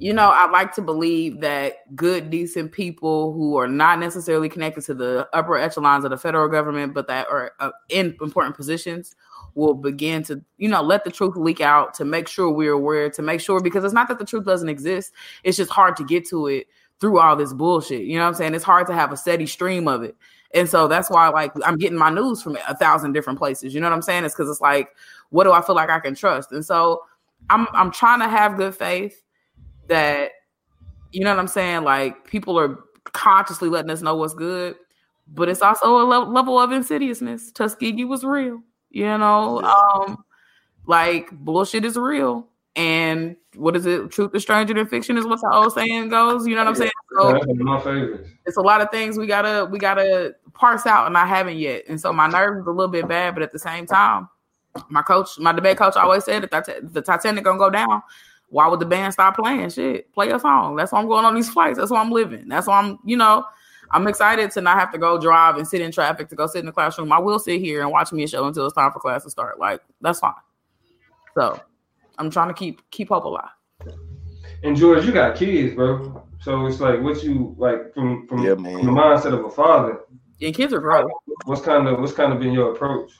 You 0.00 0.12
know, 0.12 0.30
I 0.32 0.48
like 0.48 0.74
to 0.74 0.82
believe 0.82 1.40
that 1.40 1.94
good, 1.96 2.30
decent 2.30 2.70
people 2.70 3.32
who 3.32 3.56
are 3.56 3.66
not 3.66 3.98
necessarily 3.98 4.48
connected 4.48 4.82
to 4.84 4.94
the 4.94 5.28
upper 5.32 5.56
echelons 5.56 6.04
of 6.04 6.10
the 6.10 6.16
federal 6.16 6.48
government, 6.48 6.94
but 6.94 7.08
that 7.08 7.26
are 7.28 7.52
uh, 7.58 7.70
in 7.88 8.16
important 8.20 8.54
positions, 8.54 9.16
will 9.54 9.74
begin 9.74 10.22
to, 10.22 10.40
you 10.56 10.68
know, 10.68 10.82
let 10.82 11.02
the 11.02 11.10
truth 11.10 11.34
leak 11.36 11.60
out 11.60 11.94
to 11.94 12.04
make 12.04 12.28
sure 12.28 12.48
we're 12.48 12.72
aware, 12.72 13.10
to 13.10 13.22
make 13.22 13.40
sure, 13.40 13.60
because 13.60 13.82
it's 13.84 13.92
not 13.92 14.06
that 14.06 14.20
the 14.20 14.24
truth 14.24 14.44
doesn't 14.44 14.68
exist, 14.68 15.12
it's 15.42 15.56
just 15.56 15.70
hard 15.70 15.96
to 15.96 16.04
get 16.04 16.28
to 16.28 16.46
it 16.46 16.68
through 17.00 17.18
all 17.18 17.34
this 17.34 17.52
bullshit. 17.52 18.02
You 18.02 18.18
know 18.18 18.22
what 18.24 18.28
I'm 18.28 18.34
saying? 18.34 18.54
It's 18.54 18.64
hard 18.64 18.86
to 18.86 18.94
have 18.94 19.12
a 19.12 19.16
steady 19.16 19.46
stream 19.46 19.88
of 19.88 20.04
it. 20.04 20.16
And 20.54 20.68
so 20.68 20.88
that's 20.88 21.10
why 21.10 21.28
like 21.28 21.52
I'm 21.64 21.76
getting 21.76 21.98
my 21.98 22.10
news 22.10 22.42
from 22.42 22.56
a 22.68 22.74
thousand 22.74 23.12
different 23.12 23.38
places. 23.38 23.74
You 23.74 23.80
know 23.80 23.86
what 23.88 23.94
I'm 23.94 24.02
saying? 24.02 24.24
It's 24.24 24.34
because 24.34 24.50
it's 24.50 24.60
like, 24.60 24.90
what 25.30 25.44
do 25.44 25.52
I 25.52 25.60
feel 25.60 25.74
like 25.74 25.90
I 25.90 26.00
can 26.00 26.14
trust? 26.14 26.52
And 26.52 26.64
so 26.64 27.02
I'm 27.50 27.66
I'm 27.72 27.90
trying 27.90 28.20
to 28.20 28.28
have 28.28 28.56
good 28.56 28.74
faith 28.74 29.22
that 29.88 30.32
you 31.12 31.24
know 31.24 31.30
what 31.30 31.38
I'm 31.38 31.48
saying? 31.48 31.82
Like 31.84 32.26
people 32.26 32.58
are 32.58 32.78
consciously 33.04 33.68
letting 33.68 33.90
us 33.90 34.02
know 34.02 34.16
what's 34.16 34.34
good, 34.34 34.76
but 35.28 35.48
it's 35.48 35.62
also 35.62 36.00
a 36.00 36.04
le- 36.04 36.30
level 36.30 36.58
of 36.58 36.72
insidiousness. 36.72 37.52
Tuskegee 37.52 38.04
was 38.04 38.24
real, 38.24 38.60
you 38.90 39.04
know. 39.04 39.62
Um, 39.62 40.24
like 40.86 41.30
bullshit 41.30 41.84
is 41.84 41.96
real, 41.96 42.46
and 42.76 43.36
what 43.58 43.76
is 43.76 43.86
it? 43.86 44.10
Truth 44.10 44.34
is 44.34 44.42
stranger 44.42 44.72
than 44.72 44.86
fiction 44.86 45.18
is 45.18 45.26
what 45.26 45.40
the 45.40 45.50
old 45.52 45.72
saying 45.72 46.08
goes. 46.08 46.46
You 46.46 46.54
know 46.54 46.62
what 46.64 46.70
I'm 46.70 46.74
saying? 46.76 46.90
So 47.16 47.32
That's 47.32 47.46
my 47.48 47.80
favorites. 47.80 48.28
it's 48.46 48.56
a 48.56 48.60
lot 48.60 48.80
of 48.80 48.90
things 48.90 49.18
we 49.18 49.26
gotta 49.26 49.64
we 49.64 49.78
gotta 49.78 50.34
parse 50.54 50.86
out, 50.86 51.06
and 51.06 51.16
I 51.16 51.26
haven't 51.26 51.58
yet. 51.58 51.84
And 51.88 52.00
so 52.00 52.12
my 52.12 52.28
nerves 52.28 52.60
is 52.60 52.66
a 52.66 52.70
little 52.70 52.90
bit 52.90 53.08
bad, 53.08 53.34
but 53.34 53.42
at 53.42 53.52
the 53.52 53.58
same 53.58 53.86
time, 53.86 54.28
my 54.88 55.02
coach, 55.02 55.38
my 55.38 55.52
debate 55.52 55.78
coach, 55.78 55.96
always 55.96 56.24
said 56.24 56.48
that 56.50 56.92
the 56.92 57.02
Titanic 57.02 57.44
gonna 57.44 57.58
go 57.58 57.70
down. 57.70 58.02
Why 58.50 58.66
would 58.66 58.80
the 58.80 58.86
band 58.86 59.12
stop 59.12 59.36
playing? 59.36 59.70
Shit, 59.70 60.12
play 60.14 60.30
a 60.30 60.38
song. 60.38 60.76
That's 60.76 60.92
why 60.92 61.00
I'm 61.00 61.08
going 61.08 61.24
on 61.24 61.34
these 61.34 61.50
flights. 61.50 61.78
That's 61.78 61.90
why 61.90 62.00
I'm 62.00 62.10
living. 62.10 62.48
That's 62.48 62.66
why 62.66 62.80
I'm, 62.80 62.98
you 63.04 63.16
know, 63.16 63.44
I'm 63.90 64.06
excited 64.06 64.50
to 64.52 64.60
not 64.60 64.78
have 64.78 64.90
to 64.92 64.98
go 64.98 65.20
drive 65.20 65.56
and 65.56 65.68
sit 65.68 65.80
in 65.80 65.92
traffic 65.92 66.28
to 66.28 66.34
go 66.34 66.46
sit 66.46 66.60
in 66.60 66.66
the 66.66 66.72
classroom. 66.72 67.12
I 67.12 67.18
will 67.18 67.38
sit 67.38 67.60
here 67.60 67.82
and 67.82 67.90
watch 67.90 68.10
me 68.12 68.22
a 68.22 68.28
show 68.28 68.46
until 68.46 68.64
it's 68.66 68.74
time 68.74 68.90
for 68.92 69.00
class 69.00 69.24
to 69.24 69.30
start. 69.30 69.58
Like 69.58 69.82
that's 70.00 70.20
fine. 70.20 70.32
So 71.34 71.60
I'm 72.18 72.30
trying 72.30 72.48
to 72.48 72.54
keep 72.54 72.82
keep 72.90 73.08
hope 73.08 73.24
alive. 73.24 73.50
And 74.62 74.76
George, 74.76 75.04
you 75.04 75.12
got 75.12 75.36
kids, 75.36 75.74
bro. 75.74 76.24
So 76.40 76.66
it's 76.66 76.80
like 76.80 77.00
what 77.00 77.22
you 77.22 77.54
like 77.58 77.94
from 77.94 78.26
from, 78.26 78.44
Yeah, 78.44 78.54
from 78.54 78.64
the 78.64 78.92
mindset 78.92 79.38
of 79.38 79.44
a 79.44 79.50
father. 79.50 80.00
And 80.40 80.54
kids 80.54 80.72
are 80.72 80.80
grown. 80.80 81.08
What's 81.44 81.62
kind 81.62 81.86
of 81.88 82.00
what's 82.00 82.12
kind 82.12 82.32
of 82.32 82.40
been 82.40 82.52
your 82.52 82.72
approach? 82.72 83.12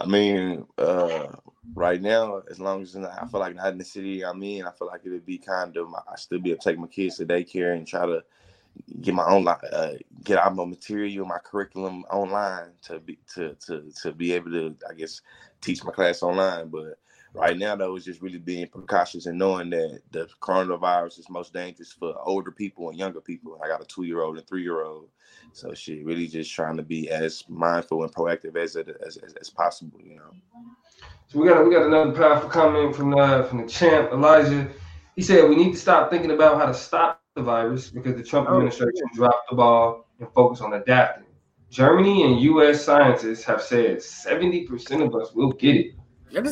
I 0.00 0.06
mean, 0.06 0.66
uh, 0.76 1.28
right 1.74 2.00
now, 2.00 2.42
as 2.50 2.58
long 2.58 2.82
as 2.82 2.96
not, 2.96 3.22
I 3.22 3.26
feel 3.26 3.40
like 3.40 3.54
not 3.54 3.72
in 3.72 3.78
the 3.78 3.84
city 3.84 4.24
I'm 4.24 4.42
in, 4.42 4.66
I 4.66 4.72
feel 4.72 4.88
like 4.88 5.02
it'd 5.04 5.24
be 5.24 5.38
kind 5.38 5.76
of 5.76 5.94
I 5.94 6.16
still 6.16 6.40
be 6.40 6.50
able 6.50 6.60
to 6.60 6.68
take 6.68 6.78
my 6.78 6.88
kids 6.88 7.16
to 7.18 7.26
daycare 7.26 7.74
and 7.76 7.86
try 7.86 8.06
to 8.06 8.24
get 9.00 9.14
my 9.14 9.26
own 9.26 9.44
li- 9.44 9.68
uh, 9.72 9.92
get 10.24 10.38
out 10.38 10.56
my 10.56 10.64
material, 10.64 11.26
my 11.26 11.38
curriculum 11.38 12.04
online 12.10 12.72
to 12.82 12.98
be 12.98 13.18
to 13.34 13.54
to 13.66 13.90
to 14.02 14.12
be 14.12 14.32
able 14.32 14.50
to 14.50 14.76
I 14.88 14.94
guess 14.94 15.20
teach 15.60 15.84
my 15.84 15.92
class 15.92 16.22
online. 16.22 16.68
But 16.68 16.98
right 17.34 17.58
now, 17.58 17.76
though, 17.76 17.96
it's 17.96 18.04
just 18.04 18.22
really 18.22 18.38
being 18.38 18.68
precautious 18.68 19.26
and 19.26 19.38
knowing 19.38 19.70
that 19.70 20.00
the 20.12 20.28
coronavirus 20.40 21.18
is 21.18 21.28
most 21.28 21.52
dangerous 21.52 21.92
for 21.92 22.14
older 22.22 22.50
people 22.50 22.88
and 22.88 22.98
younger 22.98 23.20
people. 23.20 23.60
I 23.62 23.68
got 23.68 23.82
a 23.82 23.84
two 23.84 24.04
year 24.04 24.22
old 24.22 24.38
and 24.38 24.46
three 24.46 24.62
year 24.62 24.82
old, 24.82 25.08
so 25.52 25.74
shit, 25.74 26.04
really 26.04 26.26
just 26.26 26.52
trying 26.52 26.76
to 26.76 26.82
be 26.82 27.10
as 27.10 27.44
mindful 27.48 28.02
and 28.04 28.14
proactive 28.14 28.56
as 28.56 28.76
it 28.76 28.88
as, 29.04 29.16
as, 29.18 29.34
as 29.34 29.50
possible, 29.50 30.00
you 30.02 30.16
know. 30.16 30.30
So 31.26 31.40
we 31.40 31.48
got 31.48 31.64
we 31.64 31.72
got 31.72 31.86
another 31.86 32.12
powerful 32.12 32.48
comment 32.48 32.94
from 32.94 33.10
the 33.10 33.46
from 33.48 33.62
the 33.62 33.68
champ 33.68 34.12
Elijah. 34.12 34.68
He 35.16 35.22
said 35.22 35.48
we 35.48 35.56
need 35.56 35.72
to 35.72 35.78
stop 35.78 36.10
thinking 36.10 36.30
about 36.30 36.58
how 36.58 36.66
to 36.66 36.74
stop 36.74 37.20
the 37.34 37.42
virus 37.42 37.90
because 37.90 38.16
the 38.16 38.22
Trump 38.22 38.48
Oh, 38.48 38.54
administration 38.54 39.08
dropped 39.14 39.50
the 39.50 39.56
ball 39.56 40.08
and 40.20 40.28
focus 40.32 40.60
on 40.60 40.74
adapting. 40.74 41.24
Germany 41.70 42.22
and 42.22 42.40
U.S. 42.42 42.84
scientists 42.84 43.42
have 43.42 43.60
said 43.60 43.96
70% 43.98 45.04
of 45.04 45.14
us 45.20 45.32
will 45.34 45.50
get 45.50 45.74
it. 45.74 45.94
That 46.30 46.44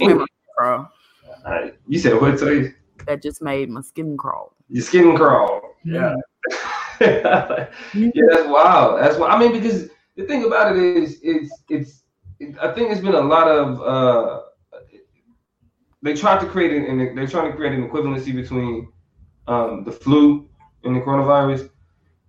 just 0.64 0.84
made 0.84 1.02
my 1.02 1.22
crawl. 1.22 1.44
All 1.44 1.52
right. 1.52 1.74
You 1.88 1.98
said 1.98 2.20
what 2.20 2.38
today? 2.38 2.74
That 3.06 3.22
just 3.22 3.42
made 3.42 3.68
my 3.68 3.80
skin 3.80 4.16
crawl. 4.16 4.54
Your 4.68 4.82
skin 4.82 5.16
crawl. 5.16 5.76
Yeah. 5.84 6.14
yeah, 7.00 7.68
that's 7.94 8.48
wild. 8.48 9.00
That's 9.00 9.18
why 9.18 9.28
I 9.28 9.38
mean 9.38 9.52
because 9.52 9.88
the 10.16 10.24
thing 10.24 10.44
about 10.44 10.76
it 10.76 10.82
is 10.82 11.20
it's 11.22 11.52
it's 11.68 12.02
it, 12.38 12.56
I 12.60 12.72
think 12.72 12.90
it's 12.90 13.00
been 13.00 13.14
a 13.14 13.20
lot 13.20 13.48
of 13.48 13.80
uh 13.82 14.42
they 16.02 16.14
tried 16.14 16.40
to 16.40 16.46
create 16.46 16.72
an 16.72 16.84
and 16.86 17.16
they're 17.16 17.26
trying 17.26 17.50
to 17.50 17.56
create 17.56 17.72
an 17.72 17.88
equivalency 17.88 18.34
between 18.34 18.88
um 19.48 19.84
the 19.84 19.92
flu 19.92 20.48
and 20.84 20.96
the 20.96 21.00
coronavirus, 21.00 21.70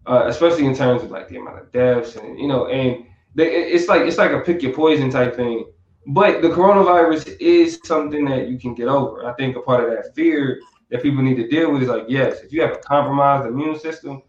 uh, 0.05 0.23
especially 0.27 0.65
in 0.65 0.75
terms 0.75 1.03
of 1.03 1.11
like 1.11 1.27
the 1.29 1.37
amount 1.37 1.59
of 1.59 1.71
deaths 1.71 2.15
and 2.15 2.39
you 2.39 2.47
know 2.47 2.67
and 2.67 3.05
they, 3.35 3.47
it's 3.47 3.87
like 3.87 4.01
it's 4.01 4.17
like 4.17 4.31
a 4.31 4.41
pick 4.41 4.61
your 4.61 4.73
poison 4.73 5.09
type 5.09 5.35
thing. 5.35 5.65
But 6.07 6.41
the 6.41 6.49
coronavirus 6.49 7.37
is 7.39 7.79
something 7.85 8.25
that 8.25 8.47
you 8.49 8.59
can 8.59 8.73
get 8.73 8.87
over. 8.87 9.25
I 9.25 9.33
think 9.33 9.55
a 9.55 9.61
part 9.61 9.83
of 9.83 9.91
that 9.91 10.13
fear 10.13 10.59
that 10.89 11.01
people 11.01 11.23
need 11.23 11.37
to 11.37 11.47
deal 11.47 11.71
with 11.71 11.83
is 11.83 11.89
like, 11.89 12.05
yes, 12.09 12.41
if 12.41 12.51
you 12.51 12.61
have 12.61 12.71
a 12.71 12.79
compromised 12.79 13.47
immune 13.47 13.79
system, 13.79 14.21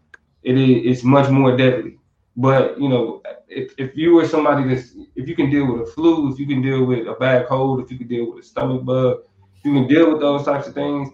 it 0.43 0.57
is 0.57 0.97
it's 0.99 1.03
much 1.03 1.29
more 1.29 1.57
deadly. 1.57 1.97
But 2.37 2.79
you 2.79 2.89
know, 2.89 3.21
if, 3.47 3.73
if 3.77 3.95
you 3.95 4.13
were 4.13 4.27
somebody 4.27 4.67
that's 4.67 4.91
if 5.15 5.27
you 5.27 5.35
can 5.35 5.49
deal 5.49 5.71
with 5.71 5.87
a 5.87 5.91
flu, 5.91 6.31
if 6.31 6.39
you 6.39 6.47
can 6.47 6.61
deal 6.61 6.85
with 6.85 7.07
a 7.07 7.13
bad 7.13 7.47
cold, 7.47 7.81
if 7.81 7.91
you 7.91 7.97
can 7.97 8.07
deal 8.07 8.31
with 8.31 8.43
a 8.43 8.47
stomach 8.47 8.83
bug, 8.85 9.19
if 9.57 9.65
you 9.65 9.73
can 9.73 9.87
deal 9.87 10.11
with 10.11 10.21
those 10.21 10.45
types 10.45 10.67
of 10.67 10.73
things, 10.73 11.09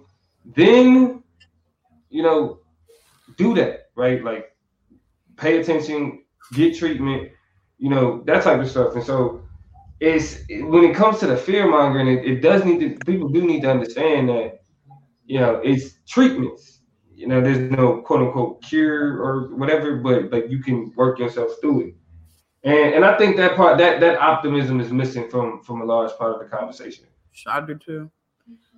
then 0.46 1.24
you 2.10 2.22
know, 2.22 2.60
do 3.38 3.56
that, 3.56 3.90
right? 3.96 4.24
Like 4.24 4.56
pay 5.38 5.60
attention, 5.60 6.24
get 6.54 6.78
treatment, 6.78 7.32
you 7.78 7.90
know, 7.90 8.22
that 8.26 8.44
type 8.44 8.60
of 8.60 8.70
stuff. 8.70 8.96
And 8.96 9.04
so 9.04 9.42
it's 10.02 10.40
when 10.50 10.84
it 10.84 10.96
comes 10.96 11.20
to 11.20 11.28
the 11.28 11.38
fear 11.38 11.70
mongering, 11.70 12.08
it, 12.08 12.26
it 12.26 12.42
does 12.42 12.66
need 12.66 12.80
to 12.80 13.06
people 13.06 13.30
do 13.30 13.46
need 13.46 13.62
to 13.62 13.72
understand 13.72 14.28
that, 14.30 14.62
you 15.26 15.40
know, 15.40 15.62
it's 15.64 16.00
treatments 16.08 16.82
you 17.22 17.28
know, 17.28 17.40
there's 17.40 17.60
no 17.70 18.02
quote 18.02 18.22
unquote 18.22 18.64
cure 18.64 19.22
or 19.22 19.56
whatever, 19.56 19.98
but 19.98 20.32
like 20.32 20.50
you 20.50 20.58
can 20.60 20.92
work 20.96 21.20
yourself 21.20 21.52
through 21.62 21.82
it. 21.82 21.96
And 22.64 22.96
and 22.96 23.06
I 23.06 23.16
think 23.16 23.38
that 23.38 23.56
part 23.56 23.78
that 23.78 24.00
that 24.00 24.20
optimism 24.20 24.80
is 24.80 24.92
missing 24.92 25.30
from 25.30 25.62
from 25.62 25.82
a 25.82 25.86
large 25.86 26.12
part 26.18 26.34
of 26.34 26.40
the 26.40 26.46
conversation. 26.58 27.06
I 27.46 27.62
do 27.62 27.76
too. 27.76 28.10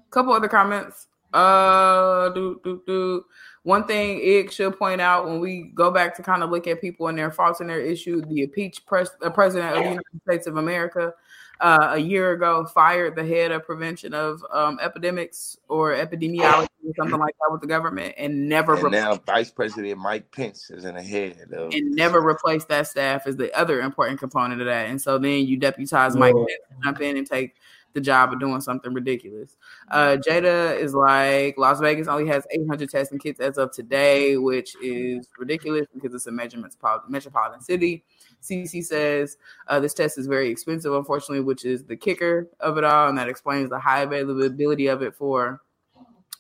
Couple 0.10 0.34
other 0.34 0.50
comments. 0.50 1.08
Uh, 1.34 2.30
do 2.30 2.60
do 2.66 2.82
do. 2.86 3.24
One 3.63 3.86
thing 3.86 4.19
Ig 4.19 4.52
should 4.52 4.78
point 4.78 4.99
out 4.99 5.26
when 5.26 5.39
we 5.39 5.71
go 5.73 5.89
back 5.89 6.15
to 6.17 6.23
kind 6.23 6.43
of 6.43 6.49
look 6.49 6.67
at 6.67 6.82
people 6.82 7.08
and 7.08 7.17
their 7.17 7.32
faults 7.32 7.62
and 7.62 7.69
their 7.69 7.80
issues, 7.80 8.23
the 8.28 8.43
impeached 8.43 8.86
pres- 8.86 9.15
the 9.21 9.32
president 9.32 9.71
of 9.71 9.84
the 9.84 9.89
United 9.89 10.21
States 10.26 10.47
of 10.47 10.58
America 10.58 11.13
uh, 11.62 11.91
a 11.93 11.97
year 11.97 12.34
ago 12.34 12.65
fired 12.65 13.15
the 13.15 13.26
head 13.26 13.52
of 13.52 13.65
prevention 13.65 14.13
of 14.13 14.43
um, 14.52 14.78
epidemics 14.82 15.58
or 15.69 15.95
epidemiology 15.95 16.67
or 16.86 16.93
something 16.97 17.19
like 17.19 17.36
that 17.39 17.52
with 17.52 17.62
the 17.62 17.67
government 17.67 18.13
and 18.17 18.49
never 18.49 18.76
and 18.76 18.91
now 18.91 19.15
Vice 19.15 19.49
President 19.49 19.97
Mike 19.97 20.30
Pence 20.32 20.69
is 20.69 20.84
in 20.84 20.95
the 20.95 21.02
head 21.02 21.38
of 21.54 21.73
and 21.73 21.91
never 21.91 22.21
replaced 22.21 22.67
that 22.67 22.88
staff 22.88 23.28
is 23.28 23.38
the 23.38 23.54
other 23.58 23.82
important 23.82 24.19
component 24.19 24.60
of 24.60 24.67
that. 24.67 24.89
And 24.89 25.02
so 25.02 25.17
then 25.17 25.47
you 25.47 25.56
deputize 25.56 26.17
Mike 26.17 26.36
Pence 26.36 26.52
to 26.69 26.84
jump 26.84 27.02
in 27.02 27.15
and 27.15 27.26
take 27.26 27.56
the 27.94 28.02
job 28.02 28.34
of 28.34 28.40
doing 28.40 28.60
something 28.60 28.94
ridiculous. 28.94 29.56
Uh, 29.90 30.18
Jada 30.18 30.78
is 30.78 30.94
like 30.94 31.58
Las 31.58 31.80
Vegas 31.80 32.08
only 32.08 32.28
has 32.28 32.46
800 32.52 32.90
testing 32.90 33.20
kits 33.20 33.40
as 33.40 33.58
of 33.58 33.72
today, 33.72 34.38
which 34.38 34.76
is 34.82 35.28
ridiculous 35.38 35.88
because 35.94 36.14
it's 36.14 36.28
a 36.28 36.32
metropolitan 36.32 37.62
city. 37.62 38.04
CC 38.42 38.84
says 38.84 39.38
uh, 39.68 39.80
this 39.80 39.94
test 39.94 40.18
is 40.18 40.28
very 40.28 40.50
expensive, 40.50 40.94
unfortunately, 40.94 41.44
which 41.44 41.66
is 41.66 41.84
the 41.84 41.96
kicker 41.96 42.50
of 42.60 42.78
it 42.78 42.84
all, 42.84 43.10
and 43.10 43.18
that 43.18 43.30
explains 43.30 43.70
the 43.70 43.80
high 43.80 44.02
availability 44.02 44.88
of 44.88 45.02
it 45.02 45.16
for 45.16 45.62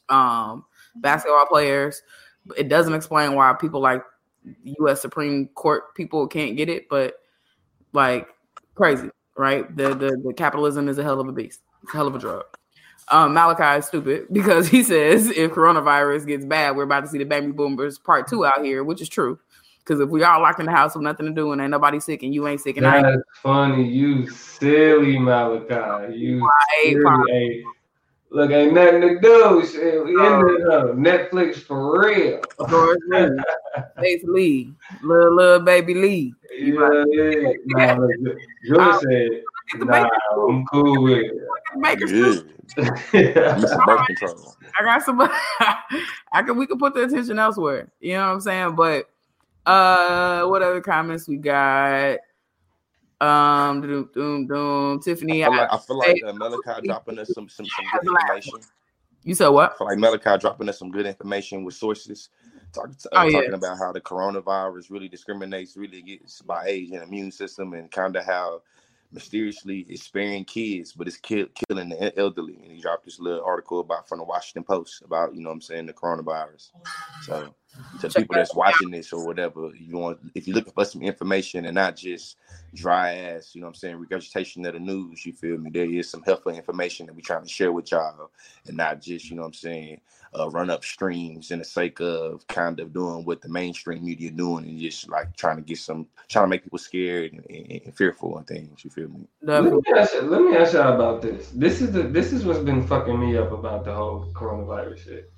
um, 0.09 0.65
basketball 0.95 1.45
players. 1.45 2.01
It 2.57 2.67
doesn't 2.67 2.93
explain 2.93 3.35
why 3.35 3.53
people 3.53 3.79
like 3.79 4.03
U.S. 4.79 5.01
Supreme 5.01 5.47
Court 5.49 5.95
people 5.95 6.27
can't 6.27 6.57
get 6.57 6.67
it, 6.67 6.89
but 6.89 7.15
like 7.93 8.27
crazy, 8.75 9.09
right? 9.37 9.75
The 9.75 9.89
the, 9.89 10.21
the 10.25 10.33
capitalism 10.35 10.87
is 10.89 10.97
a 10.97 11.03
hell 11.03 11.19
of 11.19 11.27
a 11.27 11.31
beast. 11.31 11.61
It's 11.83 11.93
a 11.93 11.97
hell 11.97 12.07
of 12.07 12.15
a 12.15 12.19
drug. 12.19 12.45
Um, 13.09 13.33
Malachi 13.33 13.79
is 13.79 13.85
stupid 13.85 14.27
because 14.31 14.67
he 14.67 14.83
says 14.83 15.29
if 15.29 15.51
coronavirus 15.51 16.27
gets 16.27 16.45
bad, 16.45 16.75
we're 16.75 16.83
about 16.83 17.01
to 17.01 17.07
see 17.07 17.17
the 17.17 17.25
baby 17.25 17.51
boomers 17.51 17.97
part 17.97 18.27
two 18.27 18.45
out 18.45 18.63
here, 18.63 18.83
which 18.83 19.01
is 19.01 19.09
true. 19.09 19.39
Because 19.79 19.99
if 19.99 20.09
we 20.09 20.23
all 20.23 20.41
locked 20.41 20.61
in 20.61 20.65
the 20.65 20.71
house 20.71 20.95
with 20.95 21.03
nothing 21.03 21.25
to 21.25 21.33
do 21.33 21.51
and 21.51 21.61
ain't 21.61 21.71
nobody 21.71 21.99
sick 21.99 22.23
and 22.23 22.33
you 22.33 22.47
ain't 22.47 22.61
sick 22.61 22.77
and 22.77 22.85
That's 22.85 23.05
I 23.05 23.11
ain't 23.11 23.23
funny. 23.41 23.85
You 23.85 24.29
silly 24.29 25.19
Malachi. 25.19 26.15
You 26.15 26.49
silly. 26.85 27.65
Look, 28.33 28.49
ain't 28.49 28.73
nothing 28.73 29.01
to 29.01 29.19
do. 29.19 29.63
Shit. 29.63 29.99
Uh, 29.99 30.03
we 30.03 30.11
in 30.11 30.17
oh. 30.17 30.95
Netflix 30.95 31.57
for 31.57 32.01
real. 32.01 32.41
Face 33.99 34.23
Lee. 34.27 34.73
Little 35.03 35.35
little 35.35 35.59
baby 35.59 35.93
Lee. 35.93 36.33
Yeah, 36.57 37.03
yeah. 37.11 37.51
Nah, 37.67 37.95
Julie 38.65 38.79
uh, 38.79 38.99
said, 38.99 39.29
nah, 39.77 40.09
I'm 40.47 40.65
cool 40.65 41.03
with 41.03 41.19
it. 41.19 41.31
Make 41.75 41.99
it 42.01 42.45
I 44.79 44.83
got 44.83 45.03
some. 45.03 45.21
I 46.31 46.41
can. 46.41 46.57
We 46.57 46.65
can 46.65 46.79
put 46.79 46.95
the 46.95 47.03
attention 47.03 47.37
elsewhere. 47.37 47.91
You 47.99 48.13
know 48.13 48.29
what 48.29 48.33
I'm 48.33 48.41
saying? 48.41 48.75
But 48.75 49.09
uh, 49.67 50.45
what 50.45 50.63
other 50.63 50.81
comments 50.81 51.27
we 51.27 51.37
got? 51.37 52.17
Um, 53.21 53.81
doom, 53.81 54.09
doom, 54.13 54.47
doom. 54.47 54.99
Tiffany, 54.99 55.43
I 55.43 55.47
feel 55.47 55.57
like, 55.57 55.73
I 55.73 55.77
feel 55.77 55.97
like 55.97 56.21
uh, 56.25 56.33
Malachi 56.33 56.87
dropping 56.87 57.19
us 57.19 57.31
some 57.33 57.47
some, 57.47 57.65
some 57.65 57.85
good 58.01 58.11
information. 58.11 58.59
You 59.23 59.35
said 59.35 59.47
what? 59.49 59.73
I 59.73 59.77
feel 59.77 59.87
like 59.87 59.99
Malachi 59.99 60.37
dropping 60.39 60.69
us 60.69 60.79
some 60.79 60.91
good 60.91 61.05
information 61.05 61.63
with 61.63 61.75
sources. 61.75 62.29
Talk, 62.73 62.89
uh, 62.89 62.89
oh, 63.13 63.31
talking 63.31 63.33
yes. 63.33 63.53
about 63.53 63.77
how 63.77 63.91
the 63.91 64.01
coronavirus 64.01 64.89
really 64.89 65.07
discriminates, 65.07 65.77
really 65.77 66.01
gets 66.01 66.41
by 66.41 66.65
age 66.67 66.91
and 66.91 67.03
immune 67.03 67.31
system, 67.31 67.73
and 67.73 67.89
kind 67.91 68.15
of 68.15 68.25
how 68.25 68.61
mysteriously 69.11 69.81
is 69.81 70.01
sparing 70.01 70.43
kids, 70.43 70.91
but 70.91 71.07
it's 71.07 71.17
kill, 71.17 71.45
killing 71.69 71.89
the 71.89 72.19
elderly. 72.19 72.55
And 72.63 72.71
he 72.71 72.81
dropped 72.81 73.05
this 73.05 73.19
little 73.19 73.45
article 73.45 73.79
about 73.79 74.09
from 74.09 74.17
the 74.17 74.25
Washington 74.25 74.63
Post 74.63 75.03
about, 75.03 75.35
you 75.35 75.41
know 75.41 75.49
what 75.49 75.55
I'm 75.55 75.61
saying, 75.61 75.85
the 75.85 75.93
coronavirus. 75.93 76.71
So 77.21 77.53
to 77.99 78.09
Check 78.09 78.23
people 78.23 78.35
that's 78.35 78.55
watching 78.55 78.91
this 78.91 79.13
or 79.13 79.25
whatever, 79.25 79.71
you 79.75 79.97
want 79.97 80.19
if 80.35 80.47
you're 80.47 80.55
looking 80.55 80.73
for 80.73 80.85
some 80.85 81.01
information 81.01 81.65
and 81.65 81.75
not 81.75 81.95
just 81.95 82.37
dry 82.73 83.15
ass, 83.15 83.53
you 83.53 83.61
know 83.61 83.67
what 83.67 83.71
I'm 83.71 83.75
saying, 83.75 83.95
regurgitation 83.97 84.65
of 84.65 84.73
the 84.73 84.79
news, 84.79 85.25
you 85.25 85.33
feel 85.33 85.57
me? 85.57 85.69
There 85.69 85.85
is 85.85 86.09
some 86.09 86.23
helpful 86.23 86.51
information 86.51 87.05
that 87.05 87.15
we're 87.15 87.21
trying 87.21 87.43
to 87.43 87.49
share 87.49 87.71
with 87.71 87.91
y'all 87.91 88.31
and 88.67 88.77
not 88.77 89.01
just, 89.01 89.29
you 89.29 89.35
know 89.35 89.43
what 89.43 89.49
I'm 89.49 89.53
saying, 89.53 90.01
uh, 90.37 90.49
run 90.49 90.69
up 90.69 90.83
streams 90.83 91.51
in 91.51 91.59
the 91.59 91.65
sake 91.65 91.99
of 91.99 92.45
kind 92.47 92.79
of 92.79 92.93
doing 92.93 93.25
what 93.25 93.41
the 93.41 93.49
mainstream 93.49 94.03
media 94.03 94.31
doing 94.31 94.65
and 94.65 94.79
just 94.79 95.09
like 95.09 95.35
trying 95.35 95.57
to 95.57 95.61
get 95.61 95.77
some 95.77 96.07
trying 96.29 96.45
to 96.45 96.49
make 96.49 96.63
people 96.63 96.79
scared 96.79 97.33
and, 97.33 97.45
and, 97.49 97.81
and 97.85 97.95
fearful 97.95 98.37
and 98.37 98.47
things. 98.47 98.83
You 98.83 98.89
feel 98.89 99.09
me? 99.09 99.27
Let 99.41 99.63
me, 99.63 99.79
ask, 99.95 100.13
let 100.23 100.41
me 100.41 100.55
ask 100.57 100.73
y'all 100.73 100.93
about 100.93 101.21
this. 101.21 101.49
This 101.51 101.81
is 101.81 101.91
the 101.91 102.03
this 102.03 102.33
is 102.33 102.45
what's 102.45 102.59
been 102.59 102.85
fucking 102.85 103.19
me 103.19 103.37
up 103.37 103.51
about 103.51 103.85
the 103.85 103.93
whole 103.93 104.31
coronavirus 104.33 105.03
shit. 105.03 105.32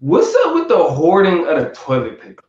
What's 0.00 0.34
up 0.46 0.54
with 0.54 0.68
the 0.68 0.78
hoarding 0.78 1.46
of 1.46 1.58
the 1.58 1.70
toilet 1.74 2.20
paper? 2.20 2.44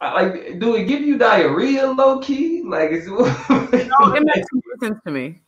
Like, 0.00 0.60
do 0.60 0.76
it 0.76 0.84
give 0.84 1.00
you 1.00 1.16
diarrhea, 1.16 1.86
low 1.86 2.20
key? 2.20 2.62
Like, 2.62 2.90
it's 2.92 3.06
no, 3.08 4.14
it 4.14 4.22
makes 4.22 4.48
complete 4.48 4.80
sense 4.80 4.98
to 5.04 5.10
me. 5.10 5.40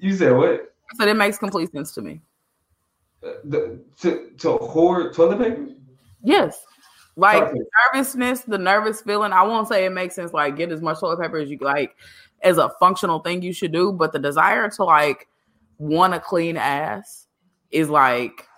You 0.00 0.14
said 0.14 0.36
what? 0.36 0.74
I 0.92 0.96
said 0.96 1.08
it 1.08 1.14
makes 1.14 1.38
complete 1.38 1.70
sense 1.72 1.92
to 1.92 2.02
me 2.02 2.20
uh, 3.24 3.32
the, 3.44 3.80
to 4.00 4.30
to 4.38 4.56
hoard 4.58 5.14
toilet 5.14 5.38
paper? 5.38 5.66
Yes. 6.22 6.64
Like 7.16 7.52
the 7.52 7.64
nervousness, 7.92 8.40
the 8.40 8.58
nervous 8.58 9.00
feeling. 9.00 9.32
I 9.32 9.42
won't 9.44 9.68
say 9.68 9.84
it 9.84 9.90
makes 9.90 10.16
sense. 10.16 10.32
Like 10.32 10.56
get 10.56 10.72
as 10.72 10.82
much 10.82 10.98
toilet 10.98 11.20
paper 11.20 11.38
as 11.38 11.48
you 11.48 11.58
like, 11.60 11.94
as 12.42 12.58
a 12.58 12.70
functional 12.80 13.20
thing 13.20 13.40
you 13.40 13.52
should 13.52 13.72
do. 13.72 13.92
But 13.92 14.12
the 14.12 14.18
desire 14.18 14.68
to 14.70 14.84
like 14.84 15.28
want 15.78 16.14
a 16.14 16.20
clean 16.20 16.56
ass 16.56 17.28
is 17.70 17.88
like 17.88 18.48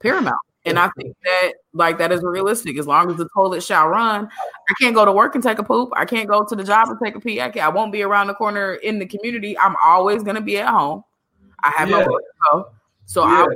paramount. 0.00 0.36
And 0.64 0.78
I 0.78 0.88
think 0.96 1.16
that 1.24 1.52
like 1.72 1.98
that 1.98 2.12
is 2.12 2.22
realistic. 2.22 2.78
As 2.78 2.86
long 2.86 3.10
as 3.10 3.16
the 3.16 3.28
toilet 3.34 3.62
shall 3.62 3.88
run, 3.88 4.28
I 4.70 4.74
can't 4.80 4.94
go 4.94 5.04
to 5.04 5.10
work 5.10 5.34
and 5.34 5.42
take 5.42 5.58
a 5.58 5.64
poop. 5.64 5.90
I 5.96 6.04
can't 6.04 6.28
go 6.28 6.44
to 6.44 6.54
the 6.54 6.62
job 6.62 6.88
and 6.88 6.98
take 7.02 7.16
a 7.16 7.20
pee. 7.20 7.40
I, 7.40 7.50
can't, 7.50 7.66
I 7.66 7.68
won't 7.68 7.90
be 7.90 8.02
around 8.02 8.28
the 8.28 8.34
corner 8.34 8.74
in 8.74 9.00
the 9.00 9.06
community. 9.06 9.58
I'm 9.58 9.74
always 9.84 10.22
gonna 10.22 10.40
be 10.40 10.58
at 10.58 10.68
home. 10.68 11.02
I 11.64 11.72
have 11.76 11.90
yeah. 11.90 11.98
no 11.98 12.04
to 12.04 12.20
go. 12.52 12.70
So 13.06 13.26
yeah. 13.26 13.42
I 13.42 13.46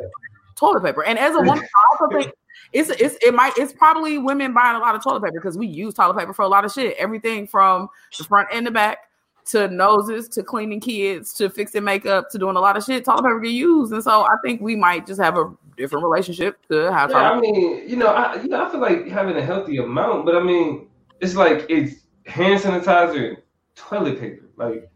toilet 0.56 0.82
paper. 0.82 1.04
And 1.04 1.18
as 1.18 1.34
a 1.34 1.40
woman, 1.40 1.64
I 1.76 1.96
also 2.00 2.18
think 2.18 2.32
it's 2.72 2.90
it's 2.90 3.16
it 3.24 3.32
might 3.32 3.52
it's 3.56 3.72
probably 3.72 4.18
women 4.18 4.52
buying 4.52 4.76
a 4.76 4.80
lot 4.80 4.94
of 4.94 5.02
toilet 5.02 5.22
paper 5.22 5.38
because 5.38 5.56
we 5.56 5.66
use 5.66 5.94
toilet 5.94 6.18
paper 6.18 6.32
for 6.32 6.42
a 6.42 6.48
lot 6.48 6.64
of 6.64 6.72
shit. 6.72 6.96
Everything 6.98 7.46
from 7.46 7.88
the 8.18 8.24
front 8.24 8.48
and 8.52 8.66
the 8.66 8.70
back 8.70 8.98
to 9.46 9.68
noses 9.68 10.28
to 10.28 10.42
cleaning 10.42 10.80
kids 10.80 11.32
to 11.34 11.48
fixing 11.48 11.84
makeup 11.84 12.28
to 12.30 12.38
doing 12.38 12.56
a 12.56 12.60
lot 12.60 12.76
of 12.76 12.82
shit. 12.82 13.04
Toilet 13.04 13.22
paper 13.22 13.40
get 13.40 13.52
used, 13.52 13.92
and 13.92 14.02
so 14.02 14.22
I 14.22 14.36
think 14.44 14.60
we 14.60 14.74
might 14.74 15.06
just 15.06 15.20
have 15.20 15.38
a 15.38 15.52
different 15.76 16.04
relationship 16.04 16.58
to 16.68 16.92
how. 16.92 17.08
Yeah, 17.08 17.32
I 17.32 17.40
mean, 17.40 17.88
you 17.88 17.96
know, 17.96 18.08
I 18.08 18.40
you 18.42 18.48
know 18.48 18.64
I 18.64 18.70
feel 18.70 18.80
like 18.80 19.06
having 19.08 19.36
a 19.36 19.42
healthy 19.42 19.78
amount, 19.78 20.26
but 20.26 20.36
I 20.36 20.42
mean, 20.42 20.88
it's 21.20 21.34
like 21.34 21.66
it's 21.68 22.06
hand 22.26 22.60
sanitizer, 22.60 23.36
toilet 23.74 24.20
paper, 24.20 24.50
like 24.56 24.90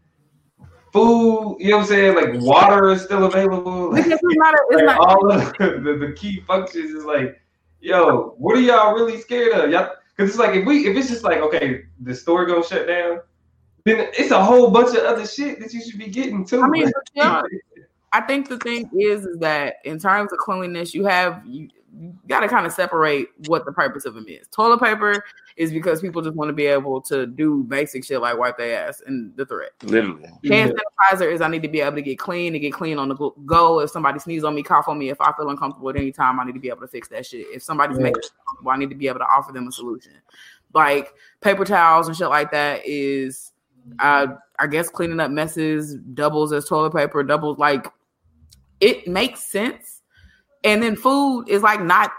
food, 0.91 1.57
you 1.59 1.69
know 1.69 1.77
what 1.77 1.83
I'm 1.83 1.87
saying? 1.87 2.15
Like 2.15 2.41
water 2.41 2.91
is 2.91 3.03
still 3.03 3.25
available. 3.25 3.91
Like, 3.91 4.05
it's 4.07 4.21
not, 4.23 4.53
a, 4.53 4.57
it's 4.69 4.83
like 4.83 4.97
not, 4.97 4.99
all 4.99 5.31
of 5.31 5.53
the, 5.57 5.81
the, 5.83 6.07
the, 6.07 6.13
key 6.13 6.41
functions 6.47 6.91
is 6.91 7.05
like 7.05 7.41
yo, 7.81 8.35
what 8.37 8.57
are 8.57 8.61
y'all 8.61 8.93
really 8.93 9.19
scared 9.19 9.53
of? 9.53 9.69
Y'all, 9.69 9.91
because 10.15 10.29
it's 10.29 10.39
like 10.39 10.55
if 10.55 10.65
we 10.65 10.87
if 10.87 10.95
it's 10.95 11.09
just 11.09 11.23
like 11.23 11.39
okay, 11.39 11.83
the 11.99 12.15
store 12.15 12.45
gonna 12.45 12.63
shut 12.63 12.87
down, 12.87 13.19
then 13.83 14.07
it's 14.17 14.31
a 14.31 14.43
whole 14.43 14.69
bunch 14.71 14.95
of 14.95 15.03
other 15.03 15.25
shit 15.25 15.59
that 15.59 15.73
you 15.73 15.81
should 15.83 15.99
be 15.99 16.07
getting 16.07 16.45
too. 16.45 16.61
I 16.61 16.67
mean, 16.67 16.91
yeah, 17.13 17.41
I 18.13 18.21
think 18.21 18.49
the 18.49 18.57
thing 18.57 18.89
is, 18.97 19.25
is 19.25 19.37
that 19.39 19.75
in 19.85 19.97
terms 19.99 20.33
of 20.33 20.39
cleanliness, 20.39 20.93
you 20.93 21.05
have 21.05 21.41
you, 21.45 21.69
you 21.97 22.13
got 22.27 22.41
to 22.41 22.47
kind 22.47 22.65
of 22.65 22.71
separate 22.71 23.27
what 23.47 23.65
the 23.65 23.71
purpose 23.71 24.05
of 24.05 24.13
them 24.13 24.25
is. 24.27 24.47
Toilet 24.47 24.79
paper 24.79 25.23
is 25.57 25.71
because 25.71 26.01
people 26.01 26.21
just 26.21 26.35
want 26.35 26.49
to 26.49 26.53
be 26.53 26.65
able 26.65 27.01
to 27.01 27.25
do 27.25 27.63
basic 27.63 28.05
shit 28.05 28.21
like 28.21 28.37
wipe 28.37 28.57
their 28.57 28.87
ass 28.87 29.01
and 29.05 29.35
the 29.35 29.45
threat. 29.45 29.71
Literally. 29.83 30.29
Hand 30.47 30.73
sanitizer 31.11 31.31
is 31.31 31.41
I 31.41 31.47
need 31.47 31.61
to 31.63 31.67
be 31.67 31.81
able 31.81 31.95
to 31.97 32.01
get 32.01 32.17
clean 32.17 32.53
and 32.53 32.61
get 32.61 32.73
clean 32.73 32.97
on 32.97 33.09
the 33.09 33.15
go. 33.45 33.79
If 33.79 33.91
somebody 33.91 34.19
sneezes 34.19 34.43
on 34.43 34.55
me, 34.55 34.63
cough 34.63 34.87
on 34.87 34.97
me, 34.97 35.09
if 35.09 35.19
I 35.21 35.31
feel 35.33 35.49
uncomfortable 35.49 35.89
at 35.89 35.97
any 35.97 36.11
time, 36.11 36.39
I 36.39 36.45
need 36.45 36.53
to 36.53 36.59
be 36.59 36.69
able 36.69 36.81
to 36.81 36.87
fix 36.87 37.07
that 37.09 37.25
shit. 37.25 37.47
If 37.53 37.63
somebody's 37.63 37.97
Yeah. 37.97 38.03
making 38.03 38.21
me 38.21 38.29
uncomfortable, 38.39 38.71
I 38.71 38.77
need 38.77 38.89
to 38.89 38.95
be 38.95 39.07
able 39.07 39.19
to 39.19 39.25
offer 39.25 39.51
them 39.51 39.67
a 39.67 39.71
solution. 39.71 40.13
Like 40.73 41.13
paper 41.41 41.65
towels 41.65 42.07
and 42.07 42.15
shit 42.15 42.29
like 42.29 42.51
that 42.51 42.81
is, 42.85 43.51
uh, 43.99 44.27
I 44.59 44.67
guess 44.67 44.89
cleaning 44.89 45.19
up 45.19 45.31
messes 45.31 45.95
doubles 45.95 46.53
as 46.53 46.65
toilet 46.65 46.93
paper, 46.93 47.23
doubles 47.23 47.57
like 47.57 47.87
it 48.81 49.07
makes 49.07 49.43
sense. 49.43 50.01
And 50.63 50.83
then 50.83 50.95
food 50.95 51.45
is 51.47 51.63
like 51.63 51.81
not 51.81 52.11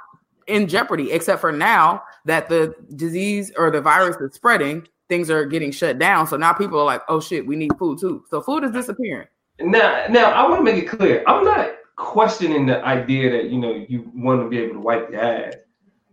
in 0.46 0.66
jeopardy, 0.66 1.12
except 1.12 1.40
for 1.40 1.52
now 1.52 2.02
that 2.24 2.48
the 2.48 2.74
disease 2.96 3.52
or 3.56 3.70
the 3.70 3.80
virus 3.80 4.16
is 4.16 4.34
spreading, 4.34 4.86
things 5.08 5.30
are 5.30 5.44
getting 5.44 5.70
shut 5.70 5.98
down. 5.98 6.26
So 6.26 6.36
now 6.36 6.52
people 6.52 6.78
are 6.80 6.84
like, 6.84 7.02
oh 7.08 7.20
shit, 7.20 7.46
we 7.46 7.56
need 7.56 7.76
food 7.78 8.00
too. 8.00 8.24
So 8.30 8.40
food 8.40 8.64
is 8.64 8.70
disappearing. 8.70 9.28
Now, 9.60 10.06
now 10.08 10.30
I 10.30 10.48
want 10.48 10.64
to 10.64 10.72
make 10.72 10.82
it 10.82 10.88
clear. 10.88 11.22
I'm 11.26 11.44
not 11.44 11.70
questioning 11.96 12.66
the 12.66 12.84
idea 12.84 13.30
that 13.30 13.50
you 13.50 13.58
know 13.58 13.84
you 13.88 14.10
want 14.14 14.40
to 14.42 14.48
be 14.48 14.58
able 14.58 14.74
to 14.74 14.80
wipe 14.80 15.10
your 15.10 15.20
ass. 15.20 15.54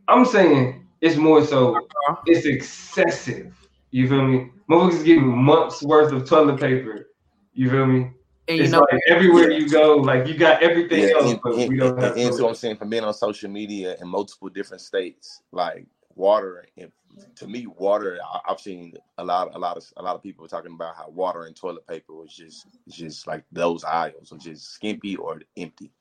I'm 0.07 0.25
saying 0.25 0.85
it's 1.01 1.15
more 1.15 1.43
so 1.43 1.77
uh-huh. 1.77 2.15
it's 2.25 2.45
excessive. 2.45 3.55
You 3.91 4.07
feel 4.07 4.23
me? 4.23 4.51
Motherfuckers 4.69 5.03
getting 5.03 5.27
months 5.27 5.81
worth 5.81 6.11
of 6.11 6.27
toilet 6.27 6.59
paper. 6.59 7.07
You 7.53 7.69
feel 7.69 7.85
me? 7.87 8.11
And 8.49 8.57
you 8.57 8.63
it's 8.63 8.73
know, 8.73 8.79
like 8.91 8.99
everywhere 9.07 9.51
you 9.51 9.69
go, 9.69 9.95
like 9.97 10.27
you 10.27 10.35
got 10.35 10.63
everything 10.63 11.03
Yeah, 11.03 11.13
else, 11.15 11.31
and, 11.31 11.39
but 11.43 11.53
and, 11.53 11.69
we 11.69 11.77
don't 11.77 11.93
and, 11.93 12.03
have. 12.03 12.17
and 12.17 12.25
so 12.33 12.39
I'm 12.39 12.39
toilet. 12.39 12.57
saying 12.57 12.77
from 12.77 12.89
being 12.89 13.03
on 13.03 13.13
social 13.13 13.49
media 13.49 13.95
in 14.01 14.07
multiple 14.07 14.49
different 14.49 14.81
states, 14.81 15.43
like 15.51 15.85
water 16.15 16.65
and 16.77 16.91
to 17.35 17.47
me, 17.47 17.67
water. 17.67 18.19
I- 18.23 18.51
I've 18.51 18.59
seen 18.59 18.93
a 19.17 19.23
lot, 19.23 19.53
a 19.53 19.59
lot 19.59 19.77
of, 19.77 19.83
a 19.97 20.01
lot 20.01 20.15
of 20.15 20.23
people 20.23 20.47
talking 20.47 20.73
about 20.73 20.95
how 20.95 21.09
water 21.09 21.43
and 21.43 21.55
toilet 21.55 21.85
paper 21.87 22.13
was 22.13 22.33
just, 22.33 22.65
just 22.87 23.27
like 23.27 23.43
those 23.51 23.83
aisles, 23.83 24.31
are 24.31 24.37
just 24.37 24.71
skimpy 24.71 25.15
or 25.15 25.41
empty. 25.57 25.91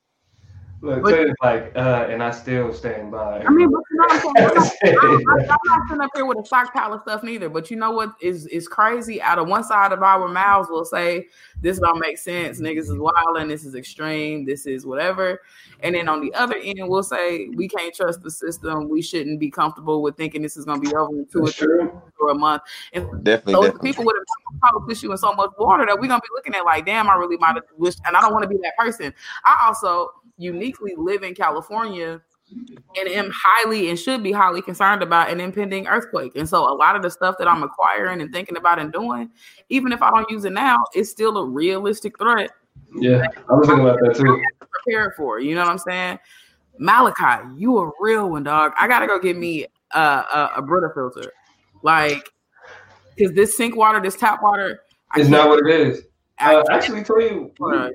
Look, 0.81 1.03
But- 1.03 1.09
so 1.09 1.21
it's 1.23 1.33
like, 1.43 1.71
uh, 1.75 2.07
and 2.09 2.23
I 2.23 2.31
still 2.31 2.71
stand 2.73 3.11
by. 3.11 3.43
I 3.43 3.49
mean, 3.49 3.69
but 3.69 3.81
you 3.91 3.97
know 3.97 4.31
what 4.31 4.57
I'm 4.57 4.63
saying? 4.63 4.97
I'm 5.01 5.23
not- 5.23 5.41
I'm 5.41 5.57
not 5.65 5.81
sitting 5.89 6.01
up 6.01 6.11
here 6.15 6.25
with 6.25 6.39
a 6.39 6.45
stockpile 6.45 6.93
of 6.93 7.01
stuff 7.01 7.21
neither. 7.21 7.49
But 7.49 7.69
you 7.69 7.75
know 7.77 7.91
what 7.91 8.13
is 8.21 8.47
is 8.47 8.67
crazy? 8.67 9.21
Out 9.21 9.39
of 9.39 9.47
one 9.47 9.63
side 9.63 9.91
of 9.91 10.01
our 10.03 10.27
mouths, 10.29 10.69
we'll 10.71 10.85
say 10.85 11.27
this 11.61 11.79
don't 11.79 11.99
make 11.99 12.17
sense. 12.17 12.61
Niggas 12.61 12.89
is 12.89 12.97
wilding. 12.97 13.49
This 13.49 13.65
is 13.65 13.75
extreme. 13.75 14.45
This 14.45 14.65
is 14.65 14.85
whatever. 14.85 15.41
And 15.81 15.95
then 15.95 16.07
on 16.07 16.21
the 16.21 16.33
other 16.33 16.55
end, 16.55 16.87
we'll 16.87 17.03
say 17.03 17.49
we 17.49 17.67
can't 17.67 17.93
trust 17.93 18.21
the 18.21 18.31
system. 18.31 18.87
We 18.89 19.01
shouldn't 19.01 19.39
be 19.39 19.49
comfortable 19.51 20.01
with 20.01 20.15
thinking 20.15 20.41
this 20.41 20.55
is 20.55 20.65
going 20.65 20.81
to 20.81 20.89
be 20.89 20.95
over 20.95 21.11
in 21.13 21.25
two 21.25 21.41
or 21.41 21.49
three 21.49 21.87
or 22.19 22.31
a 22.31 22.35
month. 22.35 22.63
And 22.93 23.05
Definitely, 23.23 23.53
so 23.53 23.61
definitely. 23.63 23.89
people 23.89 24.05
with 24.05 24.15
a 24.15 24.59
probably 24.59 24.93
tissue 24.93 25.11
and 25.11 25.19
so 25.19 25.33
much 25.33 25.51
water 25.57 25.85
that 25.85 25.99
we're 25.99 26.07
gonna 26.07 26.19
be 26.21 26.27
looking 26.35 26.53
at 26.55 26.65
like, 26.65 26.85
damn, 26.85 27.09
I 27.09 27.15
really 27.15 27.37
might 27.37 27.55
have 27.55 27.63
wished, 27.77 27.99
and 28.05 28.15
I 28.17 28.21
don't 28.21 28.33
want 28.33 28.43
to 28.43 28.49
be 28.49 28.57
that 28.63 28.75
person. 28.77 29.13
I 29.45 29.65
also 29.67 30.11
uniquely 30.39 30.93
live 30.97 31.21
in 31.23 31.35
California 31.35 32.19
and 32.97 33.07
am 33.09 33.31
highly 33.31 33.89
and 33.89 33.99
should 33.99 34.23
be 34.23 34.31
highly 34.31 34.61
concerned 34.61 35.03
about 35.03 35.29
an 35.29 35.39
impending 35.39 35.85
earthquake. 35.85 36.31
And 36.35 36.49
so 36.49 36.63
a 36.67 36.73
lot 36.73 36.95
of 36.95 37.03
the 37.03 37.11
stuff 37.11 37.35
that 37.37 37.47
I'm 37.47 37.61
acquiring 37.61 38.21
and 38.21 38.31
thinking 38.33 38.57
about 38.57 38.79
and 38.79 38.91
doing, 38.91 39.29
even 39.69 39.91
if 39.91 40.01
I 40.01 40.09
don't 40.09 40.27
use 40.31 40.45
it 40.45 40.53
now, 40.53 40.77
it's 40.93 41.11
still 41.11 41.37
a 41.37 41.45
realistic 41.45 42.17
threat 42.17 42.49
Yeah, 42.95 43.27
I 43.49 43.53
was 43.53 43.67
thinking 43.67 43.85
about 43.85 43.99
that 44.01 44.15
too. 44.15 44.41
prepared 44.71 45.13
for. 45.15 45.39
You 45.39 45.53
know 45.53 45.61
what 45.61 45.69
I'm 45.69 45.77
saying? 45.77 46.17
Malachi, 46.79 47.45
you 47.57 47.77
a 47.77 47.91
real 47.99 48.31
one, 48.31 48.43
dog. 48.43 48.71
I 48.79 48.87
gotta 48.87 49.05
go 49.05 49.19
get 49.19 49.37
me 49.37 49.65
a 49.91 49.99
a, 49.99 50.51
a 50.57 50.61
Brita 50.61 50.87
filter, 50.95 51.33
like, 51.83 52.31
because 53.15 53.33
this 53.35 53.57
sink 53.57 53.75
water, 53.75 53.99
this 54.01 54.15
tap 54.15 54.41
water, 54.41 54.81
I 55.11 55.19
It's 55.19 55.29
can't- 55.29 55.49
what 55.49 55.67
it 55.67 55.87
is. 55.87 56.03
I 56.39 56.55
Uh, 56.55 56.63
actually, 56.71 57.03
tell 57.03 57.19
you, 57.21 57.51
I've, 57.61 57.91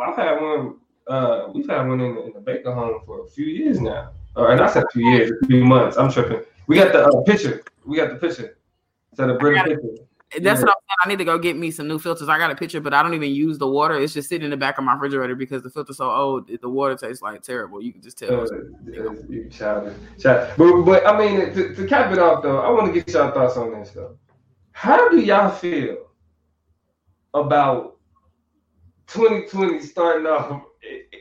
I've 0.00 0.14
had 0.16 0.40
one. 0.40 0.76
Uh, 1.12 1.50
we've 1.52 1.68
had 1.68 1.86
one 1.86 2.00
in 2.00 2.14
the, 2.14 2.24
in 2.24 2.32
the 2.32 2.40
Baker 2.40 2.72
home 2.72 3.02
for 3.04 3.22
a 3.22 3.28
few 3.28 3.44
years 3.44 3.80
now. 3.82 4.12
Or 4.34 4.56
not 4.56 4.74
a 4.74 4.82
few 4.94 5.10
years, 5.10 5.30
a 5.42 5.46
few 5.46 5.62
months. 5.62 5.98
I'm 5.98 6.10
tripping. 6.10 6.40
We 6.66 6.76
got 6.76 6.94
the 6.94 7.04
uh, 7.04 7.20
picture. 7.22 7.62
We 7.84 7.98
got 7.98 8.08
the 8.08 8.16
picture. 8.16 8.56
So 9.14 9.26
the 9.26 9.34
British 9.34 9.62
picture. 9.64 9.88
That's 10.40 10.62
what 10.62 10.70
I'm 10.70 10.74
saying. 10.88 10.96
I 11.04 11.08
need 11.10 11.18
to 11.18 11.26
go 11.26 11.36
get 11.38 11.58
me 11.58 11.70
some 11.70 11.86
new 11.86 11.98
filters. 11.98 12.30
I 12.30 12.38
got 12.38 12.50
a 12.50 12.54
picture, 12.54 12.80
but 12.80 12.94
I 12.94 13.02
don't 13.02 13.12
even 13.12 13.30
use 13.30 13.58
the 13.58 13.68
water. 13.68 14.00
It's 14.00 14.14
just 14.14 14.30
sitting 14.30 14.46
in 14.46 14.50
the 14.50 14.56
back 14.56 14.78
of 14.78 14.84
my 14.84 14.94
refrigerator 14.94 15.34
because 15.34 15.62
the 15.62 15.68
filter's 15.68 15.98
so 15.98 16.10
old. 16.10 16.48
The 16.48 16.68
water 16.70 16.96
tastes 16.96 17.20
like 17.20 17.42
terrible. 17.42 17.82
You 17.82 17.92
can 17.92 18.00
just 18.00 18.16
tell. 18.16 18.32
Uh, 18.32 18.44
uh, 18.44 19.12
you. 19.28 19.50
Child- 19.50 19.94
But, 20.56 20.82
but 20.84 21.06
I 21.06 21.18
mean, 21.18 21.52
to, 21.52 21.74
to 21.74 21.86
cap 21.86 22.10
it 22.10 22.18
off 22.18 22.42
though, 22.42 22.60
I 22.60 22.70
want 22.70 22.86
to 22.86 22.92
get 22.98 23.12
y'all 23.12 23.32
thoughts 23.32 23.58
on 23.58 23.78
this 23.78 23.90
though. 23.90 24.16
How 24.70 25.10
do 25.10 25.20
y'all 25.20 25.50
feel 25.50 26.06
about 27.34 27.98
2020 29.08 29.80
starting 29.80 30.26
off, 30.26 30.62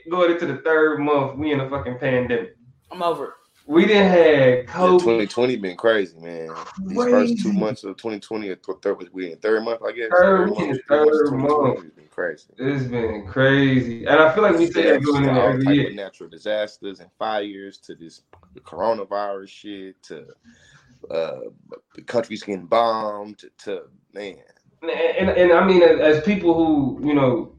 going 0.09 0.31
into 0.31 0.45
the 0.45 0.57
third 0.57 0.99
month? 0.99 1.37
We 1.37 1.51
in 1.51 1.59
a 1.59 1.69
fucking 1.69 1.99
pandemic. 1.99 2.55
I'm 2.91 3.01
over 3.01 3.25
it. 3.25 3.31
We 3.67 3.85
didn't 3.85 4.09
have 4.09 4.25
Yeah, 4.25 4.63
COVID. 4.63 4.99
2020 4.99 5.55
been 5.57 5.77
crazy, 5.77 6.19
man. 6.19 6.49
These 6.87 6.97
first 6.97 7.39
two 7.39 7.53
months 7.53 7.83
of 7.83 7.95
2020, 7.95 8.49
or 8.49 8.55
th- 8.55 8.77
third, 8.81 8.97
we 9.13 9.31
in 9.31 9.37
third 9.37 9.63
month, 9.63 9.81
I 9.87 9.91
guess. 9.91 10.09
Third, 10.11 10.49
we 10.49 10.55
month, 10.57 10.59
in 10.61 10.81
three 10.87 10.97
months 10.99 11.19
of 11.21 11.29
third 11.29 11.39
2020 11.39 11.63
month. 11.63 11.83
has 11.83 11.91
been 11.93 12.07
crazy. 12.09 12.45
It's 12.57 12.83
been 12.85 13.27
crazy, 13.27 14.05
and 14.05 14.19
I 14.19 14.33
feel 14.33 14.43
like 14.43 14.57
we 14.57 14.65
say 14.71 14.91
that 14.91 15.03
going 15.03 15.23
to 15.23 15.29
into 15.29 15.41
every 15.41 15.75
year. 15.75 15.93
natural 15.93 16.27
disasters 16.29 16.99
and 16.99 17.09
fires 17.19 17.77
to 17.79 17.95
this 17.95 18.23
coronavirus 18.57 19.47
shit 19.49 20.03
to 20.03 20.25
uh, 21.11 21.39
the 21.95 22.01
countries 22.01 22.43
getting 22.43 22.65
bombed 22.65 23.37
to, 23.39 23.51
to 23.59 23.83
man. 24.13 24.37
And, 24.81 24.91
and, 24.91 25.29
and 25.29 25.51
I 25.53 25.63
mean, 25.65 25.83
as, 25.83 26.17
as 26.17 26.23
people 26.23 26.53
who 26.55 26.99
you 27.07 27.13
know, 27.13 27.53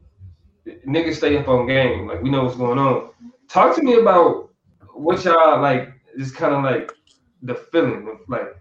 niggas 0.65 1.15
stay 1.15 1.37
up 1.37 1.47
on 1.47 1.67
game, 1.67 2.07
like 2.07 2.21
we 2.21 2.29
know 2.29 2.43
what's 2.43 2.57
going 2.57 2.79
on. 2.79 3.09
Talk 3.49 3.75
to 3.75 3.83
me 3.83 3.95
about 3.95 4.49
what 4.93 5.23
y'all 5.23 5.61
like. 5.61 5.89
Just 6.17 6.35
kind 6.35 6.53
of 6.53 6.63
like 6.63 6.91
the 7.41 7.55
feeling 7.55 8.07
of 8.07 8.19
like 8.27 8.55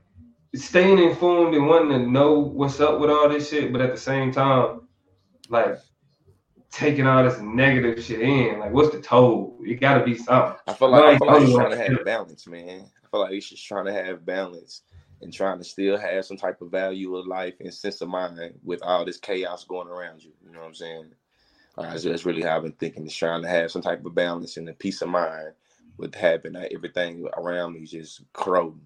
staying 0.55 0.99
informed 0.99 1.55
and 1.55 1.67
wanting 1.67 1.91
to 1.91 2.11
know 2.11 2.39
what's 2.39 2.81
up 2.81 2.99
with 2.99 3.11
all 3.11 3.29
this 3.29 3.51
shit, 3.51 3.73
but 3.73 3.81
at 3.81 3.93
the 3.93 4.01
same 4.01 4.33
time, 4.33 4.83
like 5.49 5.79
taking 6.73 7.07
all 7.07 7.23
this 7.23 7.39
negative 7.39 8.03
shit 8.03 8.21
in. 8.21 8.59
Like, 8.59 8.73
what's 8.73 8.95
the 8.95 9.01
toll? 9.01 9.59
It 9.63 9.81
got 9.81 9.99
to 9.99 10.05
be 10.05 10.17
something. 10.17 10.59
I 10.67 10.73
feel 10.73 10.91
like 10.91 11.03
I 11.05 11.19
feel 11.19 11.29
like 11.29 11.55
trying 11.55 11.71
to 11.71 11.77
have 11.77 12.05
balance, 12.05 12.47
man. 12.47 12.91
I 13.05 13.09
feel 13.09 13.21
like 13.21 13.33
he's 13.33 13.49
just 13.49 13.67
trying 13.67 13.85
to 13.85 13.93
have 13.93 14.25
balance 14.25 14.83
and 15.21 15.33
trying 15.33 15.59
to 15.59 15.65
still 15.65 15.97
have 15.97 16.25
some 16.25 16.37
type 16.37 16.61
of 16.61 16.71
value 16.71 17.15
of 17.15 17.27
life 17.27 17.55
and 17.61 17.73
sense 17.73 18.01
of 18.01 18.09
mind 18.09 18.41
with 18.65 18.83
all 18.83 19.05
this 19.05 19.19
chaos 19.19 19.65
going 19.65 19.87
around 19.87 20.25
you. 20.25 20.33
You 20.45 20.53
know 20.53 20.61
what 20.61 20.67
I'm 20.67 20.75
saying? 20.75 21.13
Uh, 21.79 21.99
really 22.25 22.43
how 22.43 22.57
I've 22.57 22.63
been 22.63 22.73
thinking. 22.73 23.07
Is 23.07 23.15
trying 23.15 23.43
to 23.43 23.49
have 23.49 23.71
some 23.71 23.83
type 23.83 24.05
of 24.05 24.15
balance 24.15 24.57
and 24.57 24.69
a 24.69 24.75
peace 24.75 25.03
of 25.03 25.09
mind 25.09 25.53
with 25.97 26.15
having 26.15 26.57
uh, 26.57 26.67
everything 26.71 27.27
around 27.37 27.75
me 27.75 27.87
just 27.87 28.23
corroding. 28.33 28.81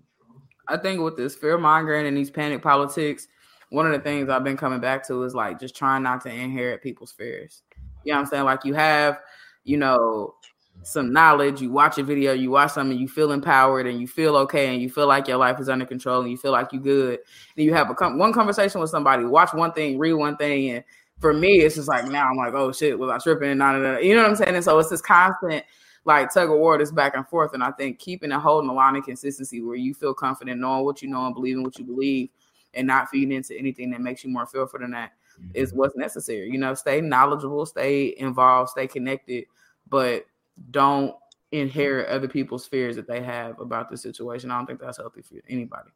I 0.68 0.76
think 0.76 1.00
with 1.00 1.16
this 1.16 1.34
fear 1.34 1.58
mongering 1.58 2.06
and 2.06 2.16
these 2.16 2.30
panic 2.30 2.62
politics, 2.62 3.28
one 3.70 3.86
of 3.86 3.92
the 3.92 4.00
things 4.00 4.28
I've 4.28 4.44
been 4.44 4.56
coming 4.56 4.80
back 4.80 5.06
to 5.08 5.22
is 5.24 5.34
like 5.34 5.58
just 5.58 5.76
trying 5.76 6.02
not 6.02 6.20
to 6.22 6.30
inherit 6.30 6.82
people's 6.82 7.12
fears. 7.12 7.62
You 8.04 8.12
know 8.12 8.18
what 8.18 8.22
I'm 8.22 8.26
saying? 8.26 8.44
Like 8.44 8.64
you 8.64 8.74
have, 8.74 9.20
you 9.64 9.76
know, 9.76 10.34
some 10.82 11.12
knowledge, 11.12 11.60
you 11.60 11.70
watch 11.70 11.98
a 11.98 12.02
video, 12.02 12.32
you 12.32 12.50
watch 12.50 12.72
something, 12.72 12.98
you 12.98 13.08
feel 13.08 13.32
empowered 13.32 13.86
and 13.86 14.00
you 14.00 14.06
feel 14.06 14.36
okay 14.36 14.72
and 14.72 14.80
you 14.80 14.90
feel 14.90 15.06
like 15.06 15.26
your 15.26 15.38
life 15.38 15.58
is 15.58 15.68
under 15.68 15.86
control 15.86 16.20
and 16.20 16.30
you 16.30 16.36
feel 16.36 16.52
like 16.52 16.72
you're 16.72 16.82
good. 16.82 17.18
Then 17.56 17.64
you 17.64 17.74
have 17.74 17.90
a 17.90 18.16
one 18.16 18.32
conversation 18.32 18.80
with 18.80 18.90
somebody, 18.90 19.24
watch 19.24 19.52
one 19.52 19.72
thing, 19.72 19.98
read 19.98 20.12
one 20.12 20.36
thing, 20.36 20.70
and 20.70 20.84
for 21.20 21.32
me, 21.32 21.60
it's 21.60 21.76
just 21.76 21.88
like 21.88 22.06
now 22.06 22.28
I'm 22.28 22.36
like, 22.36 22.54
oh 22.54 22.72
shit, 22.72 22.98
was 22.98 23.10
I 23.10 23.18
tripping? 23.18 23.58
Nah, 23.58 23.72
nah, 23.72 23.92
nah. 23.92 23.98
You 23.98 24.14
know 24.14 24.22
what 24.22 24.30
I'm 24.30 24.36
saying? 24.36 24.54
And 24.54 24.64
so 24.64 24.78
it's 24.78 24.90
this 24.90 25.00
constant 25.00 25.64
like 26.04 26.32
tug 26.32 26.50
of 26.50 26.58
war, 26.58 26.78
this 26.78 26.92
back 26.92 27.16
and 27.16 27.26
forth. 27.26 27.52
And 27.52 27.62
I 27.62 27.72
think 27.72 27.98
keeping 27.98 28.32
and 28.32 28.40
holding 28.40 28.70
a 28.70 28.72
line 28.72 28.96
of 28.96 29.04
consistency 29.04 29.60
where 29.60 29.76
you 29.76 29.92
feel 29.92 30.14
confident 30.14 30.60
knowing 30.60 30.84
what 30.84 31.02
you 31.02 31.08
know 31.08 31.26
and 31.26 31.34
believing 31.34 31.64
what 31.64 31.78
you 31.78 31.84
believe 31.84 32.28
and 32.74 32.86
not 32.86 33.08
feeding 33.08 33.32
into 33.32 33.58
anything 33.58 33.90
that 33.90 34.00
makes 34.00 34.22
you 34.22 34.30
more 34.30 34.46
fearful 34.46 34.78
than 34.78 34.92
that 34.92 35.12
mm-hmm. 35.40 35.50
is 35.54 35.74
what's 35.74 35.96
necessary. 35.96 36.48
You 36.48 36.58
know, 36.58 36.74
stay 36.74 37.00
knowledgeable, 37.00 37.66
stay 37.66 38.14
involved, 38.18 38.70
stay 38.70 38.86
connected, 38.86 39.46
but 39.88 40.26
don't 40.70 41.14
inherit 41.50 42.08
other 42.08 42.28
people's 42.28 42.66
fears 42.66 42.96
that 42.96 43.08
they 43.08 43.22
have 43.22 43.58
about 43.60 43.90
the 43.90 43.96
situation. 43.96 44.50
I 44.50 44.58
don't 44.58 44.66
think 44.66 44.80
that's 44.80 44.98
healthy 44.98 45.22
for 45.22 45.36
anybody. 45.48 45.90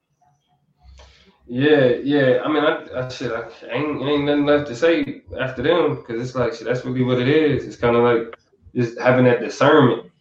Yeah, 1.52 1.96
yeah. 2.04 2.42
I 2.44 2.48
mean, 2.48 2.62
I, 2.62 2.86
I 2.94 3.08
shit, 3.08 3.32
I 3.32 3.42
ain't 3.72 4.00
ain't 4.02 4.24
nothing 4.24 4.46
left 4.46 4.68
to 4.68 4.76
say 4.76 5.22
after 5.40 5.62
them 5.64 5.96
because 5.96 6.22
it's 6.22 6.36
like 6.36 6.54
shit, 6.54 6.64
that's 6.64 6.84
really 6.84 7.02
what 7.02 7.18
it 7.18 7.26
is. 7.26 7.64
It's 7.64 7.74
kind 7.76 7.96
of 7.96 8.04
like 8.04 8.38
just 8.72 8.96
having 9.00 9.24
that 9.24 9.40
discernment, 9.40 10.12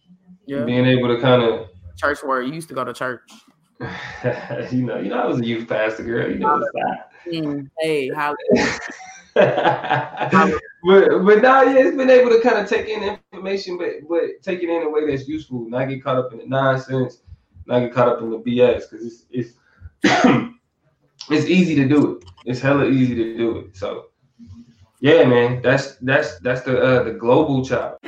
Yeah. 0.46 0.64
being 0.64 0.84
able 0.86 1.06
to 1.06 1.20
kind 1.20 1.40
of 1.40 1.68
church 1.96 2.24
where 2.24 2.42
you 2.42 2.52
used 2.52 2.66
to 2.70 2.74
go 2.74 2.82
to 2.82 2.92
church. 2.92 3.30
you 4.72 4.82
know, 4.82 4.98
you 4.98 5.10
know, 5.10 5.20
I 5.20 5.26
was 5.26 5.38
a 5.38 5.46
youth 5.46 5.68
pastor, 5.68 6.02
girl. 6.02 6.28
You 6.28 6.40
know 6.40 6.58
that. 6.58 7.10
Mm, 7.32 7.70
hey, 7.78 8.10
how? 8.12 8.34
but 9.34 10.58
but 10.82 11.42
now 11.42 11.62
yeah, 11.62 11.78
it's 11.78 11.96
been 11.96 12.10
able 12.10 12.30
to 12.30 12.40
kind 12.40 12.58
of 12.58 12.68
take 12.68 12.88
in 12.88 13.18
information, 13.32 13.78
but 13.78 14.08
but 14.08 14.42
take 14.42 14.64
it 14.64 14.68
in 14.68 14.82
a 14.82 14.90
way 14.90 15.08
that's 15.08 15.28
useful, 15.28 15.64
not 15.70 15.84
get 15.84 16.02
caught 16.02 16.16
up 16.16 16.32
in 16.32 16.38
the 16.38 16.46
nonsense, 16.46 17.22
not 17.66 17.78
get 17.78 17.94
caught 17.94 18.08
up 18.08 18.20
in 18.20 18.30
the 18.30 18.38
BS, 18.38 18.90
because 18.90 19.06
it's 19.06 19.26
it's 19.30 19.54
it's 21.30 21.46
easy 21.46 21.74
to 21.76 21.88
do 21.88 22.16
it. 22.16 22.24
It's 22.44 22.60
hella 22.60 22.86
easy 22.86 23.14
to 23.14 23.36
do 23.36 23.58
it. 23.58 23.76
So 23.76 24.06
yeah, 25.00 25.24
man, 25.24 25.62
that's 25.62 25.96
that's 25.96 26.38
that's 26.40 26.62
the 26.62 26.80
uh, 26.80 27.02
the 27.04 27.12
global 27.12 27.64
chop. 27.64 27.98